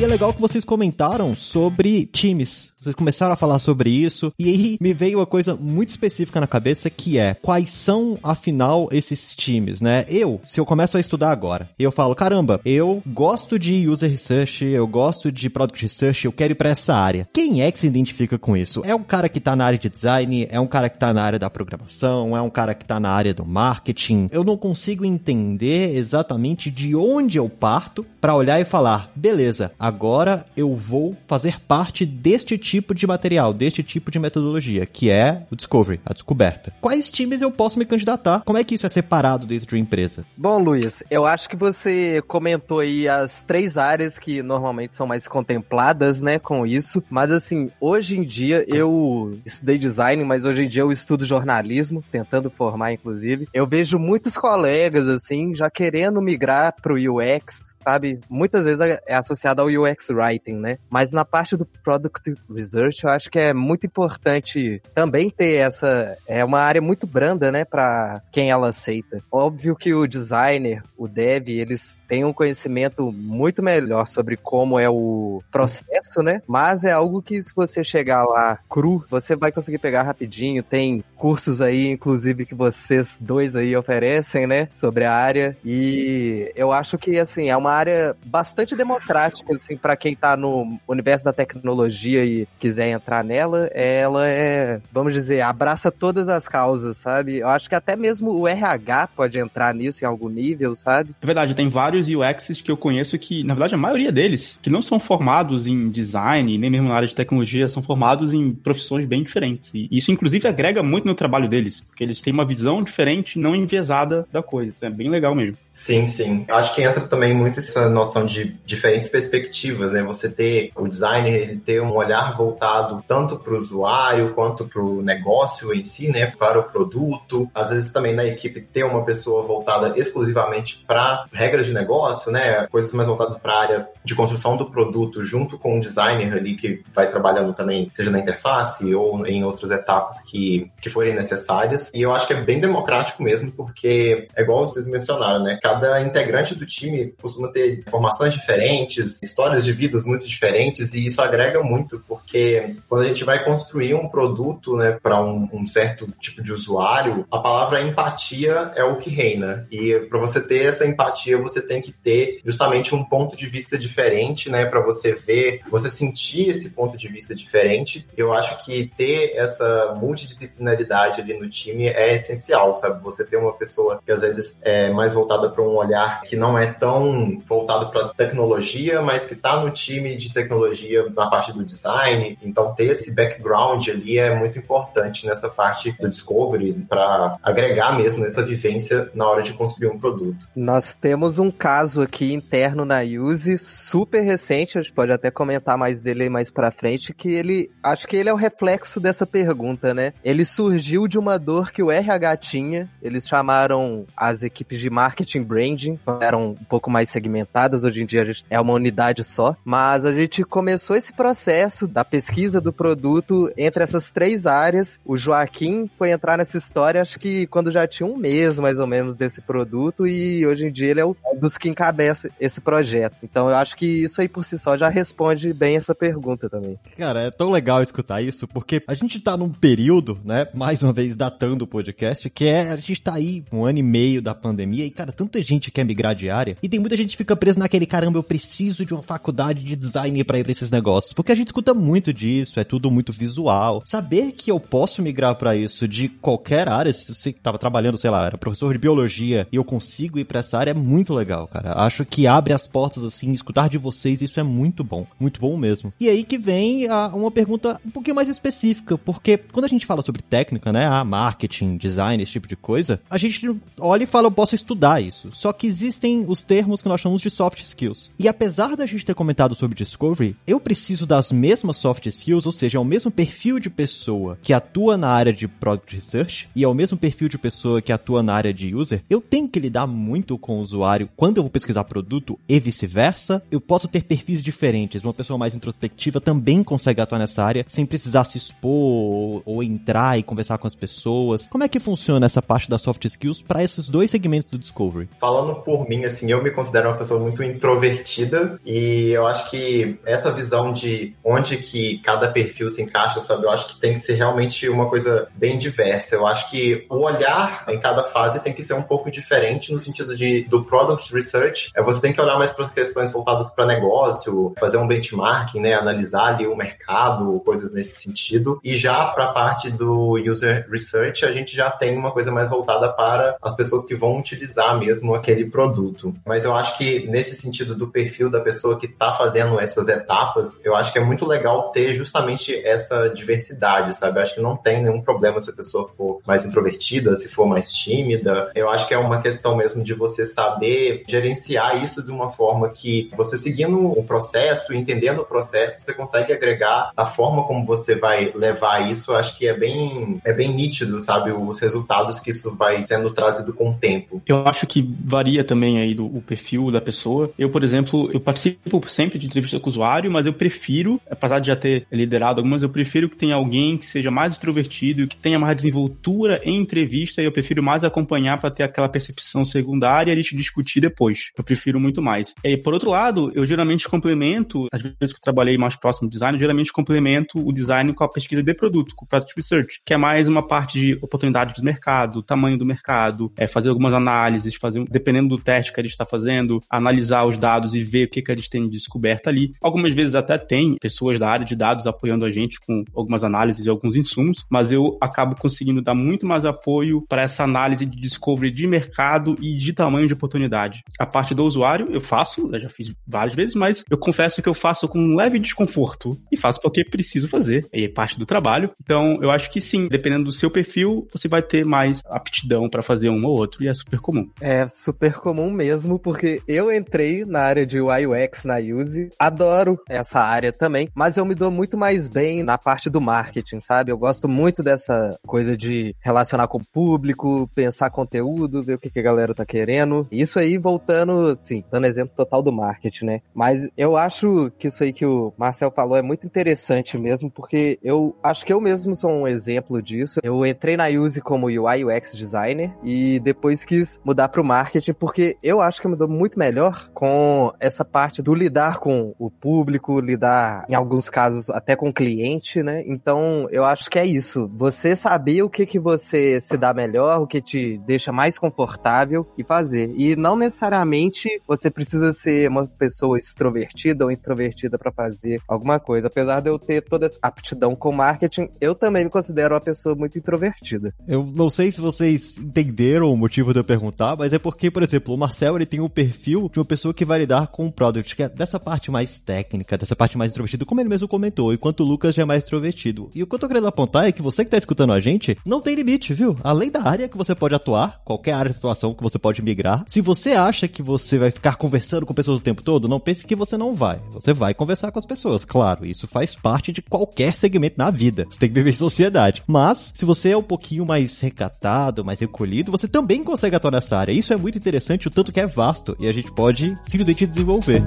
E 0.00 0.02
é 0.02 0.06
legal 0.06 0.32
que 0.32 0.40
vocês 0.40 0.64
comentaram 0.64 1.36
sobre 1.36 2.06
times. 2.06 2.72
Vocês 2.80 2.94
começaram 2.94 3.34
a 3.34 3.36
falar 3.36 3.58
sobre 3.58 3.90
isso. 3.90 4.32
E 4.38 4.48
aí 4.48 4.78
me 4.80 4.94
veio 4.94 5.18
uma 5.18 5.26
coisa 5.26 5.54
muito 5.54 5.90
específica 5.90 6.40
na 6.40 6.46
cabeça 6.46 6.88
que 6.88 7.18
é 7.18 7.34
quais 7.34 7.68
são, 7.68 8.18
afinal, 8.22 8.88
esses 8.90 9.36
times, 9.36 9.82
né? 9.82 10.06
Eu, 10.08 10.40
se 10.46 10.58
eu 10.58 10.64
começo 10.64 10.96
a 10.96 11.00
estudar 11.00 11.30
agora, 11.30 11.68
eu 11.78 11.92
falo, 11.92 12.14
caramba, 12.14 12.58
eu 12.64 13.02
gosto 13.06 13.58
de 13.58 13.86
user 13.86 14.10
research, 14.10 14.64
eu 14.64 14.86
gosto 14.86 15.30
de 15.30 15.50
product 15.50 15.82
research, 15.82 16.24
eu 16.24 16.32
quero 16.32 16.52
ir 16.52 16.54
para 16.54 16.70
essa 16.70 16.94
área. 16.94 17.28
Quem 17.34 17.60
é 17.60 17.70
que 17.70 17.78
se 17.78 17.86
identifica 17.86 18.38
com 18.38 18.56
isso? 18.56 18.80
É 18.82 18.94
um 18.94 19.02
cara 19.02 19.28
que 19.28 19.40
tá 19.40 19.54
na 19.54 19.66
área 19.66 19.78
de 19.78 19.90
design, 19.90 20.48
é 20.50 20.58
um 20.58 20.66
cara 20.66 20.88
que 20.88 20.98
tá 20.98 21.12
na 21.12 21.22
área 21.22 21.38
da 21.38 21.50
programação, 21.50 22.34
é 22.34 22.40
um 22.40 22.48
cara 22.48 22.72
que 22.72 22.86
tá 22.86 22.98
na 22.98 23.10
área 23.10 23.34
do 23.34 23.44
marketing. 23.44 24.28
Eu 24.32 24.42
não 24.42 24.56
consigo 24.56 25.04
entender 25.04 25.94
exatamente 25.96 26.70
de 26.70 26.96
onde 26.96 27.36
eu 27.36 27.46
parto 27.50 28.06
para 28.22 28.34
olhar 28.34 28.58
e 28.58 28.64
falar, 28.64 29.12
beleza, 29.14 29.70
agora 29.78 30.46
eu 30.56 30.74
vou 30.74 31.14
fazer 31.26 31.60
parte 31.60 32.06
deste 32.06 32.56
tipo 32.70 32.94
de 32.94 33.04
material, 33.04 33.52
deste 33.52 33.82
tipo 33.82 34.12
de 34.12 34.18
metodologia, 34.20 34.86
que 34.86 35.10
é 35.10 35.42
o 35.50 35.56
discovery, 35.56 36.00
a 36.06 36.12
descoberta. 36.12 36.72
Quais 36.80 37.10
times 37.10 37.42
eu 37.42 37.50
posso 37.50 37.80
me 37.80 37.84
candidatar? 37.84 38.42
Como 38.46 38.56
é 38.56 38.62
que 38.62 38.76
isso 38.76 38.86
é 38.86 38.88
separado 38.88 39.44
dentro 39.44 39.66
de 39.66 39.74
uma 39.74 39.80
empresa? 39.80 40.24
Bom, 40.36 40.62
Luiz, 40.62 41.02
eu 41.10 41.26
acho 41.26 41.48
que 41.48 41.56
você 41.56 42.22
comentou 42.28 42.78
aí 42.78 43.08
as 43.08 43.40
três 43.40 43.76
áreas 43.76 44.20
que 44.20 44.40
normalmente 44.40 44.94
são 44.94 45.04
mais 45.04 45.26
contempladas, 45.26 46.20
né, 46.20 46.38
com 46.38 46.64
isso, 46.64 47.02
mas 47.10 47.32
assim, 47.32 47.72
hoje 47.80 48.16
em 48.16 48.22
dia 48.22 48.64
eu 48.68 49.36
estudei 49.44 49.76
design, 49.76 50.22
mas 50.22 50.44
hoje 50.44 50.62
em 50.62 50.68
dia 50.68 50.82
eu 50.82 50.92
estudo 50.92 51.24
jornalismo, 51.24 52.04
tentando 52.12 52.48
formar 52.50 52.92
inclusive. 52.92 53.48
Eu 53.52 53.66
vejo 53.66 53.98
muitos 53.98 54.36
colegas 54.36 55.08
assim 55.08 55.56
já 55.56 55.68
querendo 55.68 56.22
migrar 56.22 56.76
pro 56.80 56.94
UX, 56.94 57.74
sabe? 57.82 58.20
Muitas 58.28 58.64
vezes 58.64 58.80
é 59.06 59.14
associado 59.14 59.62
ao 59.62 59.68
UX 59.68 60.10
Writing, 60.10 60.54
né? 60.54 60.78
Mas 60.88 61.12
na 61.12 61.24
parte 61.24 61.56
do 61.56 61.64
Product 61.64 62.34
Research, 62.48 63.04
eu 63.04 63.10
acho 63.10 63.30
que 63.30 63.38
é 63.38 63.52
muito 63.52 63.86
importante 63.86 64.82
também 64.94 65.30
ter 65.30 65.54
essa. 65.54 66.16
É 66.26 66.44
uma 66.44 66.60
área 66.60 66.80
muito 66.80 67.06
branda, 67.06 67.50
né? 67.50 67.64
Para 67.64 68.22
quem 68.30 68.50
ela 68.50 68.68
aceita. 68.68 69.22
Óbvio 69.30 69.76
que 69.76 69.92
o 69.94 70.06
designer, 70.06 70.82
o 70.96 71.08
dev, 71.08 71.48
eles 71.48 72.00
têm 72.08 72.24
um 72.24 72.32
conhecimento 72.32 73.10
muito 73.12 73.62
melhor 73.62 74.06
sobre 74.06 74.36
como 74.36 74.78
é 74.78 74.88
o 74.88 75.42
processo, 75.50 76.22
né? 76.22 76.42
Mas 76.46 76.84
é 76.84 76.92
algo 76.92 77.22
que 77.22 77.42
se 77.42 77.52
você 77.54 77.82
chegar 77.82 78.24
lá 78.24 78.58
cru, 78.68 79.04
você 79.08 79.36
vai 79.36 79.52
conseguir 79.52 79.78
pegar 79.78 80.02
rapidinho. 80.02 80.62
Tem 80.62 81.02
cursos 81.16 81.60
aí, 81.60 81.88
inclusive, 81.88 82.46
que 82.46 82.54
vocês 82.54 83.18
dois 83.20 83.56
aí 83.56 83.76
oferecem, 83.76 84.46
né? 84.46 84.68
Sobre 84.72 85.04
a 85.04 85.12
área. 85.12 85.56
E 85.64 86.50
eu 86.54 86.72
acho 86.72 86.98
que, 86.98 87.18
assim, 87.18 87.50
é 87.50 87.56
uma 87.56 87.69
uma 87.70 87.74
área 87.74 88.16
bastante 88.26 88.74
democrática, 88.74 89.54
assim, 89.54 89.76
para 89.76 89.96
quem 89.96 90.16
tá 90.16 90.36
no 90.36 90.78
universo 90.88 91.24
da 91.24 91.32
tecnologia 91.32 92.24
e 92.24 92.46
quiser 92.58 92.90
entrar 92.90 93.22
nela. 93.22 93.70
Ela 93.72 94.26
é, 94.26 94.80
vamos 94.92 95.12
dizer, 95.12 95.40
abraça 95.40 95.90
todas 95.90 96.28
as 96.28 96.48
causas, 96.48 96.96
sabe? 96.96 97.38
Eu 97.38 97.48
acho 97.48 97.68
que 97.68 97.74
até 97.74 97.94
mesmo 97.94 98.32
o 98.32 98.48
RH 98.48 99.08
pode 99.14 99.38
entrar 99.38 99.72
nisso 99.72 100.04
em 100.04 100.06
algum 100.06 100.28
nível, 100.28 100.74
sabe? 100.74 101.14
É 101.22 101.26
verdade, 101.26 101.54
tem 101.54 101.68
vários 101.68 102.08
UXs 102.08 102.60
que 102.60 102.70
eu 102.70 102.76
conheço 102.76 103.18
que, 103.18 103.44
na 103.44 103.54
verdade, 103.54 103.74
a 103.74 103.78
maioria 103.78 104.10
deles, 104.10 104.58
que 104.60 104.70
não 104.70 104.82
são 104.82 104.98
formados 104.98 105.66
em 105.66 105.90
design, 105.90 106.58
nem 106.58 106.70
mesmo 106.70 106.88
na 106.88 106.94
área 106.94 107.08
de 107.08 107.14
tecnologia, 107.14 107.68
são 107.68 107.82
formados 107.82 108.32
em 108.32 108.52
profissões 108.52 109.06
bem 109.06 109.22
diferentes. 109.22 109.70
E 109.74 109.88
isso, 109.90 110.10
inclusive, 110.10 110.48
agrega 110.48 110.82
muito 110.82 111.06
no 111.06 111.14
trabalho 111.14 111.48
deles, 111.48 111.80
porque 111.80 112.02
eles 112.02 112.20
têm 112.20 112.32
uma 112.32 112.44
visão 112.44 112.82
diferente, 112.82 113.38
não 113.38 113.54
enviesada 113.54 114.26
da 114.32 114.42
coisa. 114.42 114.74
é 114.82 114.90
bem 114.90 115.08
legal 115.08 115.34
mesmo. 115.34 115.56
Sim, 115.70 116.06
sim. 116.06 116.44
Eu 116.48 116.56
acho 116.56 116.74
que 116.74 116.82
entra 116.82 117.00
também 117.02 117.34
muito 117.34 117.59
essa 117.68 117.88
noção 117.88 118.24
de 118.24 118.56
diferentes 118.64 119.08
perspectivas, 119.08 119.92
né? 119.92 120.02
Você 120.02 120.28
ter 120.28 120.70
o 120.74 120.88
designer 120.88 121.34
ele 121.34 121.56
ter 121.56 121.82
um 121.82 121.94
olhar 121.94 122.36
voltado 122.36 123.02
tanto 123.06 123.38
para 123.38 123.52
o 123.52 123.56
usuário 123.56 124.34
quanto 124.34 124.66
para 124.66 124.82
o 124.82 125.02
negócio 125.02 125.74
em 125.74 125.84
si, 125.84 126.08
né? 126.08 126.26
Para 126.26 126.58
o 126.58 126.64
produto. 126.64 127.50
Às 127.54 127.70
vezes 127.70 127.92
também 127.92 128.14
na 128.14 128.24
equipe 128.24 128.60
ter 128.60 128.84
uma 128.84 129.04
pessoa 129.04 129.42
voltada 129.42 129.98
exclusivamente 129.98 130.82
para 130.86 131.24
regras 131.32 131.66
de 131.66 131.74
negócio, 131.74 132.30
né? 132.32 132.66
Coisas 132.68 132.92
mais 132.94 133.08
voltadas 133.08 133.38
para 133.38 133.52
a 133.52 133.60
área 133.60 133.88
de 134.04 134.14
construção 134.14 134.56
do 134.56 134.70
produto, 134.70 135.24
junto 135.24 135.58
com 135.58 135.78
o 135.78 135.80
designer 135.80 136.34
ali 136.34 136.56
que 136.56 136.82
vai 136.94 137.08
trabalhando 137.08 137.52
também, 137.52 137.90
seja 137.92 138.10
na 138.10 138.18
interface 138.18 138.94
ou 138.94 139.26
em 139.26 139.44
outras 139.44 139.70
etapas 139.70 140.20
que, 140.22 140.70
que 140.80 140.88
forem 140.88 141.14
necessárias. 141.14 141.90
E 141.94 142.02
eu 142.02 142.12
acho 142.12 142.26
que 142.26 142.32
é 142.32 142.40
bem 142.40 142.60
democrático 142.60 143.22
mesmo, 143.22 143.50
porque 143.52 144.26
é 144.34 144.42
igual 144.42 144.66
vocês 144.66 144.86
mencionaram, 144.86 145.42
né? 145.42 145.58
Cada 145.62 146.02
integrante 146.02 146.54
do 146.54 146.66
time 146.66 147.14
costuma 147.20 147.49
ter 147.50 147.82
formações 147.88 148.32
diferentes, 148.32 149.18
histórias 149.22 149.64
de 149.64 149.72
vidas 149.72 150.04
muito 150.04 150.26
diferentes, 150.26 150.94
e 150.94 151.06
isso 151.06 151.20
agrega 151.20 151.62
muito, 151.62 152.02
porque 152.06 152.76
quando 152.88 153.02
a 153.02 153.08
gente 153.08 153.24
vai 153.24 153.44
construir 153.44 153.94
um 153.94 154.08
produto 154.08 154.76
né, 154.76 154.98
para 155.02 155.22
um, 155.22 155.48
um, 155.52 155.66
certo 155.66 156.08
tipo 156.18 156.42
de 156.42 156.52
usuário, 156.52 157.26
a 157.30 157.38
palavra 157.38 157.82
empatia 157.82 158.72
é 158.74 158.84
o 158.84 158.96
que 158.96 159.10
reina. 159.10 159.66
E 159.70 159.98
para 160.08 160.18
você 160.18 160.40
ter 160.40 160.64
essa 160.64 160.86
empatia, 160.86 161.38
você 161.38 161.60
tem 161.60 161.80
que 161.80 161.92
ter 161.92 162.40
justamente 162.44 162.94
um 162.94 163.04
ponto 163.04 163.36
de 163.36 163.46
vista 163.46 163.78
diferente, 163.78 164.50
né, 164.50 164.66
para 164.66 164.80
você 164.80 165.12
ver, 165.12 165.60
você 165.70 165.88
sentir 165.88 166.50
esse 166.50 166.70
ponto 166.70 166.96
de 166.96 167.08
vista 167.08 167.34
diferente. 167.34 168.06
Eu 168.16 168.32
acho 168.32 168.64
que 168.64 168.90
ter 168.96 169.32
essa 169.36 169.94
multidisciplinaridade 169.98 171.20
ali 171.20 171.38
no 171.38 171.48
time 171.48 171.88
é 171.88 172.14
essencial, 172.14 172.74
sabe? 172.74 173.02
Você 173.02 173.24
ter 173.24 173.36
uma 173.36 173.52
pessoa 173.52 174.00
que 174.04 174.12
às 174.12 174.20
vezes 174.20 174.58
é 174.62 174.90
mais 174.90 175.14
voltada 175.14 175.50
para 175.50 175.62
um 175.62 175.76
olhar 175.76 176.22
que 176.22 176.36
não 176.36 176.58
é 176.58 176.66
tão 176.72 177.39
voltado 177.46 177.90
para 177.90 178.08
tecnologia, 178.08 179.02
mas 179.02 179.26
que 179.26 179.34
está 179.34 179.60
no 179.60 179.70
time 179.70 180.16
de 180.16 180.32
tecnologia 180.32 181.04
na 181.14 181.28
parte 181.28 181.52
do 181.52 181.64
design. 181.64 182.38
Então, 182.42 182.74
ter 182.74 182.86
esse 182.86 183.14
background 183.14 183.88
ali 183.88 184.18
é 184.18 184.34
muito 184.34 184.58
importante 184.58 185.26
nessa 185.26 185.48
parte 185.48 185.92
do 186.00 186.08
discovery 186.08 186.72
para 186.88 187.36
agregar 187.42 187.96
mesmo 187.96 188.24
essa 188.24 188.42
vivência 188.42 189.10
na 189.14 189.26
hora 189.28 189.42
de 189.42 189.52
construir 189.52 189.88
um 189.88 189.98
produto. 189.98 190.36
Nós 190.54 190.94
temos 190.94 191.38
um 191.38 191.50
caso 191.50 192.02
aqui 192.02 192.32
interno 192.32 192.84
na 192.84 193.00
Use 193.00 193.58
super 193.58 194.20
recente, 194.20 194.78
a 194.78 194.82
gente 194.82 194.92
pode 194.92 195.12
até 195.12 195.30
comentar 195.30 195.76
mais 195.76 196.00
dele 196.00 196.28
mais 196.28 196.50
para 196.50 196.70
frente, 196.70 197.12
que 197.12 197.30
ele 197.30 197.70
acho 197.82 198.06
que 198.06 198.16
ele 198.16 198.28
é 198.28 198.32
o 198.32 198.36
reflexo 198.36 199.00
dessa 199.00 199.26
pergunta, 199.26 199.94
né? 199.94 200.12
Ele 200.24 200.44
surgiu 200.44 201.06
de 201.06 201.18
uma 201.18 201.38
dor 201.38 201.72
que 201.72 201.82
o 201.82 201.90
RH 201.90 202.36
tinha, 202.36 202.88
eles 203.02 203.26
chamaram 203.26 204.04
as 204.16 204.42
equipes 204.42 204.78
de 204.80 204.90
marketing 204.90 205.42
branding, 205.42 205.98
eram 206.20 206.50
um 206.50 206.64
pouco 206.64 206.90
mais 206.90 207.08
segmentadas 207.08 207.29
segmentadas. 207.30 207.84
Hoje 207.84 208.02
em 208.02 208.06
dia 208.06 208.22
a 208.22 208.24
gente 208.24 208.44
é 208.50 208.60
uma 208.60 208.72
unidade 208.72 209.22
só. 209.24 209.56
Mas 209.64 210.04
a 210.04 210.12
gente 210.12 210.42
começou 210.44 210.96
esse 210.96 211.12
processo 211.12 211.86
da 211.86 212.04
pesquisa 212.04 212.60
do 212.60 212.72
produto 212.72 213.50
entre 213.56 213.82
essas 213.82 214.08
três 214.08 214.46
áreas. 214.46 214.98
O 215.04 215.16
Joaquim 215.16 215.88
foi 215.96 216.10
entrar 216.10 216.36
nessa 216.36 216.58
história, 216.58 217.00
acho 217.00 217.18
que 217.18 217.46
quando 217.46 217.70
já 217.70 217.86
tinha 217.86 218.06
um 218.06 218.16
mês 218.16 218.58
mais 218.58 218.80
ou 218.80 218.86
menos 218.86 219.14
desse 219.14 219.40
produto. 219.40 220.06
E 220.06 220.44
hoje 220.46 220.66
em 220.66 220.72
dia 220.72 220.88
ele 220.88 221.00
é 221.00 221.06
um 221.06 221.14
dos 221.38 221.56
que 221.56 221.68
encabeça 221.68 222.30
esse 222.40 222.60
projeto. 222.60 223.16
Então 223.22 223.48
eu 223.48 223.56
acho 223.56 223.76
que 223.76 223.86
isso 223.86 224.20
aí 224.20 224.28
por 224.28 224.44
si 224.44 224.58
só 224.58 224.76
já 224.76 224.88
responde 224.88 225.52
bem 225.52 225.76
essa 225.76 225.94
pergunta 225.94 226.48
também. 226.48 226.78
Cara, 226.96 227.22
é 227.22 227.30
tão 227.30 227.50
legal 227.50 227.82
escutar 227.82 228.20
isso, 228.20 228.48
porque 228.48 228.82
a 228.86 228.94
gente 228.94 229.20
tá 229.20 229.36
num 229.36 229.50
período, 229.50 230.18
né, 230.24 230.46
mais 230.54 230.82
uma 230.82 230.92
vez 230.92 231.14
datando 231.14 231.64
o 231.64 231.68
podcast, 231.68 232.28
que 232.30 232.46
é, 232.46 232.70
a 232.70 232.76
gente 232.76 233.00
tá 233.00 233.14
aí 233.14 233.44
um 233.52 233.64
ano 233.64 233.78
e 233.78 233.82
meio 233.82 234.20
da 234.20 234.34
pandemia 234.34 234.84
e, 234.84 234.90
cara, 234.90 235.12
tanta 235.12 235.42
gente 235.42 235.70
quer 235.70 235.84
migrar 235.84 236.14
de 236.14 236.30
área 236.30 236.56
e 236.62 236.68
tem 236.68 236.80
muita 236.80 236.96
gente 236.96 237.16
fica 237.20 237.36
preso 237.36 237.58
naquele, 237.58 237.84
caramba, 237.84 238.18
eu 238.18 238.22
preciso 238.22 238.86
de 238.86 238.94
uma 238.94 239.02
faculdade 239.02 239.62
de 239.62 239.76
design 239.76 240.24
para 240.24 240.38
ir 240.38 240.42
pra 240.42 240.52
esses 240.52 240.70
negócios, 240.70 241.12
porque 241.12 241.30
a 241.30 241.34
gente 241.34 241.48
escuta 241.48 241.74
muito 241.74 242.14
disso, 242.14 242.58
é 242.58 242.64
tudo 242.64 242.90
muito 242.90 243.12
visual. 243.12 243.82
Saber 243.84 244.32
que 244.32 244.50
eu 244.50 244.58
posso 244.58 245.02
migrar 245.02 245.34
para 245.34 245.54
isso 245.54 245.86
de 245.86 246.08
qualquer 246.08 246.66
área, 246.66 246.90
se 246.94 247.14
você 247.14 247.30
tava 247.30 247.58
trabalhando, 247.58 247.98
sei 247.98 248.08
lá, 248.08 248.24
era 248.24 248.38
professor 248.38 248.72
de 248.72 248.78
biologia 248.78 249.46
e 249.52 249.56
eu 249.56 249.64
consigo 249.64 250.18
ir 250.18 250.24
para 250.24 250.40
essa 250.40 250.56
área, 250.56 250.70
é 250.70 250.74
muito 250.74 251.12
legal, 251.12 251.46
cara. 251.46 251.74
Acho 251.74 252.06
que 252.06 252.26
abre 252.26 252.54
as 252.54 252.66
portas, 252.66 253.04
assim, 253.04 253.32
escutar 253.32 253.68
de 253.68 253.76
vocês, 253.76 254.22
isso 254.22 254.40
é 254.40 254.42
muito 254.42 254.82
bom, 254.82 255.06
muito 255.18 255.42
bom 255.42 255.58
mesmo. 255.58 255.92
E 256.00 256.08
aí 256.08 256.24
que 256.24 256.38
vem 256.38 256.88
a, 256.88 257.08
uma 257.08 257.30
pergunta 257.30 257.78
um 257.84 257.90
pouquinho 257.90 258.16
mais 258.16 258.30
específica, 258.30 258.96
porque 258.96 259.36
quando 259.36 259.66
a 259.66 259.68
gente 259.68 259.84
fala 259.84 260.02
sobre 260.02 260.22
técnica, 260.22 260.72
né, 260.72 260.86
ah, 260.86 261.04
marketing, 261.04 261.76
design, 261.76 262.22
esse 262.22 262.32
tipo 262.32 262.48
de 262.48 262.56
coisa, 262.56 262.98
a 263.10 263.18
gente 263.18 263.46
olha 263.78 264.04
e 264.04 264.06
fala, 264.06 264.28
eu 264.28 264.32
posso 264.32 264.54
estudar 264.54 265.02
isso. 265.02 265.28
Só 265.32 265.52
que 265.52 265.66
existem 265.66 266.24
os 266.26 266.42
termos 266.42 266.80
que 266.80 266.88
nós 266.88 266.98
chamamos 266.98 267.09
de 267.16 267.30
soft 267.30 267.60
skills. 267.60 268.10
E 268.18 268.28
apesar 268.28 268.76
da 268.76 268.86
gente 268.86 269.04
ter 269.04 269.14
comentado 269.14 269.54
sobre 269.54 269.76
discovery, 269.76 270.36
eu 270.46 270.60
preciso 270.60 271.06
das 271.06 271.32
mesmas 271.32 271.76
soft 271.76 272.06
skills, 272.06 272.46
ou 272.46 272.52
seja, 272.52 272.78
é 272.78 272.80
o 272.80 272.84
mesmo 272.84 273.10
perfil 273.10 273.58
de 273.58 273.70
pessoa 273.70 274.38
que 274.42 274.52
atua 274.52 274.96
na 274.96 275.08
área 275.08 275.32
de 275.32 275.48
product 275.48 275.94
research 275.94 276.48
e 276.54 276.64
é 276.64 276.68
o 276.68 276.74
mesmo 276.74 276.96
perfil 276.96 277.28
de 277.28 277.38
pessoa 277.38 277.80
que 277.80 277.92
atua 277.92 278.22
na 278.22 278.34
área 278.34 278.52
de 278.52 278.74
user. 278.74 279.02
Eu 279.08 279.20
tenho 279.20 279.48
que 279.48 279.60
lidar 279.60 279.86
muito 279.86 280.38
com 280.38 280.58
o 280.58 280.62
usuário 280.62 281.08
quando 281.16 281.38
eu 281.38 281.42
vou 281.42 281.50
pesquisar 281.50 281.84
produto 281.84 282.38
e 282.48 282.60
vice-versa. 282.60 283.42
Eu 283.50 283.60
posso 283.60 283.88
ter 283.88 284.04
perfis 284.04 284.42
diferentes. 284.42 285.02
Uma 285.02 285.14
pessoa 285.14 285.38
mais 285.38 285.54
introspectiva 285.54 286.20
também 286.20 286.62
consegue 286.62 287.00
atuar 287.00 287.18
nessa 287.18 287.42
área 287.42 287.64
sem 287.68 287.86
precisar 287.86 288.24
se 288.24 288.38
expor 288.38 289.42
ou 289.44 289.62
entrar 289.62 290.18
e 290.18 290.22
conversar 290.22 290.58
com 290.58 290.66
as 290.66 290.74
pessoas. 290.74 291.46
Como 291.48 291.64
é 291.64 291.68
que 291.68 291.80
funciona 291.80 292.26
essa 292.26 292.42
parte 292.42 292.68
das 292.68 292.82
soft 292.82 293.04
skills 293.04 293.42
para 293.42 293.62
esses 293.62 293.88
dois 293.88 294.10
segmentos 294.10 294.46
do 294.46 294.58
Discovery? 294.58 295.08
Falando 295.18 295.54
por 295.62 295.88
mim, 295.88 296.04
assim, 296.04 296.30
eu 296.30 296.42
me 296.42 296.50
considero 296.50 296.88
uma 296.88 296.96
pessoa 297.00 297.18
muito 297.18 297.42
introvertida 297.42 298.60
e 298.64 299.10
eu 299.10 299.26
acho 299.26 299.48
que 299.48 299.98
essa 300.04 300.30
visão 300.30 300.70
de 300.70 301.16
onde 301.24 301.56
que 301.56 301.98
cada 301.98 302.28
perfil 302.28 302.68
se 302.68 302.82
encaixa, 302.82 303.20
sabe? 303.20 303.44
Eu 303.44 303.50
acho 303.50 303.68
que 303.68 303.80
tem 303.80 303.94
que 303.94 304.00
ser 304.00 304.14
realmente 304.14 304.68
uma 304.68 304.86
coisa 304.86 305.28
bem 305.34 305.56
diversa. 305.56 306.14
Eu 306.14 306.26
acho 306.26 306.50
que 306.50 306.86
o 306.90 306.98
olhar 306.98 307.64
em 307.68 307.80
cada 307.80 308.04
fase 308.04 308.40
tem 308.40 308.52
que 308.52 308.62
ser 308.62 308.74
um 308.74 308.82
pouco 308.82 309.10
diferente 309.10 309.72
no 309.72 309.80
sentido 309.80 310.14
de 310.14 310.42
do 310.42 310.62
product 310.62 311.12
research. 311.14 311.70
É 311.74 311.82
você 311.82 312.02
tem 312.02 312.12
que 312.12 312.20
olhar 312.20 312.36
mais 312.36 312.52
para 312.52 312.66
as 312.66 312.72
questões 312.72 313.10
voltadas 313.10 313.50
para 313.54 313.64
negócio, 313.64 314.52
fazer 314.58 314.76
um 314.76 314.86
benchmarking, 314.86 315.60
né, 315.60 315.74
analisar 315.74 316.34
ali 316.34 316.46
o 316.46 316.54
mercado, 316.54 317.40
coisas 317.40 317.72
nesse 317.72 317.96
sentido. 318.02 318.60
E 318.62 318.74
já 318.76 319.06
para 319.06 319.26
a 319.26 319.32
parte 319.32 319.70
do 319.70 320.18
user 320.18 320.68
research, 320.70 321.24
a 321.24 321.32
gente 321.32 321.56
já 321.56 321.70
tem 321.70 321.96
uma 321.96 322.12
coisa 322.12 322.30
mais 322.30 322.50
voltada 322.50 322.92
para 322.92 323.36
as 323.40 323.56
pessoas 323.56 323.86
que 323.86 323.94
vão 323.94 324.18
utilizar 324.18 324.78
mesmo 324.78 325.14
aquele 325.14 325.46
produto. 325.46 326.12
Mas 326.26 326.44
eu 326.44 326.54
acho 326.54 326.76
que 326.76 326.79
nesse 327.08 327.34
sentido 327.34 327.74
do 327.74 327.88
perfil 327.88 328.30
da 328.30 328.40
pessoa 328.40 328.78
que 328.78 328.86
está 328.86 329.12
fazendo 329.12 329.60
essas 329.60 329.88
etapas, 329.88 330.64
eu 330.64 330.74
acho 330.74 330.92
que 330.92 330.98
é 330.98 331.04
muito 331.04 331.26
legal 331.26 331.70
ter 331.70 331.94
justamente 331.94 332.54
essa 332.66 333.08
diversidade, 333.08 333.96
sabe? 333.96 334.18
Eu 334.18 334.22
acho 334.22 334.34
que 334.34 334.40
não 334.40 334.56
tem 334.56 334.82
nenhum 334.82 335.00
problema 335.00 335.40
se 335.40 335.50
a 335.50 335.54
pessoa 335.54 335.88
for 335.88 336.20
mais 336.26 336.44
introvertida, 336.44 337.16
se 337.16 337.28
for 337.28 337.46
mais 337.46 337.72
tímida. 337.72 338.50
Eu 338.54 338.68
acho 338.68 338.86
que 338.86 338.94
é 338.94 338.98
uma 338.98 339.20
questão 339.20 339.56
mesmo 339.56 339.82
de 339.82 339.94
você 339.94 340.24
saber 340.24 341.04
gerenciar 341.08 341.82
isso 341.82 342.02
de 342.02 342.10
uma 342.10 342.28
forma 342.28 342.68
que 342.68 343.10
você 343.16 343.36
seguindo 343.36 343.90
o 343.90 344.02
processo, 344.04 344.74
entendendo 344.74 345.20
o 345.20 345.24
processo, 345.24 345.82
você 345.82 345.92
consegue 345.92 346.32
agregar 346.32 346.92
a 346.96 347.06
forma 347.06 347.44
como 347.44 347.64
você 347.64 347.94
vai 347.94 348.32
levar 348.34 348.90
isso. 348.90 349.12
Eu 349.12 349.16
acho 349.16 349.36
que 349.36 349.46
é 349.46 349.56
bem, 349.56 350.20
é 350.24 350.32
bem 350.32 350.52
nítido, 350.52 351.00
sabe? 351.00 351.32
Os 351.32 351.58
resultados 351.58 352.20
que 352.20 352.30
isso 352.30 352.54
vai 352.54 352.82
sendo 352.82 353.10
trazido 353.10 353.52
com 353.52 353.70
o 353.70 353.74
tempo. 353.74 354.22
Eu 354.26 354.46
acho 354.46 354.66
que 354.66 354.82
varia 355.04 355.44
também 355.44 355.78
aí 355.78 355.94
do 355.94 356.06
o 356.06 356.20
perfil 356.20 356.69
da 356.72 356.80
pessoa. 356.80 357.32
Eu, 357.38 357.50
por 357.50 357.62
exemplo, 357.62 358.10
eu 358.12 358.20
participo 358.20 358.88
sempre 358.88 359.18
de 359.18 359.26
entrevista 359.26 359.58
com 359.58 359.68
o 359.68 359.72
usuário, 359.72 360.10
mas 360.10 360.26
eu 360.26 360.32
prefiro, 360.32 361.00
apesar 361.10 361.38
de 361.38 361.48
já 361.48 361.56
ter 361.56 361.86
liderado 361.90 362.40
algumas, 362.40 362.62
eu 362.62 362.68
prefiro 362.68 363.08
que 363.08 363.16
tenha 363.16 363.34
alguém 363.34 363.76
que 363.76 363.86
seja 363.86 364.10
mais 364.10 364.34
extrovertido, 364.34 365.06
que 365.06 365.16
tenha 365.16 365.38
mais 365.38 365.56
desenvoltura 365.56 366.40
em 366.44 366.60
entrevista, 366.60 367.20
e 367.20 367.24
eu 367.24 367.32
prefiro 367.32 367.62
mais 367.62 367.84
acompanhar 367.84 368.40
para 368.40 368.50
ter 368.50 368.62
aquela 368.62 368.88
percepção 368.88 369.44
secundária 369.44 370.10
e 370.10 370.14
a 370.14 370.16
gente 370.16 370.36
discutir 370.36 370.80
depois. 370.80 371.30
Eu 371.36 371.44
prefiro 371.44 371.80
muito 371.80 372.02
mais. 372.02 372.34
E 372.44 372.56
por 372.56 372.72
outro 372.72 372.90
lado, 372.90 373.30
eu 373.34 373.44
geralmente 373.44 373.88
complemento, 373.88 374.66
às 374.72 374.82
vezes 374.82 375.12
que 375.12 375.18
eu 375.18 375.22
trabalhei 375.22 375.56
mais 375.56 375.76
próximo 375.76 376.08
do 376.08 376.12
design, 376.12 376.36
eu 376.36 376.40
geralmente 376.40 376.72
complemento 376.72 377.38
o 377.38 377.52
design 377.52 377.92
com 377.94 378.04
a 378.04 378.08
pesquisa 378.08 378.42
de 378.42 378.54
produto, 378.54 378.94
com 378.94 379.04
o 379.04 379.08
product 379.08 379.34
research, 379.36 379.80
que 379.84 379.94
é 379.94 379.96
mais 379.96 380.28
uma 380.28 380.46
parte 380.46 380.78
de 380.78 380.98
oportunidade 381.02 381.54
do 381.54 381.64
mercado, 381.64 382.22
tamanho 382.22 382.58
do 382.58 382.64
mercado, 382.64 383.32
é 383.36 383.46
fazer 383.46 383.68
algumas 383.68 383.92
análises, 383.92 384.54
fazer, 384.54 384.84
dependendo 384.90 385.28
do 385.28 385.38
teste 385.38 385.72
que 385.72 385.80
a 385.80 385.82
gente 385.82 385.92
está 385.92 386.04
fazendo, 386.04 386.59
analisar 386.68 387.24
os 387.24 387.38
dados 387.38 387.74
e 387.74 387.82
ver 387.82 388.06
o 388.06 388.10
que, 388.10 388.22
que 388.22 388.32
a 388.32 388.34
gente 388.34 388.50
tem 388.50 388.62
de 388.62 388.70
descoberta 388.70 389.30
ali. 389.30 389.52
Algumas 389.62 389.94
vezes 389.94 390.14
até 390.14 390.38
tem 390.38 390.76
pessoas 390.80 391.18
da 391.18 391.28
área 391.28 391.44
de 391.44 391.56
dados 391.56 391.86
apoiando 391.86 392.24
a 392.24 392.30
gente 392.30 392.60
com 392.60 392.84
algumas 392.94 393.24
análises 393.24 393.66
e 393.66 393.70
alguns 393.70 393.96
insumos, 393.96 394.44
mas 394.50 394.72
eu 394.72 394.96
acabo 395.00 395.36
conseguindo 395.36 395.82
dar 395.82 395.94
muito 395.94 396.26
mais 396.26 396.44
apoio 396.44 397.04
para 397.08 397.22
essa 397.22 397.44
análise 397.44 397.84
de 397.84 398.00
discovery 398.00 398.50
de 398.50 398.66
mercado 398.66 399.36
e 399.40 399.56
de 399.56 399.72
tamanho 399.72 400.06
de 400.06 400.14
oportunidade. 400.14 400.82
A 400.98 401.06
parte 401.06 401.34
do 401.34 401.44
usuário 401.44 401.88
eu 401.90 402.00
faço, 402.00 402.48
eu 402.52 402.60
já 402.60 402.68
fiz 402.68 402.92
várias 403.06 403.34
vezes, 403.34 403.54
mas 403.54 403.84
eu 403.90 403.98
confesso 403.98 404.42
que 404.42 404.48
eu 404.48 404.54
faço 404.54 404.88
com 404.88 404.98
um 404.98 405.16
leve 405.16 405.38
desconforto 405.38 406.18
e 406.30 406.36
faço 406.36 406.60
porque 406.60 406.84
preciso 406.84 407.28
fazer, 407.28 407.66
é 407.72 407.88
parte 407.88 408.18
do 408.18 408.26
trabalho. 408.26 408.70
Então, 408.82 409.18
eu 409.22 409.30
acho 409.30 409.50
que 409.50 409.60
sim, 409.60 409.88
dependendo 409.88 410.24
do 410.24 410.32
seu 410.32 410.50
perfil, 410.50 411.06
você 411.12 411.28
vai 411.28 411.42
ter 411.42 411.64
mais 411.64 412.02
aptidão 412.06 412.68
para 412.68 412.82
fazer 412.82 413.08
um 413.08 413.24
ou 413.24 413.32
outro 413.36 413.62
e 413.62 413.68
é 413.68 413.74
super 413.74 414.00
comum. 414.00 414.28
É 414.40 414.66
super 414.68 415.14
comum 415.14 415.50
mesmo, 415.50 415.98
porque 415.98 416.42
eu 416.54 416.72
entrei 416.72 417.24
na 417.24 417.40
área 417.40 417.66
de 417.66 417.80
UX 417.80 418.44
na 418.44 418.56
Use, 418.58 419.10
adoro 419.18 419.78
essa 419.88 420.20
área 420.20 420.52
também, 420.52 420.88
mas 420.94 421.16
eu 421.16 421.24
me 421.24 421.34
dou 421.34 421.50
muito 421.50 421.76
mais 421.76 422.08
bem 422.08 422.42
na 422.42 422.58
parte 422.58 422.90
do 422.90 423.00
marketing, 423.00 423.60
sabe? 423.60 423.92
Eu 423.92 423.98
gosto 423.98 424.28
muito 424.28 424.62
dessa 424.62 425.18
coisa 425.26 425.56
de 425.56 425.94
relacionar 426.00 426.48
com 426.48 426.58
o 426.58 426.64
público, 426.64 427.48
pensar 427.54 427.90
conteúdo, 427.90 428.62
ver 428.62 428.74
o 428.74 428.78
que, 428.78 428.90
que 428.90 428.98
a 428.98 429.02
galera 429.02 429.34
tá 429.34 429.44
querendo. 429.44 430.06
Isso 430.10 430.38
aí 430.38 430.58
voltando, 430.58 431.26
assim, 431.26 431.64
dando 431.70 431.86
exemplo 431.86 432.14
total 432.16 432.42
do 432.42 432.52
marketing, 432.52 433.04
né? 433.04 433.20
Mas 433.34 433.68
eu 433.76 433.96
acho 433.96 434.50
que 434.58 434.68
isso 434.68 434.82
aí 434.82 434.92
que 434.92 435.06
o 435.06 435.32
Marcel 435.36 435.70
falou 435.70 435.96
é 435.96 436.02
muito 436.02 436.26
interessante 436.26 436.98
mesmo, 436.98 437.30
porque 437.30 437.78
eu 437.82 438.16
acho 438.22 438.44
que 438.44 438.52
eu 438.52 438.60
mesmo 438.60 438.94
sou 438.96 439.10
um 439.10 439.28
exemplo 439.28 439.80
disso. 439.82 440.20
Eu 440.22 440.44
entrei 440.44 440.76
na 440.76 440.88
Use 440.88 441.20
como 441.20 441.46
UI 441.46 441.84
UX 441.84 442.16
designer 442.16 442.72
e 442.82 443.20
depois 443.20 443.64
quis 443.64 444.00
mudar 444.04 444.28
pro 444.28 444.44
marketing 444.44 444.94
porque 444.94 445.36
eu 445.42 445.60
acho 445.60 445.80
que 445.80 445.86
eu 445.86 445.90
me 445.90 445.96
dou 445.96 446.08
muito 446.08 446.38
melhor 446.40 446.88
com 446.94 447.52
essa 447.60 447.84
parte 447.84 448.22
do 448.22 448.34
lidar 448.34 448.78
com 448.78 449.14
o 449.18 449.30
público, 449.30 450.00
lidar 450.00 450.64
em 450.68 450.74
alguns 450.74 451.10
casos 451.10 451.50
até 451.50 451.76
com 451.76 451.90
o 451.90 451.92
cliente, 451.92 452.62
né? 452.62 452.82
Então, 452.86 453.46
eu 453.50 453.62
acho 453.64 453.90
que 453.90 453.98
é 453.98 454.06
isso. 454.06 454.50
Você 454.56 454.96
saber 454.96 455.42
o 455.42 455.50
que 455.50 455.66
que 455.66 455.78
você 455.78 456.40
se 456.40 456.56
dá 456.56 456.72
melhor, 456.72 457.20
o 457.20 457.26
que 457.26 457.42
te 457.42 457.78
deixa 457.86 458.10
mais 458.10 458.38
confortável 458.38 459.26
e 459.36 459.44
fazer. 459.44 459.92
E 459.94 460.16
não 460.16 460.34
necessariamente 460.34 461.28
você 461.46 461.70
precisa 461.70 462.12
ser 462.12 462.48
uma 462.48 462.66
pessoa 462.66 463.18
extrovertida 463.18 464.04
ou 464.04 464.10
introvertida 464.10 464.78
para 464.78 464.90
fazer 464.90 465.40
alguma 465.46 465.78
coisa. 465.78 466.06
Apesar 466.06 466.40
de 466.40 466.48
eu 466.48 466.58
ter 466.58 466.80
toda 466.80 467.04
essa 467.06 467.18
aptidão 467.20 467.76
com 467.76 467.92
marketing, 467.92 468.48
eu 468.60 468.74
também 468.74 469.04
me 469.04 469.10
considero 469.10 469.54
uma 469.54 469.60
pessoa 469.60 469.94
muito 469.94 470.16
introvertida. 470.16 470.94
Eu 471.06 471.24
não 471.24 471.50
sei 471.50 471.70
se 471.70 471.80
vocês 471.80 472.38
entenderam 472.38 473.12
o 473.12 473.16
motivo 473.16 473.52
de 473.52 473.60
eu 473.60 473.64
perguntar, 473.64 474.16
mas 474.16 474.32
é 474.32 474.38
porque, 474.38 474.70
por 474.70 474.82
exemplo, 474.82 475.14
o 475.14 475.18
Marcel 475.18 475.56
ele 475.56 475.66
tem 475.66 475.80
o 475.80 475.88
perfil 475.88 476.29
de 476.30 476.58
uma 476.58 476.64
pessoa 476.64 476.94
que 476.94 477.04
vai 477.04 477.18
lidar 477.18 477.48
com 477.48 477.66
o 477.66 477.72
product, 477.72 478.14
que 478.14 478.22
é 478.22 478.28
dessa 478.28 478.58
parte 478.58 478.90
mais 478.90 479.18
técnica, 479.18 479.76
dessa 479.76 479.96
parte 479.96 480.16
mais 480.16 480.30
introvertida, 480.30 480.64
como 480.64 480.80
ele 480.80 480.88
mesmo 480.88 481.08
comentou, 481.08 481.52
enquanto 481.52 481.80
o 481.80 481.84
Lucas 481.84 482.14
já 482.14 482.22
é 482.22 482.24
mais 482.24 482.42
extrovertido. 482.42 483.10
E 483.14 483.22
o 483.22 483.26
que 483.26 483.34
eu 483.34 483.38
tô 483.38 483.48
querendo 483.48 483.66
apontar 483.66 484.06
é 484.06 484.12
que 484.12 484.22
você 484.22 484.44
que 484.44 484.50
tá 484.50 484.58
escutando 484.58 484.92
a 484.92 485.00
gente, 485.00 485.36
não 485.44 485.60
tem 485.60 485.74
limite, 485.74 486.14
viu? 486.14 486.36
Além 486.42 486.70
da 486.70 486.82
área 486.82 487.08
que 487.08 487.16
você 487.16 487.34
pode 487.34 487.54
atuar, 487.54 488.00
qualquer 488.04 488.32
área 488.32 488.50
de 488.50 488.58
atuação 488.58 488.94
que 488.94 489.02
você 489.02 489.18
pode 489.18 489.42
migrar, 489.42 489.84
se 489.86 490.00
você 490.00 490.32
acha 490.32 490.68
que 490.68 490.82
você 490.82 491.18
vai 491.18 491.30
ficar 491.30 491.56
conversando 491.56 492.06
com 492.06 492.14
pessoas 492.14 492.40
o 492.40 492.44
tempo 492.44 492.62
todo, 492.62 492.88
não 492.88 493.00
pense 493.00 493.26
que 493.26 493.36
você 493.36 493.56
não 493.56 493.74
vai. 493.74 494.00
Você 494.10 494.32
vai 494.32 494.54
conversar 494.54 494.90
com 494.90 494.98
as 494.98 495.06
pessoas, 495.06 495.44
claro, 495.44 495.84
isso 495.86 496.06
faz 496.06 496.34
parte 496.34 496.72
de 496.72 496.82
qualquer 496.82 497.36
segmento 497.36 497.76
na 497.78 497.90
vida. 497.90 498.26
Você 498.30 498.38
tem 498.38 498.48
que 498.48 498.54
viver 498.54 498.70
em 498.70 498.74
sociedade. 498.74 499.42
Mas, 499.46 499.92
se 499.94 500.04
você 500.04 500.30
é 500.30 500.36
um 500.36 500.42
pouquinho 500.42 500.84
mais 500.86 501.20
recatado, 501.20 502.04
mais 502.04 502.20
recolhido, 502.20 502.72
você 502.72 502.88
também 502.88 503.22
consegue 503.24 503.56
atuar 503.56 503.70
nessa 503.70 503.96
área. 503.96 504.12
Isso 504.12 504.32
é 504.32 504.36
muito 504.36 504.58
interessante, 504.58 505.08
o 505.08 505.10
tanto 505.10 505.32
que 505.32 505.40
é 505.40 505.46
vasto. 505.46 505.96
E 505.98 506.08
a 506.08 506.12
gente 506.12 506.19
gente 506.20 506.32
pode 506.32 506.76
simplesmente 506.86 507.26
desenvolver. 507.26 507.82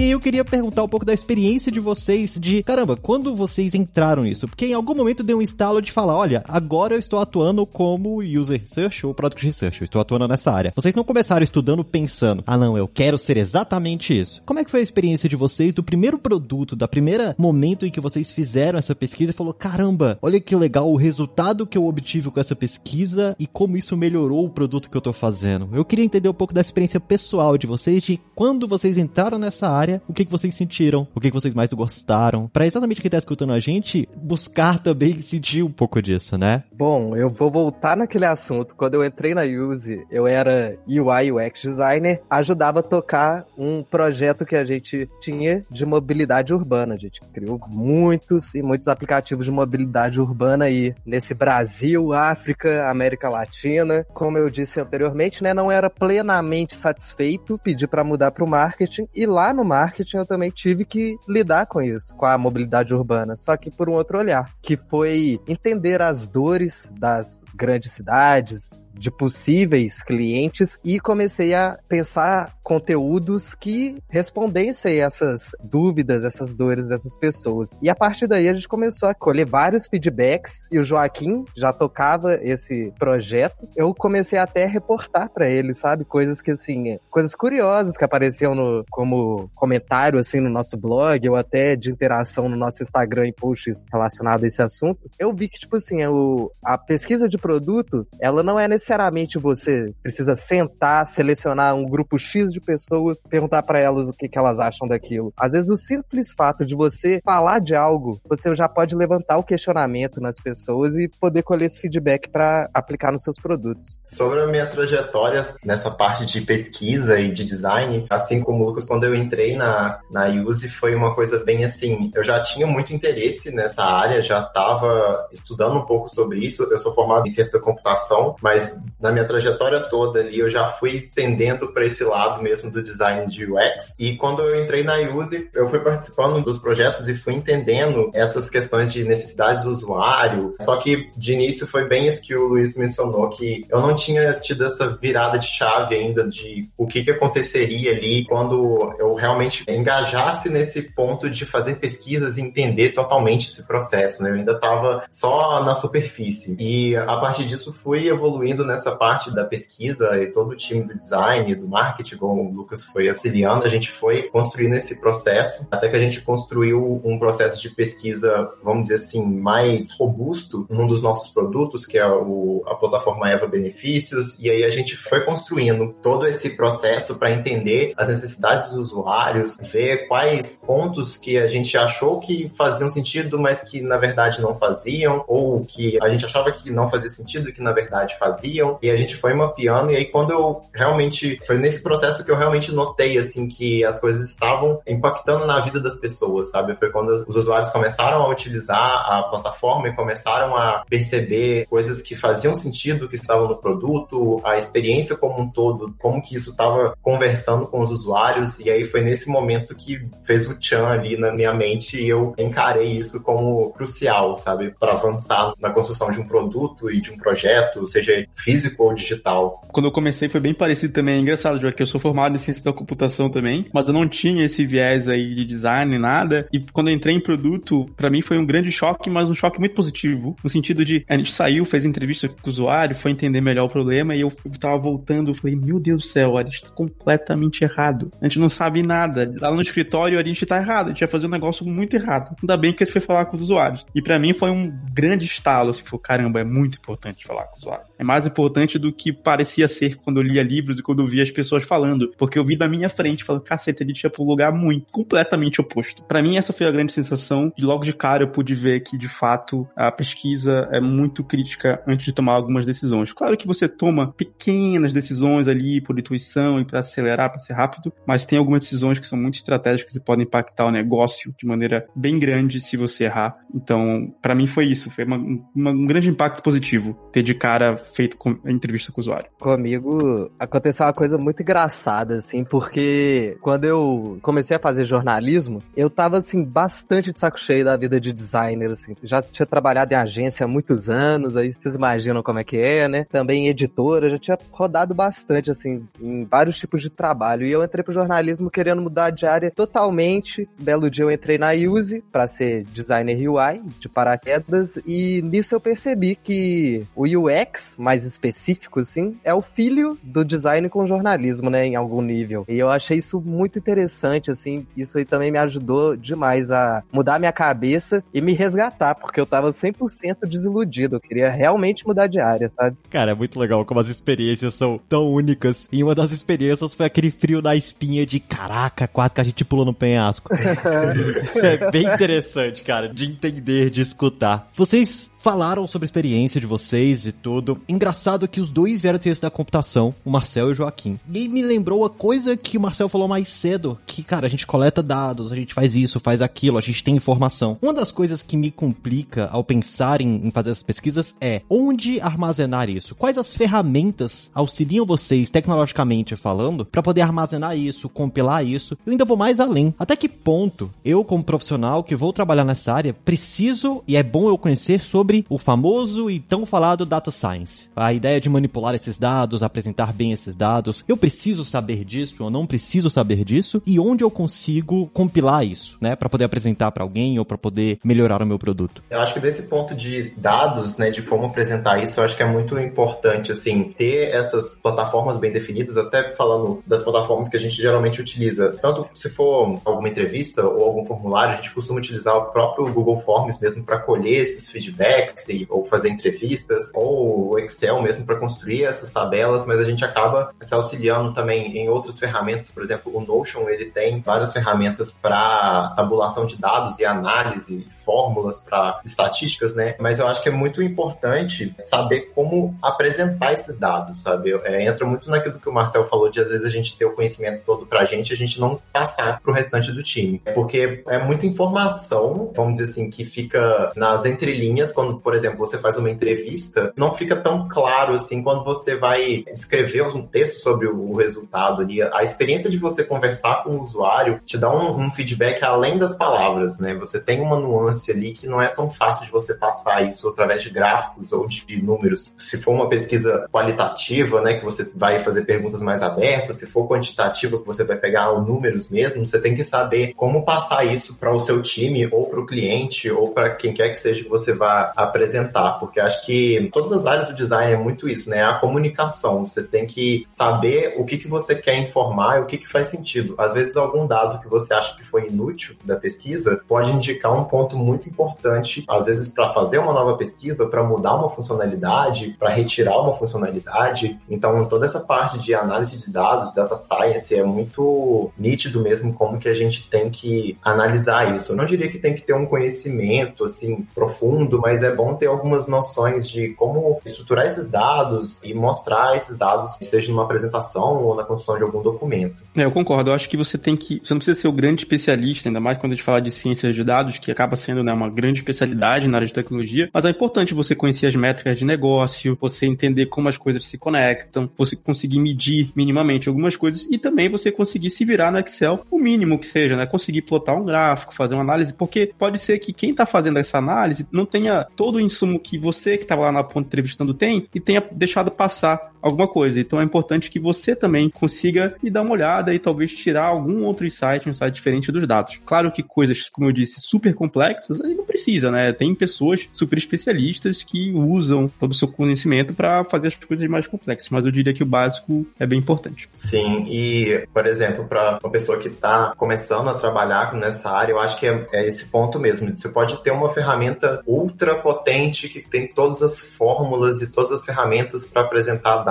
E 0.00 0.04
aí 0.04 0.10
eu 0.12 0.18
queria 0.18 0.42
perguntar 0.42 0.82
um 0.82 0.88
pouco 0.88 1.04
da 1.04 1.12
experiência 1.12 1.70
de 1.70 1.78
vocês 1.78 2.38
de, 2.40 2.62
caramba, 2.62 2.96
quando 2.96 3.36
vocês 3.36 3.74
entraram 3.74 4.22
nisso? 4.22 4.48
Porque 4.48 4.64
em 4.64 4.72
algum 4.72 4.94
momento 4.94 5.22
deu 5.22 5.36
um 5.36 5.42
instalo 5.42 5.82
de 5.82 5.92
falar, 5.92 6.16
olha, 6.16 6.42
agora 6.48 6.94
eu 6.94 6.98
estou 6.98 7.20
atuando 7.20 7.66
como 7.66 8.22
user 8.22 8.58
research 8.58 9.04
ou 9.04 9.12
product 9.12 9.44
research, 9.44 9.82
eu 9.82 9.84
estou 9.84 10.00
atuando 10.00 10.26
nessa 10.26 10.50
área. 10.50 10.72
Vocês 10.74 10.94
não 10.94 11.04
começaram 11.04 11.44
estudando 11.44 11.84
pensando, 11.84 12.42
ah 12.46 12.56
não, 12.56 12.78
eu 12.78 12.88
quero 12.88 13.18
ser 13.18 13.36
exatamente 13.36 14.18
isso. 14.18 14.40
Como 14.46 14.58
é 14.58 14.64
que 14.64 14.70
foi 14.70 14.80
a 14.80 14.82
experiência 14.82 15.28
de 15.28 15.36
vocês 15.36 15.74
do 15.74 15.82
primeiro 15.82 16.18
produto, 16.18 16.74
da 16.74 16.88
primeira 16.88 17.34
momento 17.36 17.84
em 17.84 17.90
que 17.90 18.00
vocês 18.00 18.30
fizeram 18.30 18.78
essa 18.78 18.94
pesquisa 18.94 19.32
e 19.32 19.34
falou, 19.34 19.52
caramba, 19.52 20.18
olha 20.22 20.40
que 20.40 20.56
legal 20.56 20.90
o 20.90 20.96
resultado 20.96 21.66
que 21.66 21.76
eu 21.76 21.84
obtive 21.84 22.30
com 22.30 22.40
essa 22.40 22.56
pesquisa 22.56 23.36
e 23.38 23.46
como 23.46 23.76
isso 23.76 23.94
melhorou 23.98 24.46
o 24.46 24.50
produto 24.50 24.88
que 24.88 24.96
eu 24.96 25.00
estou 25.00 25.12
fazendo. 25.12 25.68
Eu 25.74 25.84
queria 25.84 26.06
entender 26.06 26.30
um 26.30 26.32
pouco 26.32 26.54
da 26.54 26.62
experiência 26.62 26.98
pessoal 26.98 27.58
de 27.58 27.66
vocês, 27.66 28.02
de 28.02 28.18
quando 28.34 28.66
vocês 28.66 28.96
entraram 28.96 29.38
nessa 29.38 29.68
área 29.68 29.89
área, 29.90 30.02
o 30.06 30.12
que, 30.12 30.24
que 30.24 30.30
vocês 30.30 30.54
sentiram, 30.54 31.06
o 31.14 31.20
que, 31.20 31.30
que 31.30 31.34
vocês 31.34 31.54
mais 31.54 31.72
gostaram, 31.72 32.48
para 32.48 32.66
exatamente 32.66 33.00
quem 33.00 33.10
tá 33.10 33.18
escutando 33.18 33.52
a 33.52 33.58
gente 33.58 34.08
buscar 34.16 34.78
também 34.78 35.18
sentir 35.20 35.62
um 35.62 35.72
pouco 35.72 36.00
disso, 36.00 36.38
né? 36.38 36.62
Bom, 36.72 37.16
eu 37.16 37.28
vou 37.28 37.50
voltar 37.50 37.96
naquele 37.96 38.26
assunto. 38.26 38.76
Quando 38.76 38.94
eu 38.94 39.04
entrei 39.04 39.34
na 39.34 39.42
Use, 39.42 40.04
eu 40.10 40.26
era 40.26 40.78
UI 40.86 41.32
UX 41.32 41.62
designer, 41.62 42.22
ajudava 42.30 42.80
a 42.80 42.82
tocar 42.82 43.46
um 43.56 43.82
projeto 43.82 44.46
que 44.46 44.56
a 44.56 44.64
gente 44.64 45.08
tinha 45.20 45.64
de 45.70 45.84
mobilidade 45.84 46.54
urbana. 46.54 46.94
A 46.94 46.98
gente 46.98 47.20
criou 47.32 47.60
muitos 47.68 48.54
e 48.54 48.62
muitos 48.62 48.88
aplicativos 48.88 49.46
de 49.46 49.52
mobilidade 49.52 50.20
urbana 50.20 50.66
aí 50.66 50.94
nesse 51.04 51.34
Brasil, 51.34 52.12
África, 52.12 52.88
América 52.88 53.28
Latina. 53.28 54.06
Como 54.12 54.38
eu 54.38 54.50
disse 54.50 54.80
anteriormente, 54.80 55.42
né, 55.42 55.54
não 55.54 55.70
era 55.70 55.90
plenamente 55.90 56.76
satisfeito, 56.76 57.58
pedi 57.58 57.86
para 57.86 58.04
mudar 58.04 58.30
para 58.30 58.44
o 58.44 58.48
marketing 58.48 59.08
e 59.14 59.26
lá 59.26 59.52
no 59.52 59.64
marketing 59.64 59.79
eu 60.14 60.26
também 60.26 60.50
tive 60.50 60.84
que 60.84 61.16
lidar 61.28 61.66
com 61.66 61.80
isso, 61.80 62.14
com 62.16 62.26
a 62.26 62.36
mobilidade 62.36 62.94
urbana, 62.94 63.36
só 63.36 63.56
que 63.56 63.70
por 63.70 63.88
um 63.88 63.94
outro 63.94 64.18
olhar, 64.18 64.52
que 64.62 64.76
foi 64.76 65.40
entender 65.46 66.02
as 66.02 66.28
dores 66.28 66.88
das 66.98 67.42
grandes 67.54 67.92
cidades, 67.92 68.84
de 69.00 69.10
possíveis 69.10 70.02
clientes 70.02 70.78
e 70.84 71.00
comecei 71.00 71.54
a 71.54 71.78
pensar 71.88 72.54
conteúdos 72.62 73.54
que 73.54 73.96
respondessem 74.08 75.00
essas 75.00 75.52
dúvidas, 75.64 76.22
essas 76.22 76.54
dores 76.54 76.86
dessas 76.86 77.16
pessoas. 77.16 77.76
E 77.80 77.88
a 77.88 77.94
partir 77.94 78.26
daí 78.26 78.48
a 78.48 78.54
gente 78.54 78.68
começou 78.68 79.08
a 79.08 79.14
colher 79.14 79.46
vários 79.46 79.86
feedbacks 79.88 80.68
e 80.70 80.78
o 80.78 80.84
Joaquim 80.84 81.44
já 81.56 81.72
tocava 81.72 82.34
esse 82.42 82.92
projeto. 82.98 83.66
Eu 83.74 83.94
comecei 83.94 84.38
até 84.38 84.64
a 84.64 84.68
reportar 84.68 85.30
para 85.30 85.48
ele, 85.48 85.74
sabe, 85.74 86.04
coisas 86.04 86.42
que 86.42 86.50
assim, 86.50 86.98
coisas 87.10 87.34
curiosas 87.34 87.96
que 87.96 88.04
apareciam 88.04 88.54
no 88.54 88.84
como 88.90 89.50
comentário 89.70 90.18
assim 90.18 90.40
no 90.40 90.50
nosso 90.50 90.76
blog 90.76 91.28
ou 91.28 91.36
até 91.36 91.76
de 91.76 91.90
interação 91.90 92.48
no 92.48 92.56
nosso 92.56 92.82
Instagram 92.82 93.28
em 93.28 93.32
posts 93.32 93.84
relacionados 93.92 94.44
a 94.44 94.46
esse 94.46 94.62
assunto. 94.62 95.08
Eu 95.18 95.32
vi 95.32 95.48
que 95.48 95.58
tipo 95.58 95.76
assim, 95.76 96.04
o, 96.06 96.50
a 96.64 96.76
pesquisa 96.76 97.28
de 97.28 97.38
produto, 97.38 98.06
ela 98.20 98.42
não 98.42 98.58
é 98.58 98.66
necessariamente 98.66 98.90
necessariamente 98.90 99.38
você 99.38 99.94
precisa 100.02 100.34
sentar, 100.34 101.06
selecionar 101.06 101.74
um 101.74 101.88
grupo 101.88 102.18
X 102.18 102.52
de 102.52 102.60
pessoas, 102.60 103.22
perguntar 103.28 103.62
para 103.62 103.78
elas 103.78 104.08
o 104.08 104.12
que, 104.12 104.28
que 104.28 104.38
elas 104.38 104.58
acham 104.58 104.88
daquilo. 104.88 105.32
Às 105.36 105.52
vezes 105.52 105.70
o 105.70 105.76
simples 105.76 106.32
fato 106.32 106.64
de 106.64 106.74
você 106.74 107.20
falar 107.24 107.60
de 107.60 107.74
algo, 107.74 108.20
você 108.28 108.54
já 108.56 108.68
pode 108.68 108.94
levantar 108.94 109.38
o 109.38 109.44
questionamento 109.44 110.20
nas 110.20 110.40
pessoas 110.40 110.96
e 110.96 111.08
poder 111.20 111.42
colher 111.42 111.66
esse 111.66 111.80
feedback 111.80 112.28
para 112.28 112.68
aplicar 112.74 113.12
nos 113.12 113.22
seus 113.22 113.36
produtos. 113.36 114.00
Sobre 114.08 114.40
a 114.40 114.46
minha 114.46 114.66
trajetória 114.66 115.42
nessa 115.64 115.90
parte 115.90 116.26
de 116.26 116.40
pesquisa 116.40 117.18
e 117.18 117.30
de 117.30 117.44
design, 117.44 118.06
assim 118.10 118.40
como 118.40 118.64
o 118.64 118.66
Lucas, 118.66 118.84
quando 118.84 119.04
eu 119.04 119.14
entrei 119.14 119.49
na, 119.56 120.00
na 120.10 120.26
Use, 120.26 120.68
foi 120.68 120.94
uma 120.94 121.14
coisa 121.14 121.38
bem 121.38 121.64
assim, 121.64 122.10
eu 122.14 122.22
já 122.24 122.40
tinha 122.40 122.66
muito 122.66 122.92
interesse 122.92 123.50
nessa 123.54 123.82
área, 123.82 124.22
já 124.22 124.40
estava 124.40 125.28
estudando 125.32 125.76
um 125.76 125.86
pouco 125.86 126.08
sobre 126.08 126.44
isso, 126.44 126.64
eu 126.70 126.78
sou 126.78 126.94
formado 126.94 127.26
em 127.26 127.30
ciência 127.30 127.52
da 127.52 127.64
computação, 127.64 128.36
mas 128.42 128.76
na 129.00 129.12
minha 129.12 129.24
trajetória 129.24 129.80
toda 129.88 130.20
ali, 130.20 130.38
eu 130.38 130.50
já 130.50 130.68
fui 130.68 131.10
tendendo 131.14 131.72
para 131.72 131.84
esse 131.84 132.04
lado 132.04 132.42
mesmo 132.42 132.70
do 132.70 132.82
design 132.82 133.26
de 133.28 133.50
UX. 133.50 133.94
E 133.98 134.16
quando 134.16 134.42
eu 134.42 134.62
entrei 134.62 134.82
na 134.82 134.98
Use, 134.98 135.48
eu 135.54 135.68
fui 135.68 135.80
participando 135.80 136.42
dos 136.42 136.58
projetos 136.58 137.08
e 137.08 137.14
fui 137.14 137.34
entendendo 137.34 138.10
essas 138.14 138.48
questões 138.48 138.92
de 138.92 139.04
necessidades 139.04 139.62
do 139.62 139.70
usuário. 139.70 140.54
Só 140.60 140.76
que 140.76 141.10
de 141.16 141.32
início 141.32 141.66
foi 141.66 141.86
bem 141.86 142.06
isso 142.06 142.22
que 142.22 142.34
o 142.34 142.48
Luiz 142.48 142.76
mencionou, 142.76 143.28
que 143.30 143.66
eu 143.68 143.80
não 143.80 143.94
tinha 143.94 144.34
tido 144.34 144.64
essa 144.64 144.86
virada 144.96 145.38
de 145.38 145.46
chave 145.46 145.94
ainda 145.94 146.26
de 146.28 146.68
o 146.76 146.86
que, 146.86 147.02
que 147.02 147.10
aconteceria 147.10 147.92
ali 147.92 148.24
quando 148.24 148.94
eu 148.98 149.14
realmente 149.14 149.39
engajasse 149.68 150.48
nesse 150.48 150.82
ponto 150.82 151.28
de 151.30 151.46
fazer 151.46 151.76
pesquisas 151.76 152.36
e 152.36 152.40
entender 152.40 152.90
totalmente 152.90 153.48
esse 153.48 153.66
processo. 153.66 154.22
Né? 154.22 154.30
Eu 154.30 154.34
ainda 154.34 154.52
estava 154.52 155.04
só 155.10 155.62
na 155.64 155.74
superfície. 155.74 156.56
E 156.58 156.96
a 156.96 157.16
partir 157.16 157.44
disso 157.44 157.72
fui 157.72 158.08
evoluindo 158.08 158.64
nessa 158.64 158.92
parte 158.92 159.34
da 159.34 159.44
pesquisa 159.44 160.20
e 160.20 160.26
todo 160.26 160.50
o 160.50 160.56
time 160.56 160.84
do 160.84 160.96
design, 160.96 161.54
do 161.54 161.68
marketing, 161.68 162.16
como 162.16 162.42
o 162.42 162.52
Lucas 162.52 162.84
foi 162.84 163.08
auxiliando, 163.08 163.64
a 163.64 163.68
gente 163.68 163.90
foi 163.90 164.24
construindo 164.24 164.74
esse 164.74 165.00
processo, 165.00 165.66
até 165.70 165.88
que 165.88 165.96
a 165.96 166.00
gente 166.00 166.20
construiu 166.22 167.00
um 167.04 167.18
processo 167.18 167.60
de 167.60 167.70
pesquisa, 167.70 168.50
vamos 168.62 168.82
dizer 168.82 168.94
assim, 168.94 169.24
mais 169.24 169.92
robusto 169.98 170.66
num 170.68 170.86
dos 170.86 171.02
nossos 171.02 171.30
produtos, 171.32 171.86
que 171.86 171.98
é 171.98 172.06
o, 172.06 172.62
a 172.66 172.74
plataforma 172.74 173.30
Eva 173.30 173.46
Benefícios, 173.46 174.38
e 174.38 174.50
aí 174.50 174.64
a 174.64 174.70
gente 174.70 174.96
foi 174.96 175.24
construindo 175.24 175.94
todo 176.02 176.26
esse 176.26 176.50
processo 176.50 177.14
para 177.16 177.32
entender 177.32 177.92
as 177.96 178.08
necessidades 178.08 178.68
dos 178.70 178.90
usuários, 178.90 179.29
ver 179.72 180.08
quais 180.08 180.58
pontos 180.64 181.16
que 181.16 181.38
a 181.38 181.48
gente 181.48 181.76
achou 181.76 182.20
que 182.20 182.50
faziam 182.56 182.90
sentido, 182.90 183.38
mas 183.38 183.60
que 183.60 183.80
na 183.80 183.96
verdade 183.96 184.40
não 184.40 184.54
faziam, 184.54 185.24
ou 185.26 185.64
que 185.64 185.98
a 186.02 186.08
gente 186.08 186.24
achava 186.24 186.52
que 186.52 186.70
não 186.70 186.88
fazia 186.88 187.08
sentido 187.08 187.52
que 187.52 187.62
na 187.62 187.72
verdade 187.72 188.18
fazia 188.18 188.64
e 188.82 188.90
a 188.90 188.96
gente 188.96 189.16
foi 189.16 189.34
mapeando 189.34 189.92
e 189.92 189.96
aí 189.96 190.04
quando 190.06 190.32
eu 190.32 190.60
realmente 190.74 191.38
foi 191.46 191.58
nesse 191.58 191.82
processo 191.82 192.24
que 192.24 192.30
eu 192.30 192.36
realmente 192.36 192.72
notei 192.72 193.18
assim 193.18 193.48
que 193.48 193.84
as 193.84 194.00
coisas 194.00 194.28
estavam 194.28 194.80
impactando 194.86 195.46
na 195.46 195.60
vida 195.60 195.80
das 195.80 195.96
pessoas, 195.96 196.50
sabe? 196.50 196.74
Foi 196.74 196.90
quando 196.90 197.10
os 197.10 197.36
usuários 197.36 197.70
começaram 197.70 198.22
a 198.22 198.28
utilizar 198.28 198.78
a 198.78 199.22
plataforma 199.24 199.88
e 199.88 199.94
começaram 199.94 200.56
a 200.56 200.84
perceber 200.88 201.66
coisas 201.66 202.02
que 202.02 202.14
faziam 202.14 202.54
sentido 202.54 203.08
que 203.08 203.16
estavam 203.16 203.48
no 203.48 203.56
produto, 203.56 204.40
a 204.44 204.56
experiência 204.56 205.16
como 205.16 205.40
um 205.40 205.50
todo, 205.50 205.94
como 205.98 206.22
que 206.22 206.36
isso 206.36 206.50
estava 206.50 206.96
conversando 207.02 207.66
com 207.66 207.80
os 207.80 207.90
usuários 207.90 208.58
e 208.58 208.70
aí 208.70 208.84
foi 208.84 209.02
nesse 209.02 209.19
momento 209.28 209.74
que 209.74 210.00
fez 210.24 210.48
o 210.48 210.58
tchan 210.58 210.86
ali 210.86 211.16
na 211.16 211.32
minha 211.32 211.52
mente 211.52 212.00
e 212.00 212.08
eu 212.08 212.34
encarei 212.38 212.92
isso 212.92 213.22
como 213.22 213.70
crucial, 213.72 214.34
sabe, 214.34 214.74
para 214.78 214.92
avançar 214.92 215.52
na 215.60 215.70
construção 215.70 216.10
de 216.10 216.20
um 216.20 216.26
produto 216.26 216.90
e 216.90 217.00
de 217.00 217.10
um 217.10 217.16
projeto, 217.16 217.86
seja 217.86 218.26
físico 218.32 218.84
ou 218.84 218.94
digital. 218.94 219.62
Quando 219.72 219.86
eu 219.86 219.92
comecei 219.92 220.28
foi 220.28 220.40
bem 220.40 220.54
parecido 220.54 220.92
também. 220.92 221.16
É 221.16 221.18
engraçado, 221.18 221.60
já 221.60 221.72
que 221.72 221.82
eu 221.82 221.86
sou 221.86 222.00
formado 222.00 222.34
em 222.34 222.38
ciência 222.38 222.62
da 222.62 222.72
computação 222.72 223.30
também, 223.30 223.66
mas 223.72 223.88
eu 223.88 223.94
não 223.94 224.08
tinha 224.08 224.44
esse 224.44 224.64
viés 224.64 225.08
aí 225.08 225.34
de 225.34 225.44
design, 225.44 225.98
nada. 225.98 226.48
E 226.52 226.60
quando 226.72 226.88
eu 226.88 226.94
entrei 226.94 227.14
em 227.14 227.20
produto, 227.20 227.86
para 227.96 228.10
mim 228.10 228.22
foi 228.22 228.38
um 228.38 228.46
grande 228.46 228.70
choque, 228.70 229.10
mas 229.10 229.28
um 229.28 229.34
choque 229.34 229.58
muito 229.58 229.74
positivo. 229.74 230.36
No 230.42 230.50
sentido 230.50 230.84
de 230.84 231.04
a 231.08 231.16
gente 231.16 231.32
saiu, 231.32 231.64
fez 231.64 231.84
entrevista 231.84 232.28
com 232.28 232.48
o 232.48 232.50
usuário, 232.50 232.96
foi 232.96 233.10
entender 233.10 233.40
melhor 233.40 233.64
o 233.64 233.70
problema 233.70 234.14
e 234.14 234.20
eu 234.20 234.30
tava 234.58 234.78
voltando, 234.78 235.30
eu 235.30 235.34
falei, 235.34 235.56
meu 235.56 235.80
Deus 235.80 236.02
do 236.02 236.08
céu, 236.08 236.36
a 236.36 236.44
gente 236.44 236.62
tá 236.62 236.70
completamente 236.70 237.64
errado. 237.64 238.10
A 238.20 238.26
gente 238.26 238.38
não 238.38 238.48
sabe 238.48 238.82
nada. 238.82 239.09
Lá 239.40 239.50
no 239.50 239.62
escritório 239.62 240.18
a 240.18 240.22
gente 240.22 240.44
tá 240.46 240.56
errado, 240.56 240.86
a 240.86 240.88
gente 240.90 241.00
ia 241.00 241.08
fazer 241.08 241.26
um 241.26 241.30
negócio 241.30 241.66
muito 241.66 241.94
errado. 241.94 242.34
Ainda 242.42 242.56
bem 242.56 242.72
que 242.72 242.82
a 242.82 242.86
gente 242.86 242.92
foi 242.92 243.02
falar 243.02 243.26
com 243.26 243.36
os 243.36 243.42
usuários. 243.42 243.84
E 243.94 244.02
para 244.02 244.18
mim 244.18 244.32
foi 244.32 244.50
um 244.50 244.70
grande 244.92 245.24
estalo, 245.24 245.70
assim, 245.70 245.82
foi, 245.82 245.98
caramba, 245.98 246.40
é 246.40 246.44
muito 246.44 246.78
importante 246.78 247.26
falar 247.26 247.44
com 247.44 247.56
o 247.56 247.58
usuário. 247.58 247.84
É 247.98 248.04
mais 248.04 248.26
importante 248.26 248.78
do 248.78 248.92
que 248.92 249.12
parecia 249.12 249.68
ser 249.68 249.96
quando 249.96 250.18
eu 250.18 250.22
lia 250.22 250.42
livros 250.42 250.78
e 250.78 250.82
quando 250.82 251.02
eu 251.02 251.06
via 251.06 251.22
as 251.22 251.30
pessoas 251.30 251.64
falando. 251.64 252.12
Porque 252.16 252.38
eu 252.38 252.44
vi 252.44 252.56
da 252.56 252.68
minha 252.68 252.88
frente, 252.88 253.24
falando, 253.24 253.42
cacete, 253.42 253.82
a 253.82 253.86
gente 253.86 254.02
ia 254.02 254.10
pra 254.10 254.22
um 254.22 254.26
lugar 254.26 254.52
muito, 254.52 254.86
completamente 254.90 255.60
oposto. 255.60 256.02
Para 256.04 256.22
mim, 256.22 256.36
essa 256.36 256.52
foi 256.52 256.66
a 256.66 256.70
grande 256.70 256.92
sensação. 256.92 257.52
E 257.56 257.62
logo 257.62 257.84
de 257.84 257.92
cara 257.92 258.22
eu 258.22 258.28
pude 258.28 258.54
ver 258.54 258.80
que, 258.80 258.96
de 258.96 259.08
fato, 259.08 259.68
a 259.76 259.90
pesquisa 259.90 260.68
é 260.72 260.80
muito 260.80 261.24
crítica 261.24 261.82
antes 261.86 262.04
de 262.04 262.12
tomar 262.12 262.32
algumas 262.32 262.64
decisões. 262.64 263.12
Claro 263.12 263.36
que 263.36 263.46
você 263.46 263.68
toma 263.68 264.12
pequenas 264.12 264.92
decisões 264.92 265.48
ali 265.48 265.80
por 265.80 265.98
intuição 265.98 266.60
e 266.60 266.64
para 266.64 266.80
acelerar, 266.80 267.30
para 267.30 267.38
ser 267.38 267.52
rápido, 267.52 267.92
mas 268.06 268.24
tem 268.24 268.38
algumas 268.38 268.60
decisões 268.62 268.98
que 269.00 269.06
são 269.06 269.18
muito 269.18 269.34
estratégicas 269.34 269.94
e 269.94 270.00
podem 270.00 270.24
impactar 270.24 270.66
o 270.66 270.70
negócio 270.70 271.34
de 271.38 271.46
maneira 271.46 271.86
bem 271.94 272.18
grande 272.18 272.60
se 272.60 272.76
você 272.76 273.04
errar. 273.04 273.36
Então, 273.54 274.12
para 274.20 274.34
mim 274.34 274.46
foi 274.46 274.66
isso, 274.66 274.90
foi 274.90 275.04
uma, 275.04 275.16
uma, 275.54 275.70
um 275.70 275.86
grande 275.86 276.08
impacto 276.08 276.42
positivo 276.42 276.94
ter 277.12 277.22
de 277.22 277.34
cara 277.34 277.76
feito 277.76 278.16
com, 278.16 278.38
a 278.44 278.50
entrevista 278.50 278.92
com 278.92 279.00
o 279.00 279.02
usuário. 279.02 279.30
Comigo 279.38 280.30
aconteceu 280.38 280.86
uma 280.86 280.92
coisa 280.92 281.18
muito 281.18 281.42
engraçada, 281.42 282.16
assim, 282.16 282.44
porque 282.44 283.36
quando 283.40 283.64
eu 283.64 284.18
comecei 284.22 284.56
a 284.56 284.60
fazer 284.60 284.84
jornalismo, 284.84 285.60
eu 285.76 285.88
tava, 285.88 286.18
assim, 286.18 286.44
bastante 286.44 287.12
de 287.12 287.18
saco 287.18 287.38
cheio 287.38 287.64
da 287.64 287.76
vida 287.76 288.00
de 288.00 288.12
designer, 288.12 288.70
assim. 288.70 288.94
Já 289.02 289.22
tinha 289.22 289.46
trabalhado 289.46 289.92
em 289.92 289.96
agência 289.96 290.44
há 290.44 290.48
muitos 290.48 290.90
anos, 290.90 291.36
aí 291.36 291.52
vocês 291.52 291.74
imaginam 291.74 292.22
como 292.22 292.38
é 292.38 292.44
que 292.44 292.56
é, 292.56 292.88
né? 292.88 293.04
Também 293.04 293.48
editora, 293.48 294.10
já 294.10 294.18
tinha 294.18 294.38
rodado 294.50 294.94
bastante, 294.94 295.50
assim, 295.50 295.86
em 296.00 296.24
vários 296.24 296.58
tipos 296.58 296.82
de 296.82 296.90
trabalho. 296.90 297.46
E 297.46 297.52
eu 297.52 297.62
entrei 297.62 297.82
pro 297.82 297.92
jornalismo 297.92 298.50
querendo 298.50 298.82
mudar 298.90 299.10
de 299.10 299.24
área 299.24 299.50
totalmente. 299.50 300.48
Belo 300.60 300.90
dia 300.90 301.04
eu 301.04 301.10
entrei 301.10 301.38
na 301.38 301.52
Use 301.52 302.02
para 302.10 302.26
ser 302.26 302.64
designer 302.64 303.16
UI 303.16 303.62
de 303.78 303.88
paraquedas 303.88 304.76
e 304.84 305.22
nisso 305.22 305.54
eu 305.54 305.60
percebi 305.60 306.16
que 306.16 306.84
o 306.94 307.04
UX, 307.04 307.76
mais 307.78 308.04
específico 308.04 308.80
assim, 308.80 309.16
é 309.22 309.32
o 309.32 309.40
filho 309.40 309.96
do 310.02 310.24
design 310.24 310.68
com 310.68 310.86
jornalismo, 310.86 311.48
né, 311.48 311.66
em 311.66 311.76
algum 311.76 312.02
nível. 312.02 312.44
E 312.48 312.58
eu 312.58 312.68
achei 312.68 312.98
isso 312.98 313.20
muito 313.20 313.58
interessante 313.58 314.30
assim, 314.30 314.66
isso 314.76 314.98
aí 314.98 315.04
também 315.04 315.30
me 315.30 315.38
ajudou 315.38 315.96
demais 315.96 316.50
a 316.50 316.82
mudar 316.92 317.18
minha 317.18 317.32
cabeça 317.32 318.02
e 318.12 318.20
me 318.20 318.32
resgatar, 318.32 318.96
porque 318.96 319.20
eu 319.20 319.26
tava 319.26 319.50
100% 319.50 320.26
desiludido, 320.28 320.96
eu 320.96 321.00
queria 321.00 321.30
realmente 321.30 321.86
mudar 321.86 322.08
de 322.08 322.18
área, 322.18 322.50
sabe? 322.50 322.76
Cara, 322.90 323.12
é 323.12 323.14
muito 323.14 323.38
legal 323.38 323.64
como 323.64 323.78
as 323.78 323.88
experiências 323.88 324.54
são 324.54 324.80
tão 324.88 325.12
únicas. 325.12 325.68
E 325.70 325.84
uma 325.84 325.94
das 325.94 326.10
experiências 326.10 326.74
foi 326.74 326.86
aquele 326.86 327.10
frio 327.10 327.40
na 327.40 327.54
espinha 327.54 328.04
de 328.04 328.18
caraca, 328.18 328.79
quase 328.86 329.14
que 329.14 329.20
a 329.20 329.24
gente 329.24 329.44
pulou 329.44 329.64
no 329.64 329.74
penhasco. 329.74 330.30
Isso 331.22 331.44
é 331.44 331.70
bem 331.70 331.86
interessante, 331.86 332.62
cara, 332.62 332.88
de 332.88 333.06
entender, 333.06 333.70
de 333.70 333.80
escutar. 333.80 334.50
Vocês 334.56 335.10
falaram 335.20 335.66
sobre 335.66 335.84
a 335.84 335.86
experiência 335.86 336.40
de 336.40 336.46
vocês 336.46 337.04
e 337.04 337.12
tudo. 337.12 337.60
Engraçado 337.68 338.26
que 338.26 338.40
os 338.40 338.48
dois 338.48 338.80
vieram 338.80 338.98
de 338.98 339.04
ciência 339.04 339.22
da 339.22 339.30
computação, 339.30 339.94
o 340.04 340.10
Marcel 340.10 340.48
e 340.48 340.52
o 340.52 340.54
Joaquim. 340.54 340.98
E 341.12 341.28
me 341.28 341.42
lembrou 341.42 341.84
a 341.84 341.90
coisa 341.90 342.36
que 342.36 342.56
o 342.56 342.60
Marcel 342.60 342.88
falou 342.88 343.06
mais 343.06 343.28
cedo, 343.28 343.78
que, 343.86 344.02
cara, 344.02 344.26
a 344.26 344.30
gente 344.30 344.46
coleta 344.46 344.82
dados, 344.82 345.30
a 345.30 345.36
gente 345.36 345.54
faz 345.54 345.74
isso, 345.74 346.00
faz 346.00 346.22
aquilo, 346.22 346.58
a 346.58 346.62
gente 346.62 346.82
tem 346.82 346.96
informação. 346.96 347.58
Uma 347.60 347.74
das 347.74 347.92
coisas 347.92 348.22
que 348.22 348.36
me 348.36 348.50
complica 348.50 349.28
ao 349.30 349.44
pensar 349.44 350.00
em, 350.00 350.26
em 350.26 350.30
fazer 350.30 350.50
essas 350.50 350.62
pesquisas 350.62 351.14
é 351.20 351.42
onde 351.48 352.00
armazenar 352.00 352.70
isso? 352.70 352.94
Quais 352.94 353.18
as 353.18 353.34
ferramentas 353.34 354.30
auxiliam 354.34 354.86
vocês, 354.86 355.30
tecnologicamente 355.30 356.16
falando, 356.16 356.64
para 356.64 356.82
poder 356.82 357.02
armazenar 357.02 357.56
isso, 357.56 357.88
compilar 357.88 358.44
isso? 358.44 358.59
Eu 358.86 358.92
ainda 358.92 359.04
vou 359.04 359.16
mais 359.16 359.40
além. 359.40 359.74
Até 359.78 359.96
que 359.96 360.08
ponto 360.08 360.70
eu, 360.84 361.04
como 361.04 361.24
profissional 361.24 361.84
que 361.84 361.96
vou 361.96 362.12
trabalhar 362.12 362.44
nessa 362.44 362.72
área, 362.72 362.94
preciso 362.94 363.82
e 363.86 363.96
é 363.96 364.02
bom 364.02 364.28
eu 364.28 364.38
conhecer 364.38 364.80
sobre 364.80 365.00
sobre 365.00 365.24
o 365.28 365.38
famoso 365.38 366.10
e 366.10 366.20
tão 366.20 366.46
falado 366.46 366.84
data 366.86 367.10
science. 367.10 367.68
A 367.74 367.92
ideia 367.92 368.20
de 368.20 368.28
manipular 368.28 368.74
esses 368.74 368.98
dados, 368.98 369.42
apresentar 369.42 369.92
bem 369.92 370.12
esses 370.12 370.36
dados. 370.36 370.84
Eu 370.86 370.96
preciso 370.96 371.44
saber 371.44 371.84
disso, 371.84 372.16
eu 372.20 372.30
não 372.30 372.46
preciso 372.46 372.90
saber 372.90 373.24
disso 373.24 373.62
e 373.66 373.80
onde 373.80 374.04
eu 374.04 374.10
consigo 374.10 374.88
compilar 374.92 375.44
isso, 375.44 375.78
né, 375.80 375.96
para 375.96 376.08
poder 376.08 376.24
apresentar 376.24 376.70
para 376.70 376.84
alguém 376.84 377.18
ou 377.18 377.24
para 377.24 377.38
poder 377.38 377.78
melhorar 377.82 378.22
o 378.22 378.26
meu 378.26 378.38
produto. 378.38 378.82
Eu 378.90 379.00
acho 379.00 379.14
que 379.14 379.20
desse 379.20 379.44
ponto 379.44 379.74
de 379.74 380.12
dados, 380.16 380.76
né, 380.76 380.90
de 380.90 381.02
como 381.02 381.26
apresentar 381.26 381.82
isso, 381.82 381.98
eu 381.98 382.04
acho 382.04 382.16
que 382.16 382.22
é 382.22 382.26
muito 382.26 382.58
importante 382.58 383.32
assim 383.32 383.74
ter 383.76 384.10
essas 384.14 384.58
plataformas 384.62 385.16
bem 385.16 385.32
definidas, 385.32 385.76
até 385.76 386.14
falando 386.14 386.62
das 386.66 386.82
plataformas 386.82 387.28
que 387.28 387.36
a 387.36 387.40
gente 387.40 387.56
geralmente 387.56 388.00
utiliza. 388.00 388.49
Tanto 388.58 388.86
se 388.94 389.10
for 389.10 389.60
alguma 389.64 389.88
entrevista 389.88 390.44
ou 390.44 390.64
algum 390.64 390.84
formulário, 390.84 391.34
a 391.34 391.36
gente 391.36 391.54
costuma 391.54 391.78
utilizar 391.78 392.16
o 392.16 392.26
próprio 392.26 392.72
Google 392.72 392.98
Forms 392.98 393.38
mesmo 393.40 393.62
para 393.62 393.78
colher 393.78 394.20
esses 394.20 394.50
feedbacks 394.50 395.10
Excel 395.30 395.46
ou 395.48 395.64
fazer 395.64 395.88
entrevistas, 395.88 396.70
ou 396.74 397.30
o 397.30 397.38
Excel 397.38 397.80
mesmo 397.82 398.04
para 398.04 398.16
construir 398.16 398.64
essas 398.64 398.90
tabelas, 398.90 399.46
mas 399.46 399.60
a 399.60 399.64
gente 399.64 399.84
acaba 399.84 400.34
se 400.40 400.54
auxiliando 400.54 401.12
também 401.12 401.56
em 401.56 401.68
outras 401.68 401.98
ferramentas, 401.98 402.50
por 402.50 402.62
exemplo, 402.62 402.96
o 402.96 403.00
Notion 403.00 403.48
ele 403.48 403.66
tem 403.66 404.00
várias 404.00 404.32
ferramentas 404.32 404.92
para 404.92 405.72
tabulação 405.76 406.26
de 406.26 406.36
dados 406.36 406.78
e 406.78 406.84
análise, 406.84 407.66
fórmulas 407.84 408.38
para 408.38 408.80
estatísticas, 408.84 409.54
né? 409.54 409.74
Mas 409.78 409.98
eu 409.98 410.06
acho 410.06 410.22
que 410.22 410.28
é 410.28 410.32
muito 410.32 410.62
importante 410.62 411.54
saber 411.60 412.12
como 412.14 412.56
apresentar 412.62 413.32
esses 413.32 413.58
dados, 413.58 414.00
sabe? 414.00 414.32
É, 414.44 414.64
entra 414.64 414.86
muito 414.86 415.10
naquilo 415.10 415.38
que 415.38 415.48
o 415.48 415.52
Marcel 415.52 415.86
falou 415.86 416.08
de 416.10 416.20
às 416.20 416.30
vezes 416.30 416.46
a 416.46 416.50
gente 416.50 416.76
ter 416.76 416.84
o 416.84 416.94
conhecimento 416.94 417.42
todo 417.44 417.66
para 417.66 417.80
a 417.80 417.84
gente, 417.84 418.12
a 418.12 418.16
gente 418.16 418.39
não 418.40 418.60
passar 418.72 419.20
para 419.20 419.30
o 419.30 419.34
restante 419.34 419.72
do 419.72 419.82
time, 419.82 420.20
porque 420.34 420.82
é 420.88 420.98
muita 420.98 421.26
informação, 421.26 422.32
vamos 422.34 422.58
dizer 422.58 422.70
assim, 422.70 422.90
que 422.90 423.04
fica 423.04 423.72
nas 423.76 424.04
entrelinhas 424.04 424.72
quando 424.72 425.00
por 425.00 425.14
exemplo, 425.14 425.38
você 425.38 425.58
faz 425.58 425.76
uma 425.76 425.90
entrevista, 425.90 426.72
não 426.76 426.92
fica 426.92 427.16
tão 427.16 427.48
claro 427.48 427.94
assim 427.94 428.22
quando 428.22 428.44
você 428.44 428.76
vai 428.76 429.24
escrever 429.28 429.82
um 429.82 430.06
texto 430.06 430.40
sobre 430.40 430.68
o 430.68 430.94
resultado 430.94 431.62
ali. 431.62 431.82
A 431.82 432.02
experiência 432.02 432.50
de 432.50 432.56
você 432.56 432.84
conversar 432.84 433.42
com 433.42 433.50
o 433.50 433.62
usuário 433.62 434.20
te 434.24 434.38
dá 434.38 434.52
um, 434.54 434.86
um 434.86 434.90
feedback 434.92 435.42
além 435.42 435.78
das 435.78 435.96
palavras, 435.96 436.58
né? 436.58 436.74
Você 436.74 437.00
tem 437.00 437.20
uma 437.20 437.38
nuance 437.38 437.90
ali 437.90 438.12
que 438.12 438.26
não 438.26 438.40
é 438.40 438.48
tão 438.48 438.70
fácil 438.70 439.06
de 439.06 439.12
você 439.12 439.34
passar 439.34 439.86
isso 439.86 440.08
através 440.08 440.42
de 440.42 440.50
gráficos 440.50 441.12
ou 441.12 441.26
de, 441.26 441.60
números. 441.60 442.14
Se 442.18 442.40
for 442.40 442.52
uma 442.52 442.68
pesquisa 442.68 443.26
qualitativa, 443.30 444.20
né, 444.20 444.34
que 444.34 444.44
você 444.44 444.70
vai 444.74 444.98
fazer 444.98 445.22
perguntas 445.24 445.60
mais 445.60 445.82
abertas, 445.82 446.38
se 446.38 446.46
for 446.46 446.66
quantitativa, 446.66 447.38
que 447.38 447.46
você 447.46 447.64
vai 447.64 447.76
pegar 447.76 448.12
os 448.12 448.26
números 448.30 448.68
mesmo, 448.70 449.04
você 449.04 449.20
tem 449.20 449.34
que 449.34 449.42
saber 449.42 449.92
como 449.94 450.24
passar 450.24 450.64
isso 450.64 450.94
para 450.94 451.12
o 451.12 451.20
seu 451.20 451.42
time 451.42 451.88
ou 451.90 452.06
para 452.06 452.20
o 452.20 452.26
cliente 452.26 452.90
ou 452.90 453.10
para 453.10 453.30
quem 453.30 453.52
quer 453.52 453.70
que 453.70 453.76
seja 453.76 454.04
que 454.04 454.08
você 454.08 454.32
vá 454.32 454.72
apresentar, 454.76 455.58
porque 455.58 455.80
acho 455.80 456.04
que 456.06 456.48
todas 456.52 456.72
as 456.72 456.86
áreas 456.86 457.08
do 457.08 457.14
design 457.14 457.52
é 457.52 457.56
muito 457.56 457.88
isso, 457.88 458.08
né? 458.08 458.22
A 458.22 458.34
comunicação. 458.34 459.26
Você 459.26 459.42
tem 459.42 459.66
que 459.66 460.06
saber 460.08 460.74
o 460.78 460.84
que, 460.84 460.98
que 460.98 461.08
você 461.08 461.34
quer 461.34 461.58
informar 461.58 462.18
e 462.18 462.22
o 462.22 462.26
que, 462.26 462.38
que 462.38 462.48
faz 462.48 462.68
sentido. 462.68 463.14
Às 463.18 463.32
vezes, 463.32 463.56
algum 463.56 463.86
dado 463.86 464.20
que 464.20 464.28
você 464.28 464.54
acha 464.54 464.76
que 464.76 464.84
foi 464.84 465.08
inútil 465.08 465.56
da 465.64 465.76
pesquisa 465.76 466.40
pode 466.46 466.70
indicar 466.70 467.12
um 467.12 467.24
ponto 467.24 467.56
muito 467.56 467.88
importante, 467.88 468.64
às 468.68 468.86
vezes, 468.86 469.12
para 469.12 469.32
fazer 469.32 469.58
uma 469.58 469.72
nova 469.72 469.96
pesquisa, 469.96 470.46
para 470.46 470.62
mudar 470.62 470.94
uma 470.94 471.08
funcionalidade, 471.08 472.16
para 472.18 472.30
retirar 472.30 472.80
uma 472.80 472.92
funcionalidade. 472.92 473.98
Então, 474.08 474.44
toda 474.46 474.66
essa 474.66 474.80
parte 474.80 475.18
de 475.18 475.34
análise 475.34 475.76
de 475.76 475.90
dados, 475.90 476.34
data 476.34 476.56
science, 476.56 477.14
é 477.14 477.22
muito 477.22 478.10
nítido 478.20 478.60
mesmo 478.60 478.92
como 478.92 479.18
que 479.18 479.28
a 479.28 479.34
gente 479.34 479.68
tem 479.68 479.90
que 479.90 480.36
analisar 480.42 481.16
isso. 481.16 481.32
Eu 481.32 481.36
não 481.36 481.46
diria 481.46 481.68
que 481.68 481.78
tem 481.78 481.94
que 481.94 482.02
ter 482.02 482.14
um 482.14 482.26
conhecimento, 482.26 483.24
assim, 483.24 483.66
profundo, 483.74 484.38
mas 484.38 484.62
é 484.62 484.72
bom 484.72 484.94
ter 484.94 485.06
algumas 485.06 485.48
noções 485.48 486.08
de 486.08 486.34
como 486.34 486.80
estruturar 486.84 487.26
esses 487.26 487.50
dados 487.50 488.22
e 488.22 488.34
mostrar 488.34 488.96
esses 488.96 489.16
dados, 489.16 489.56
seja 489.62 489.90
numa 489.90 490.04
apresentação 490.04 490.84
ou 490.84 490.94
na 490.94 491.02
construção 491.02 491.38
de 491.38 491.42
algum 491.42 491.62
documento. 491.62 492.22
É, 492.36 492.44
eu 492.44 492.50
concordo. 492.50 492.90
Eu 492.90 492.94
acho 492.94 493.08
que 493.08 493.16
você 493.16 493.38
tem 493.38 493.56
que. 493.56 493.80
Você 493.82 493.94
não 493.94 493.98
precisa 493.98 494.20
ser 494.20 494.28
o 494.28 494.32
grande 494.32 494.62
especialista, 494.62 495.28
ainda 495.28 495.40
mais 495.40 495.58
quando 495.58 495.72
a 495.72 495.76
gente 495.76 495.84
fala 495.84 496.00
de 496.00 496.10
ciências 496.10 496.54
de 496.54 496.62
dados, 496.62 496.98
que 496.98 497.10
acaba 497.10 497.36
sendo 497.36 497.62
né, 497.62 497.72
uma 497.72 497.88
grande 497.88 498.20
especialidade 498.20 498.86
na 498.86 498.98
área 498.98 499.06
de 499.06 499.14
tecnologia, 499.14 499.70
mas 499.72 499.84
é 499.84 499.90
importante 499.90 500.34
você 500.34 500.54
conhecer 500.54 500.86
as 500.86 500.94
métricas 500.94 501.38
de 501.38 501.44
negócio, 501.44 502.16
você 502.20 502.46
entender 502.46 502.86
como 502.86 503.08
as 503.08 503.16
coisas 503.16 503.44
se 503.44 503.56
conectam, 503.56 504.28
você 504.36 504.54
conseguir 504.56 505.00
medir 505.00 505.50
minimamente 505.56 506.08
algumas 506.08 506.36
coisas 506.36 506.66
e 506.70 506.78
também 506.78 507.08
você 507.08 507.30
conseguir 507.30 507.70
se 507.70 507.84
virar 507.84 508.09
no 508.10 508.18
Excel, 508.18 508.64
o 508.70 508.78
mínimo 508.78 509.18
que 509.18 509.26
seja, 509.26 509.56
né? 509.56 509.66
Conseguir 509.66 510.02
plotar 510.02 510.36
um 510.36 510.44
gráfico, 510.44 510.94
fazer 510.94 511.14
uma 511.14 511.22
análise, 511.22 511.52
porque 511.52 511.92
pode 511.98 512.18
ser 512.18 512.38
que 512.38 512.52
quem 512.52 512.70
está 512.70 512.86
fazendo 512.86 513.18
essa 513.18 513.38
análise 513.38 513.86
não 513.90 514.04
tenha 514.04 514.46
todo 514.56 514.76
o 514.76 514.80
insumo 514.80 515.18
que 515.18 515.38
você 515.38 515.76
que 515.76 515.84
estava 515.84 516.02
lá 516.02 516.12
na 516.12 516.24
ponta 516.24 516.46
entrevistando 516.46 516.94
tem 516.94 517.28
e 517.34 517.40
tenha 517.40 517.62
deixado 517.72 518.10
passar 518.10 518.72
alguma 518.82 519.08
coisa. 519.08 519.40
Então 519.40 519.60
é 519.60 519.64
importante 519.64 520.10
que 520.10 520.18
você 520.18 520.54
também 520.54 520.88
consiga 520.88 521.54
e 521.62 521.70
dar 521.70 521.82
uma 521.82 521.92
olhada 521.92 522.32
e 522.34 522.38
talvez 522.38 522.74
tirar 522.74 523.06
algum 523.06 523.44
outro 523.44 523.66
insight, 523.66 524.06
um 524.06 524.10
insight 524.10 524.32
diferente 524.32 524.72
dos 524.72 524.86
dados. 524.86 525.20
Claro 525.24 525.50
que 525.50 525.62
coisas, 525.62 526.08
como 526.08 526.28
eu 526.28 526.32
disse, 526.32 526.60
super 526.60 526.94
complexas, 526.94 527.60
aí 527.60 527.74
não 527.74 527.84
precisa, 527.84 528.30
né? 528.30 528.52
Tem 528.52 528.74
pessoas 528.74 529.28
super 529.32 529.58
especialistas 529.58 530.42
que 530.42 530.72
usam 530.72 531.28
todo 531.28 531.52
o 531.52 531.54
seu 531.54 531.68
conhecimento 531.68 532.34
para 532.34 532.64
fazer 532.64 532.88
as 532.88 532.94
coisas 532.94 533.28
mais 533.28 533.46
complexas, 533.46 533.88
mas 533.90 534.06
eu 534.06 534.12
diria 534.12 534.32
que 534.32 534.42
o 534.42 534.46
básico 534.46 535.06
é 535.18 535.26
bem 535.26 535.38
importante. 535.38 535.88
Sim, 535.92 536.44
e, 536.46 537.06
por 537.12 537.26
exemplo, 537.26 537.66
para 537.66 537.98
uma 538.02 538.10
pessoa 538.10 538.38
que 538.38 538.48
está 538.48 538.92
começando 538.96 539.48
a 539.48 539.54
trabalhar 539.54 540.14
nessa 540.14 540.50
área, 540.50 540.72
eu 540.72 540.78
acho 540.78 540.98
que 540.98 541.06
é, 541.06 541.26
é 541.32 541.46
esse 541.46 541.66
ponto 541.66 541.98
mesmo. 541.98 542.30
Você 542.36 542.48
pode 542.48 542.82
ter 542.82 542.90
uma 542.90 543.08
ferramenta 543.08 543.82
ultra 543.86 544.34
potente 544.34 545.08
que 545.08 545.20
tem 545.20 545.48
todas 545.48 545.82
as 545.82 546.00
fórmulas 546.00 546.80
e 546.80 546.86
todas 546.86 547.12
as 547.12 547.24
ferramentas 547.24 547.86
para 547.86 548.02
apresentar 548.02 548.58
dados, 548.58 548.69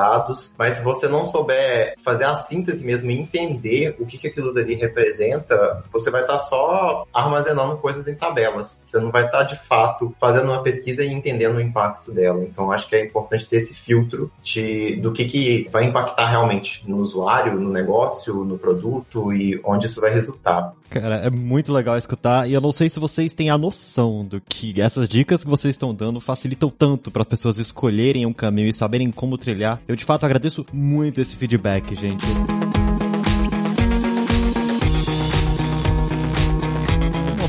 mas 0.58 0.76
se 0.76 0.84
você 0.84 1.08
não 1.08 1.26
souber 1.26 1.96
fazer 2.00 2.26
a 2.26 2.36
síntese 2.36 2.86
mesmo 2.86 3.12
e 3.12 3.20
entender 3.20 3.96
o 4.00 4.06
que, 4.06 4.18
que 4.18 4.28
aquilo 4.28 4.54
dali 4.54 4.76
representa, 4.76 5.84
você 5.92 6.10
vai 6.10 6.22
estar 6.22 6.34
tá 6.34 6.40
só 6.40 7.06
armazenando 7.14 7.78
coisas 7.78 8.08
em 8.08 8.16
tabelas. 8.16 8.82
Você 8.88 9.00
não 9.00 9.12
vai 9.12 9.26
estar 9.26 9.44
de 9.44 9.56
fato 9.56 10.14
fazendo 10.20 10.46
uma 10.46 10.64
pesquisa 10.64 11.04
e 11.04 11.12
entendendo 11.12 11.58
o 11.58 11.62
impacto 11.62 12.12
dela. 12.12 12.44
Então 12.44 12.72
acho 12.72 12.88
que 12.88 12.96
é 12.96 13.06
importante 13.06 13.48
ter 13.48 13.58
esse 13.58 13.74
filtro 13.74 14.32
de 14.42 14.96
do 14.98 15.12
que, 15.12 15.26
que 15.26 15.68
vai 15.72 15.86
impactar 15.86 16.28
realmente 16.28 16.88
no 16.90 16.98
usuário, 16.98 17.60
no 17.60 17.72
negócio, 17.72 18.44
no 18.44 18.58
produto 18.58 19.34
e 19.34 19.60
onde 19.64 19.86
isso 19.86 20.02
vai 20.02 20.12
resultar. 20.12 20.74
Cara, 20.90 21.18
é 21.18 21.30
muito 21.30 21.72
legal 21.72 21.98
escutar 21.98 22.50
e 22.50 22.54
eu 22.54 22.62
não 22.62 22.72
sei 22.72 22.90
se 22.90 23.00
vocês 23.00 23.34
têm 23.34 23.50
a 23.50 23.58
noção 23.58 24.26
do 24.26 24.42
que 24.42 24.82
essas 24.82 25.08
dicas 25.08 25.44
que 25.44 25.50
vocês 25.50 25.76
estão 25.76 25.94
dando 25.94 26.20
facilitam 26.20 26.70
tanto 26.70 27.12
para 27.12 27.22
as 27.22 27.28
pessoas 27.28 27.58
escolherem 27.60 28.26
um 28.26 28.34
caminho 28.34 28.70
e 28.70 28.74
saberem 28.74 29.12
como 29.12 29.38
trilhar. 29.38 29.80
Eu 29.88 29.96
de 29.96 30.04
fato 30.04 30.26
agradeço 30.26 30.66
muito 30.74 31.22
esse 31.22 31.36
feedback, 31.36 31.96
gente. 31.96 32.26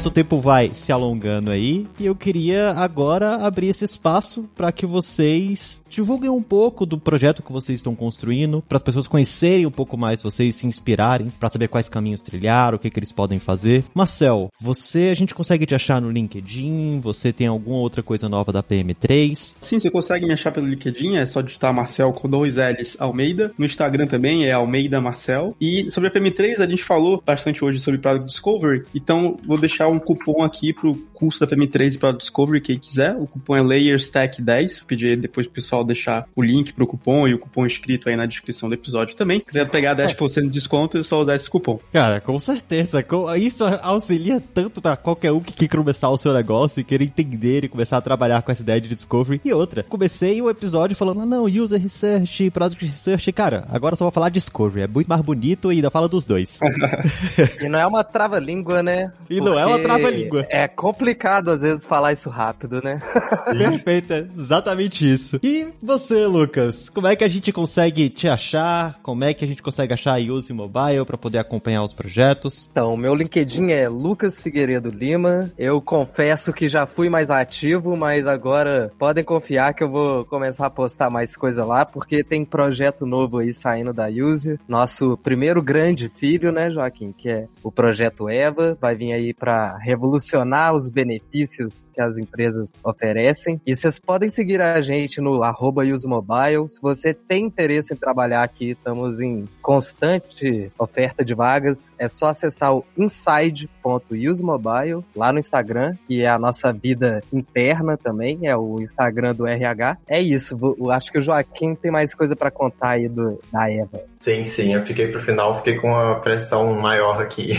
Nosso 0.01 0.11
tempo 0.11 0.40
vai 0.40 0.70
se 0.72 0.90
alongando 0.90 1.51
aí 1.51 1.86
e 1.98 2.07
eu 2.07 2.16
queria 2.16 2.70
agora 2.70 3.34
abrir 3.34 3.68
esse 3.68 3.84
espaço 3.84 4.48
para 4.57 4.72
que 4.72 4.86
vocês 4.86 5.84
divulguem 5.90 6.30
um 6.30 6.42
pouco 6.42 6.86
do 6.86 6.96
projeto 6.96 7.42
que 7.42 7.53
vocês 7.53 7.80
estão 7.80 7.94
construindo, 7.94 8.62
para 8.66 8.76
as 8.76 8.82
pessoas 8.82 9.09
conhecerem 9.09 9.66
um 9.66 9.70
pouco 9.70 9.98
mais 9.98 10.22
vocês, 10.22 10.55
se 10.55 10.66
inspirarem, 10.66 11.30
para 11.38 11.51
saber 11.51 11.68
quais 11.68 11.88
caminhos 11.88 12.22
trilhar, 12.22 12.74
o 12.74 12.78
que, 12.78 12.88
que 12.88 12.98
eles 12.98 13.12
podem 13.12 13.38
fazer. 13.38 13.84
Marcel, 13.92 14.48
você 14.59 15.09
a 15.11 15.14
gente 15.14 15.34
consegue 15.34 15.66
te 15.66 15.74
achar 15.74 16.01
no 16.01 16.11
LinkedIn? 16.11 17.01
Você 17.01 17.32
tem 17.32 17.48
alguma 17.48 17.78
outra 17.78 18.03
coisa 18.03 18.28
nova 18.28 18.53
da 18.53 18.62
PM3? 18.62 19.57
Sim, 19.61 19.80
você 19.80 19.90
consegue 19.90 20.24
me 20.24 20.32
achar 20.32 20.53
pelo 20.53 20.66
LinkedIn, 20.66 21.16
é 21.16 21.26
só 21.26 21.42
digitar 21.42 21.74
Marcel 21.74 22.12
com 22.12 22.28
dois 22.28 22.55
L's 22.57 22.96
Almeida. 22.98 23.53
No 23.59 23.66
Instagram 23.66 24.07
também 24.07 24.46
é 24.46 24.53
Almeida 24.53 25.01
Marcel. 25.01 25.57
E 25.61 25.90
sobre 25.90 26.09
a 26.09 26.12
PM3, 26.12 26.61
a 26.61 26.68
gente 26.68 26.84
falou 26.84 27.22
bastante 27.26 27.64
hoje 27.64 27.80
sobre 27.80 28.01
Product 28.01 28.26
Discovery, 28.26 28.84
então 28.94 29.36
vou 29.44 29.59
deixar 29.59 29.89
um 29.91 29.99
cupom 29.99 30.43
aqui 30.43 30.72
pro 30.72 30.95
curso 31.14 31.38
da 31.41 31.47
PM3 31.47 31.99
para 31.99 32.12
Discovery, 32.12 32.61
quem 32.61 32.78
quiser. 32.78 33.14
O 33.14 33.26
cupom 33.26 33.57
é 33.57 33.61
LayerStack10. 33.61 34.78
Vou 34.78 34.86
pedir 34.86 35.16
depois 35.18 35.47
pro 35.47 35.55
pessoal 35.55 35.84
deixar 35.84 36.26
o 36.34 36.43
link 36.43 36.72
pro 36.72 36.86
cupom 36.86 37.28
e 37.28 37.34
o 37.34 37.38
cupom 37.38 37.66
escrito 37.66 38.09
aí 38.09 38.16
na 38.16 38.26
descrição 38.26 38.68
do 38.68 38.74
episódio 38.74 39.14
também. 39.16 39.41
Se 39.41 39.47
quiser 39.47 39.68
pegar 39.68 39.95
10% 39.95 40.43
de 40.43 40.49
desconto, 40.49 40.97
é 40.97 41.03
só 41.03 41.20
usar 41.20 41.36
esse 41.36 41.51
cupom. 41.51 41.78
Cara, 41.93 42.20
com 42.20 42.38
certeza. 42.38 43.05
Isso 43.38 43.64
auxilia 43.82 44.43
tanto 44.55 44.80
para 44.80 44.97
qualquer 44.97 45.32
um 45.32 45.41
que 45.41 45.53
quer 45.53 45.76
começar 45.76 46.09
o 46.09 46.16
seu 46.16 46.32
negócio 46.32 46.80
e 46.80 46.84
querer 46.84 47.05
entender 47.05 47.64
e 47.64 47.68
começar 47.68 47.99
a 47.99 48.01
trabalhar 48.01 48.43
com 48.43 48.53
essa 48.53 48.62
ideia 48.62 48.80
de 48.80 48.88
Discovery. 48.88 49.41
E 49.45 49.53
outra, 49.53 49.82
comecei 49.82 50.41
o 50.41 50.49
episódio 50.49 50.97
falando, 50.97 51.26
não, 51.26 51.45
User 51.45 51.80
Research, 51.80 52.51
Product 52.51 52.84
Research. 52.84 53.32
Cara, 53.32 53.66
agora 53.70 53.97
só 53.97 54.05
vou 54.05 54.12
falar 54.12 54.28
Discovery. 54.30 54.82
É 54.82 54.86
muito 54.86 55.09
mais 55.09 55.20
bonito 55.20 55.72
e 55.72 55.76
ainda 55.76 55.91
fala 55.91 56.09
dos 56.09 56.24
dois. 56.26 56.61
e 57.61 57.68
não 57.68 57.78
é 57.78 57.86
uma 57.86 58.05
trava-língua, 58.05 58.82
né? 58.82 59.12
E 59.28 59.36
Porque 59.36 59.41
não 59.41 59.59
é 59.59 59.66
uma 59.66 59.79
trava-língua. 59.82 60.46
É 60.48 60.68
complicado 60.68 61.50
às 61.50 61.62
vezes 61.62 61.86
falar 61.86 62.12
isso 62.12 62.30
rápido, 62.30 62.80
né? 62.82 63.00
Perfeito, 63.46 64.12
é 64.12 64.28
exatamente 64.36 65.10
isso. 65.10 65.38
E 65.42 65.68
você, 65.82 66.26
Lucas, 66.26 66.88
como 66.88 67.06
é 67.06 67.16
que 67.16 67.24
a 67.24 67.28
gente 67.28 67.52
consegue 67.52 68.08
te 68.10 68.28
achar? 68.28 68.98
Como 69.02 69.24
é 69.24 69.34
que 69.34 69.44
a 69.44 69.48
gente 69.48 69.62
consegue 69.62 69.92
achar 69.92 70.14
a 70.14 70.20
Use 70.20 70.52
Mobile 70.52 71.04
para 71.06 71.18
poder 71.18 71.38
acompanhar 71.38 71.82
os 71.82 71.92
projetos? 71.92 72.68
Então, 72.70 72.96
meu 72.96 73.14
LinkedIn 73.14 73.70
é 73.70 73.88
Lucas 73.88 74.40
Figueiredo 74.40 74.90
Lima. 74.90 75.50
Eu 75.58 75.80
confesso 75.80 76.52
que 76.52 76.68
já 76.68 76.86
fui 76.86 77.08
mais 77.08 77.30
ativo, 77.30 77.96
mas 77.96 78.26
agora 78.26 78.92
podem 78.98 79.24
confiar 79.24 79.74
que 79.74 79.82
eu 79.82 79.90
vou 79.90 80.24
começar 80.24 80.66
a 80.66 80.70
postar 80.70 81.10
mais 81.10 81.36
coisa 81.36 81.64
lá, 81.64 81.84
porque 81.84 82.24
tem 82.24 82.44
projeto 82.44 83.06
novo 83.06 83.38
aí 83.38 83.52
saindo 83.52 83.92
da 83.92 84.08
Use. 84.08 84.58
Nosso 84.68 85.16
primeiro 85.18 85.62
grande 85.62 86.08
filho, 86.08 86.52
né, 86.52 86.70
Joaquim, 86.70 87.12
que 87.12 87.28
é 87.28 87.46
o 87.62 87.70
projeto 87.70 88.28
Eva, 88.28 88.76
vai 88.80 88.94
vir 88.94 89.12
aí 89.12 89.34
para 89.34 89.69
revolucionar 89.78 90.74
os 90.74 90.88
benefícios 90.88 91.90
que 91.92 92.00
as 92.00 92.18
empresas 92.18 92.72
oferecem. 92.84 93.60
E 93.66 93.76
vocês 93.76 93.98
podem 93.98 94.30
seguir 94.30 94.60
a 94.60 94.80
gente 94.80 95.20
no 95.20 95.42
arroba 95.42 95.84
usemobile. 95.84 96.68
Se 96.68 96.80
você 96.80 97.12
tem 97.12 97.46
interesse 97.46 97.92
em 97.92 97.96
trabalhar 97.96 98.42
aqui, 98.42 98.70
estamos 98.70 99.20
em 99.20 99.48
constante 99.62 100.70
oferta 100.78 101.24
de 101.24 101.34
vagas. 101.34 101.90
É 101.98 102.08
só 102.08 102.26
acessar 102.26 102.74
o 102.74 102.84
inside.usemobile 102.96 105.04
lá 105.14 105.32
no 105.32 105.38
Instagram, 105.38 105.96
que 106.06 106.22
é 106.22 106.28
a 106.28 106.38
nossa 106.38 106.72
vida 106.72 107.22
interna 107.32 107.96
também, 107.96 108.46
é 108.46 108.56
o 108.56 108.80
Instagram 108.80 109.34
do 109.34 109.46
RH. 109.46 109.98
É 110.06 110.20
isso, 110.20 110.58
eu 110.78 110.90
acho 110.90 111.10
que 111.10 111.18
o 111.18 111.22
Joaquim 111.22 111.74
tem 111.74 111.90
mais 111.90 112.14
coisa 112.14 112.34
para 112.34 112.50
contar 112.50 112.90
aí 112.90 113.08
do, 113.08 113.38
da 113.52 113.70
Eva. 113.70 114.00
Sim, 114.20 114.44
sim, 114.44 114.74
eu 114.74 114.84
fiquei 114.84 115.08
pro 115.08 115.20
final, 115.20 115.56
fiquei 115.56 115.76
com 115.76 115.88
uma 115.88 116.20
pressão 116.20 116.74
maior 116.74 117.22
aqui. 117.22 117.54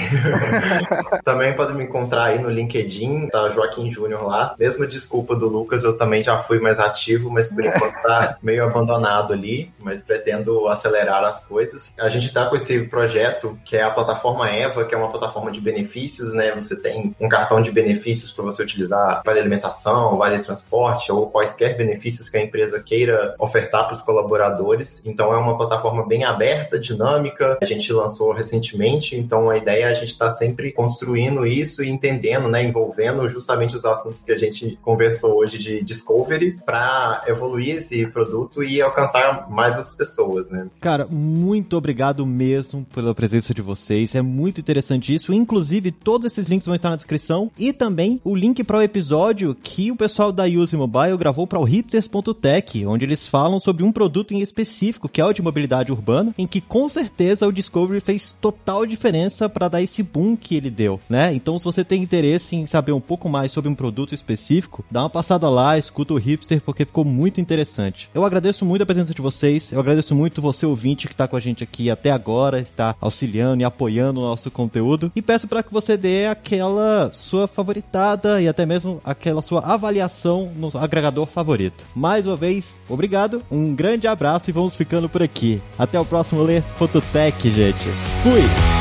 também 1.26 1.56
pode 1.56 1.74
me 1.74 1.86
encontrar 1.86 2.01
aí 2.24 2.40
no 2.40 2.50
LinkedIn, 2.50 3.28
tá 3.28 3.50
Joaquim 3.50 3.90
Júnior 3.90 4.26
lá. 4.26 4.56
Mesma 4.58 4.88
desculpa 4.88 5.36
do 5.36 5.48
Lucas, 5.48 5.84
eu 5.84 5.98
também 5.98 6.24
já 6.24 6.40
fui 6.40 6.60
mais 6.60 6.80
ativo, 6.80 7.30
mas 7.30 7.50
por 7.50 7.66
enquanto 7.66 8.02
tá 8.02 8.38
meio 8.44 8.64
abandonado 8.64 9.34
ali, 9.34 9.72
mas 9.80 10.04
pretendo 10.04 10.68
acelerar 10.68 11.24
as 11.24 11.46
coisas. 11.46 11.94
A 12.00 12.10
gente 12.10 12.32
tá 12.32 12.46
com 12.46 12.56
esse 12.56 12.82
projeto 12.84 13.58
que 13.66 13.76
é 13.78 13.84
a 13.84 13.92
plataforma 13.92 14.50
Eva, 14.50 14.86
que 14.86 14.94
é 14.94 14.98
uma 14.98 15.10
plataforma 15.10 15.52
de 15.52 15.62
benefícios, 15.62 16.34
né? 16.34 16.52
Você 16.54 16.76
tem 16.76 17.16
um 17.20 17.30
cartão 17.30 17.62
de 17.62 17.72
benefícios 17.72 18.32
para 18.32 18.44
você 18.44 18.64
utilizar 18.64 19.22
vale 19.26 19.40
alimentação, 19.40 20.18
vale 20.18 20.40
transporte 20.40 21.12
ou 21.12 21.28
quaisquer 21.28 21.76
benefícios 21.76 22.30
que 22.30 22.38
a 22.38 22.42
empresa 22.42 22.82
queira 22.82 23.36
ofertar 23.40 23.86
para 23.86 23.94
os 23.94 24.02
colaboradores. 24.02 25.02
Então 25.06 25.34
é 25.34 25.38
uma 25.38 25.58
plataforma 25.58 26.06
bem 26.06 26.24
aberta 26.24 26.52
aberta, 26.62 26.80
dinâmica. 26.80 27.58
A 27.62 27.66
gente 27.66 27.92
lançou 27.94 28.32
recentemente, 28.32 29.16
então 29.16 29.50
a 29.50 29.58
ideia 29.58 29.86
é 29.86 29.92
a 29.92 29.94
gente 29.94 30.10
estar 30.10 30.26
tá 30.26 30.32
sempre 30.32 30.72
construindo 30.72 31.46
isso 31.46 31.84
e 31.84 31.90
entendendo, 31.92 32.48
né, 32.48 32.64
envolvendo 32.64 33.28
justamente 33.28 33.76
os 33.76 33.86
assuntos 33.86 34.22
que 34.22 34.32
a 34.32 34.38
gente 34.38 34.78
conversou 34.82 35.40
hoje 35.40 35.58
de 35.58 35.84
discovery 35.84 36.60
para 36.66 37.24
evoluir 37.28 37.76
esse 37.76 38.06
produto 38.08 38.64
e 38.64 38.82
alcançar 38.82 39.50
mais 39.50 39.76
as 39.76 39.96
pessoas, 39.96 40.50
né? 40.50 40.68
Cara, 40.80 41.08
muito 41.10 41.78
obrigado 41.78 42.26
mesmo 42.26 42.86
pela 42.94 43.14
presença 43.14 43.54
de 43.54 43.62
vocês. 43.62 44.16
É 44.16 44.22
muito 44.22 44.60
interessante 44.60 45.14
isso. 45.14 45.34
Inclusive, 45.34 45.92
todos 45.92 46.28
esses 46.28 46.48
links 46.48 46.66
vão 46.66 46.76
estar 46.76 46.90
na 46.90 46.96
descrição 46.96 47.52
e 47.58 47.74
também 47.74 48.20
o 48.24 48.36
link 48.36 48.64
para 48.64 48.78
o 48.78 48.82
episódio 48.82 49.56
que 49.56 49.92
o 49.92 49.96
pessoal 49.96 50.32
da 50.32 50.46
Use 50.46 50.76
Mobile 50.76 51.18
gravou 51.18 51.46
para 51.46 51.60
o 51.60 51.64
hipsters.tech, 51.64 52.86
onde 52.86 53.06
eles 53.06 53.28
falam 53.28 53.60
sobre 53.60 53.84
um 53.84 53.92
produto 53.92 54.34
em 54.34 54.42
específico, 54.42 55.10
que 55.10 55.22
é 55.22 55.26
o 55.26 55.34
de 55.34 55.42
mobilidade 55.42 55.92
urbana, 55.92 56.34
em 56.38 56.48
que 56.48 56.62
com 56.62 56.88
certeza 56.88 57.48
o 57.48 57.52
Discovery 57.52 58.00
fez 58.00 58.32
total 58.32 58.86
diferença 58.86 59.50
para 59.50 59.68
dar 59.68 59.82
esse 59.82 60.04
boom 60.04 60.36
que 60.36 60.56
ele 60.56 60.70
deu, 60.70 61.00
né? 61.10 61.34
Então, 61.34 61.58
se 61.58 61.66
você 61.66 61.81
tem 61.84 62.02
interesse 62.02 62.56
em 62.56 62.66
saber 62.66 62.92
um 62.92 63.00
pouco 63.00 63.30
mais 63.30 63.52
sobre 63.52 63.70
um 63.70 63.76
produto 63.76 64.14
específico, 64.14 64.84
dá 64.90 65.02
uma 65.02 65.10
passada 65.10 65.50
lá, 65.50 65.78
escuta 65.78 66.14
o 66.14 66.18
Hipster, 66.18 66.62
porque 66.62 66.86
ficou 66.86 67.06
muito 67.06 67.42
interessante. 67.42 68.10
Eu 68.14 68.26
agradeço 68.26 68.66
muito 68.66 68.82
a 68.82 68.86
presença 68.86 69.14
de 69.14 69.22
vocês, 69.22 69.72
eu 69.72 69.80
agradeço 69.80 70.16
muito 70.16 70.42
você 70.42 70.66
ouvinte 70.66 71.08
que 71.08 71.14
está 71.14 71.28
com 71.28 71.36
a 71.36 71.40
gente 71.40 71.64
aqui 71.64 71.90
até 71.90 72.12
agora, 72.12 72.60
está 72.60 72.96
auxiliando 73.00 73.62
e 73.62 73.66
apoiando 73.66 74.20
o 74.20 74.24
nosso 74.24 74.50
conteúdo, 74.52 75.12
e 75.16 75.22
peço 75.22 75.48
para 75.48 75.64
que 75.64 75.74
você 75.74 75.98
dê 75.98 76.28
aquela 76.28 77.12
sua 77.12 77.48
favoritada 77.48 78.42
e 78.42 78.48
até 78.48 78.66
mesmo 78.66 79.02
aquela 79.04 79.42
sua 79.42 79.62
avaliação 79.62 80.52
no 80.56 80.72
agregador 80.76 81.26
favorito. 81.26 81.86
Mais 81.96 82.26
uma 82.26 82.36
vez, 82.36 82.80
obrigado, 82.90 83.42
um 83.52 83.76
grande 83.76 84.08
abraço 84.08 84.50
e 84.50 84.54
vamos 84.54 84.76
ficando 84.76 85.10
por 85.10 85.22
aqui. 85.22 85.62
Até 85.78 86.00
o 86.00 86.06
próximo 86.06 86.44
Layers.tech, 86.44 87.52
gente. 87.52 87.86
Fui! 88.24 88.81